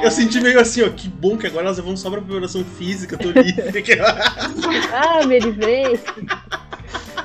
Eu 0.03 0.11
senti 0.11 0.39
meio 0.41 0.59
assim, 0.59 0.83
ó, 0.83 0.89
que 0.89 1.07
bom 1.07 1.37
que 1.37 1.47
agora 1.47 1.65
elas 1.65 1.79
vão 1.79 1.95
só 1.95 2.09
pra 2.09 2.21
preparação 2.21 2.63
física, 2.63 3.17
tô 3.17 3.31
livre. 3.31 3.63
ah, 4.93 5.25
me 5.25 5.39
livrei. 5.39 5.99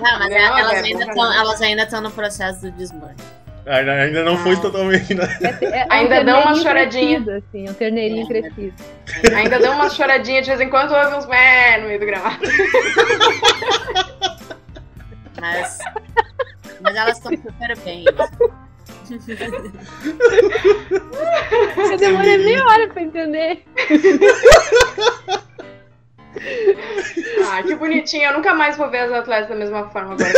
Não, 0.00 0.18
mas 0.18 0.30
não, 0.30 0.58
elas, 0.58 0.72
é, 0.72 0.80
ainda 0.80 1.06
tão, 1.06 1.32
elas 1.32 1.62
ainda 1.62 1.82
estão 1.82 2.00
no 2.00 2.10
processo 2.10 2.62
do 2.62 2.70
desmante. 2.72 3.22
Ainda, 3.66 3.92
ainda 3.92 4.24
não 4.24 4.34
ah. 4.34 4.38
foi 4.38 4.56
totalmente. 4.56 5.14
Né? 5.14 5.24
É, 5.40 5.64
é, 5.64 5.78
é 5.80 5.86
ainda 5.90 6.20
um 6.20 6.24
dão 6.24 6.42
uma 6.42 6.54
choradinha. 6.54 7.22
Crescido, 7.22 7.44
assim, 7.48 7.68
um 7.68 7.74
terneirinho 7.74 8.24
é, 8.24 8.26
crescido. 8.26 8.74
Ainda 9.36 9.58
dão 9.58 9.74
uma 9.74 9.90
choradinha 9.90 10.40
de 10.40 10.48
vez 10.48 10.60
em 10.60 10.70
quando, 10.70 10.92
ouve 10.92 11.16
uns 11.16 11.26
mé 11.26 11.78
no 11.78 11.88
meio 11.88 12.00
do 12.00 12.06
gramado. 12.06 12.40
Mas 15.40 15.78
mas 16.90 16.96
elas 16.96 17.16
estão 17.18 17.30
super 17.36 17.78
bem. 17.78 18.04
Eu 21.90 21.96
demorei 21.98 22.38
meia 22.38 22.64
hora 22.64 22.88
pra 22.88 23.02
entender. 23.02 23.64
Ah, 27.48 27.62
que 27.62 27.74
bonitinho. 27.74 28.24
Eu 28.24 28.34
nunca 28.34 28.54
mais 28.54 28.76
vou 28.76 28.90
ver 28.90 28.98
as 28.98 29.12
atletas 29.12 29.48
da 29.48 29.54
mesma 29.56 29.88
forma 29.90 30.14
agora. 30.14 30.32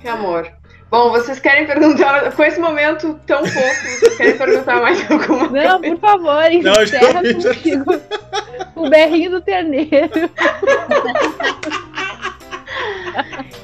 que 0.00 0.08
amor. 0.08 0.52
Bom, 0.88 1.10
vocês 1.10 1.40
querem 1.40 1.66
perguntar, 1.66 2.30
com 2.32 2.44
esse 2.44 2.60
momento 2.60 3.18
tão 3.26 3.42
pouco, 3.42 3.74
vocês 3.98 4.16
querem 4.16 4.38
perguntar 4.38 4.80
mais 4.80 5.00
alguma 5.10 5.48
coisa? 5.48 5.68
Não, 5.68 5.80
por 5.80 5.98
favor, 5.98 6.52
encerra 6.52 7.22
comigo. 7.22 8.02
O 8.76 8.88
berrinho 8.88 9.30
do 9.32 9.40
terneiro. 9.40 10.30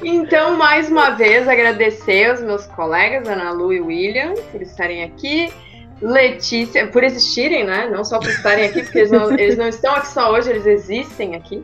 Então, 0.02 0.56
mais 0.56 0.90
uma 0.90 1.10
vez, 1.10 1.46
agradecer 1.46 2.30
aos 2.30 2.40
meus 2.40 2.66
colegas, 2.66 3.28
Ana 3.28 3.52
Lu 3.52 3.72
e 3.72 3.80
William, 3.80 4.34
por 4.50 4.60
estarem 4.60 5.04
aqui. 5.04 5.52
Letícia, 6.00 6.88
por 6.88 7.04
existirem, 7.04 7.64
né? 7.64 7.88
Não 7.88 8.04
só 8.04 8.18
por 8.18 8.28
estarem 8.28 8.64
aqui, 8.66 8.82
porque 8.82 8.98
eles 8.98 9.10
não, 9.12 9.30
eles 9.30 9.56
não 9.56 9.68
estão 9.68 9.94
aqui 9.94 10.08
só 10.08 10.32
hoje, 10.32 10.50
eles 10.50 10.66
existem 10.66 11.36
aqui. 11.36 11.62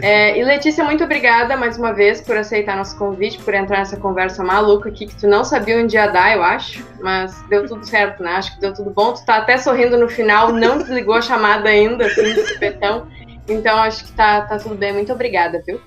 É, 0.00 0.38
e 0.38 0.44
Letícia, 0.44 0.82
muito 0.84 1.04
obrigada 1.04 1.56
mais 1.56 1.76
uma 1.76 1.92
vez 1.92 2.20
por 2.20 2.36
aceitar 2.36 2.76
nosso 2.76 2.96
convite, 2.96 3.38
por 3.38 3.52
entrar 3.52 3.78
nessa 3.78 3.96
conversa 3.96 4.42
maluca 4.42 4.88
aqui, 4.88 5.06
que 5.06 5.14
tu 5.14 5.26
não 5.26 5.44
sabia 5.44 5.76
onde 5.82 5.96
ia 5.96 6.06
dar, 6.06 6.34
eu 6.34 6.42
acho, 6.42 6.86
mas 7.00 7.42
deu 7.48 7.66
tudo 7.66 7.84
certo, 7.84 8.22
né? 8.22 8.32
Acho 8.32 8.54
que 8.54 8.60
deu 8.60 8.72
tudo 8.72 8.90
bom. 8.90 9.12
Tu 9.12 9.24
tá 9.24 9.36
até 9.36 9.58
sorrindo 9.58 9.98
no 9.98 10.08
final, 10.08 10.52
não 10.52 10.78
desligou 10.78 11.14
a 11.14 11.20
chamada 11.22 11.68
ainda, 11.68 12.06
assim, 12.06 12.32
de 12.32 12.46
supetão. 12.46 13.06
Então 13.48 13.76
acho 13.78 14.04
que 14.04 14.12
tá, 14.12 14.42
tá 14.42 14.58
tudo 14.58 14.74
bem. 14.74 14.92
Muito 14.92 15.12
obrigada, 15.12 15.62
viu? 15.66 15.80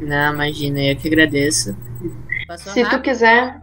Não, 0.00 0.32
imagina, 0.34 0.80
eu 0.80 0.96
que 0.96 1.08
agradeço. 1.08 1.76
Passou 2.46 2.72
Se 2.72 2.82
rápido. 2.82 2.98
tu 2.98 3.02
quiser. 3.02 3.56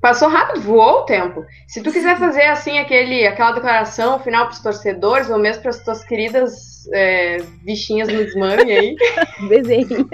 Passou 0.00 0.28
rápido, 0.28 0.60
voou 0.60 1.00
o 1.00 1.04
tempo. 1.04 1.44
Se 1.66 1.82
tu 1.82 1.90
quiser 1.90 2.18
fazer 2.18 2.44
assim 2.44 2.78
aquele, 2.78 3.26
aquela 3.26 3.52
declaração 3.52 4.20
final 4.20 4.46
para 4.46 4.54
os 4.54 4.60
torcedores, 4.60 5.30
ou 5.30 5.38
mesmo 5.38 5.62
para 5.62 5.70
as 5.70 5.82
tuas 5.82 6.04
queridas 6.04 6.86
é, 6.92 7.38
bichinhas 7.62 8.08
no 8.08 8.24
desmame 8.24 8.72
aí. 8.72 8.96
Desenho. 9.48 10.08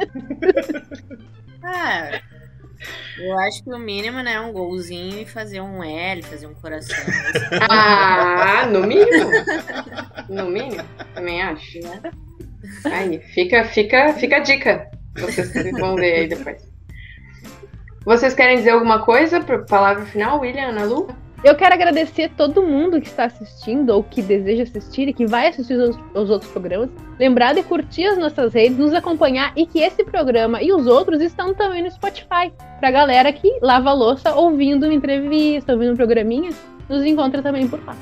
ah, 1.62 2.20
eu 3.18 3.39
acho 3.41 3.62
que 3.64 3.72
o 3.72 3.78
mínimo, 3.78 4.22
né, 4.22 4.35
é 4.35 4.41
um 4.41 4.53
golzinho 4.53 5.20
e 5.20 5.26
fazer 5.26 5.61
um 5.61 5.83
L, 5.83 6.22
fazer 6.22 6.47
um 6.47 6.55
coração. 6.55 6.97
ah, 7.68 8.66
no 8.66 8.87
mínimo. 8.87 9.30
No 10.28 10.47
mínimo, 10.47 10.85
também 11.14 11.43
acho. 11.43 11.80
Né? 11.80 12.01
Aí, 12.85 13.18
fica, 13.35 13.64
fica, 13.64 14.14
fica 14.14 14.37
a 14.37 14.41
dica. 14.41 14.91
Vocês 15.16 15.53
vão 15.72 15.97
ver 15.97 16.14
aí 16.14 16.28
depois. 16.28 16.71
Vocês 18.05 18.34
querem 18.34 18.57
dizer 18.57 18.70
alguma 18.70 18.98
coisa 18.98 19.40
para 19.40 19.59
palavra 19.61 20.05
final, 20.05 20.40
William, 20.40 20.70
Ana 20.70 20.84
Lu? 20.84 21.09
Eu 21.44 21.55
quero 21.55 21.74
agradecer 21.74 22.30
todo 22.36 22.62
mundo 22.62 23.00
que 23.00 23.07
está 23.07 23.24
assistindo 23.24 23.90
ou 23.90 24.03
que 24.03 24.20
deseja 24.20 24.64
assistir 24.64 25.09
e 25.09 25.12
que 25.12 25.26
vai 25.26 25.48
assistir 25.48 25.74
os, 25.74 25.96
os, 26.14 26.30
outros 26.30 26.50
programas. 26.50 26.90
Lembrar 27.18 27.53
de 27.53 27.62
curtir 27.62 28.07
as 28.07 28.18
nossas 28.18 28.55
redes, 28.55 28.76
nos 28.76 28.92
acompanhar 28.92 29.53
e 29.57 29.66
que 29.66 29.80
esse 29.80 30.05
programa 30.05 30.61
e 30.62 30.72
os 30.72 30.86
outros 30.86 31.20
estão 31.20 31.55
também 31.55 31.82
no 31.82 31.90
Spotify. 31.90 32.53
Para 32.78 32.88
a 32.88 32.92
galera 32.92 33.32
que 33.32 33.59
lava 33.61 33.92
louça 33.92 34.34
ouvindo 34.34 34.84
uma 34.84 34.94
entrevista, 34.94 35.72
ouvindo 35.72 35.92
um 35.92 35.96
programinha, 35.96 36.50
nos 36.88 37.05
encontra 37.05 37.40
também 37.40 37.68
por 37.68 37.84
lá. 37.84 37.96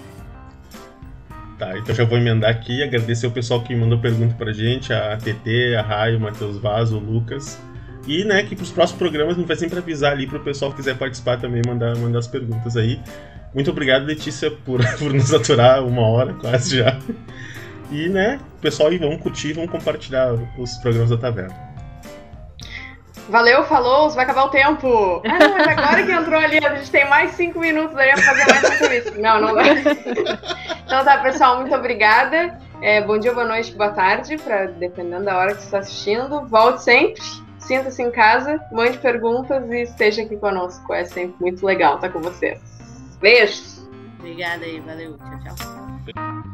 Tá, 1.59 1.77
então 1.77 1.95
já 1.95 2.05
vou 2.05 2.17
emendar 2.17 2.51
aqui, 2.51 2.83
agradecer 2.83 3.27
o 3.27 3.31
pessoal 3.31 3.63
que 3.63 3.75
mandou 3.77 3.99
pergunta 3.99 4.35
pra 4.35 4.51
gente, 4.51 4.95
a 4.95 5.19
TT, 5.19 5.77
a 5.77 5.83
Raio, 5.83 6.17
o 6.17 6.21
Matheus 6.21 6.57
Vaz, 6.59 6.91
o 6.91 6.99
Lucas. 6.99 7.61
E, 8.07 8.25
né, 8.25 8.43
que 8.43 8.57
pros 8.57 8.71
próximos 8.71 8.99
programas 8.99 9.37
gente 9.37 9.47
vai 9.47 9.57
sempre 9.57 9.79
avisar 9.79 10.13
ali 10.13 10.27
pro 10.27 10.41
pessoal 10.41 10.71
que 10.71 10.79
quiser 10.79 10.97
participar 10.97 11.39
também, 11.39 11.63
mandar, 11.67 11.97
mandar 11.97 12.19
as 12.19 12.27
perguntas 12.27 12.77
aí. 12.77 13.01
Muito 13.55 13.71
obrigado, 13.71 14.05
Letícia, 14.05 14.51
por, 14.51 14.81
por 14.99 15.13
nos 15.13 15.33
aturar 15.35 15.85
uma 15.85 16.07
hora 16.09 16.35
quase 16.35 16.79
já. 16.79 16.99
E, 17.91 18.09
né, 18.09 18.41
pessoal 18.61 18.89
aí, 18.89 18.99
vamos 18.99 19.21
curtir, 19.21 19.53
vamos 19.53 19.71
compartilhar 19.71 20.35
os 20.59 20.77
programas 20.79 21.11
da 21.11 21.17
Taverna. 21.19 21.71
Valeu, 23.29 23.63
falou, 23.65 24.11
vai 24.11 24.25
acabar 24.25 24.45
o 24.45 24.49
tempo. 24.49 25.23
Ah, 25.25 25.39
não, 25.39 25.53
mas 25.53 25.69
agora 25.69 26.03
que 26.03 26.11
entrou 26.11 26.41
ali, 26.41 26.59
a 26.59 26.75
gente 26.75 26.91
tem 26.91 27.09
mais 27.09 27.31
cinco 27.33 27.61
minutos, 27.61 27.95
daria 27.95 28.15
pra 28.15 28.23
fazer 28.25 28.45
mais 28.45 28.67
cinco 28.67 28.91
minutos. 28.91 29.19
Não, 29.19 29.41
não 29.41 29.55
dá. 29.55 29.63
Então 30.91 31.05
tá, 31.05 31.19
pessoal, 31.19 31.61
muito 31.61 31.73
obrigada. 31.73 32.59
É, 32.83 33.01
bom 33.01 33.17
dia, 33.17 33.33
boa 33.33 33.47
noite, 33.47 33.73
boa 33.77 33.91
tarde, 33.91 34.37
pra, 34.39 34.67
dependendo 34.67 35.25
da 35.25 35.39
hora 35.39 35.55
que 35.55 35.61
você 35.61 35.67
está 35.67 35.79
assistindo. 35.79 36.45
Volte 36.49 36.83
sempre, 36.83 37.23
sinta-se 37.71 38.03
em 38.03 38.11
casa, 38.11 38.61
mande 38.73 38.99
perguntas 38.99 39.71
e 39.71 39.83
esteja 39.83 40.23
aqui 40.23 40.37
conosco. 40.37 40.93
É 40.93 41.05
sempre 41.05 41.37
muito 41.41 41.65
legal 41.65 41.95
estar 41.95 42.09
com 42.09 42.21
vocês. 42.21 42.59
Beijos! 43.21 43.89
Obrigada 44.19 44.65
aí, 44.65 44.81
valeu, 44.81 45.17
tchau, 45.17 45.55
tchau. 45.57 46.50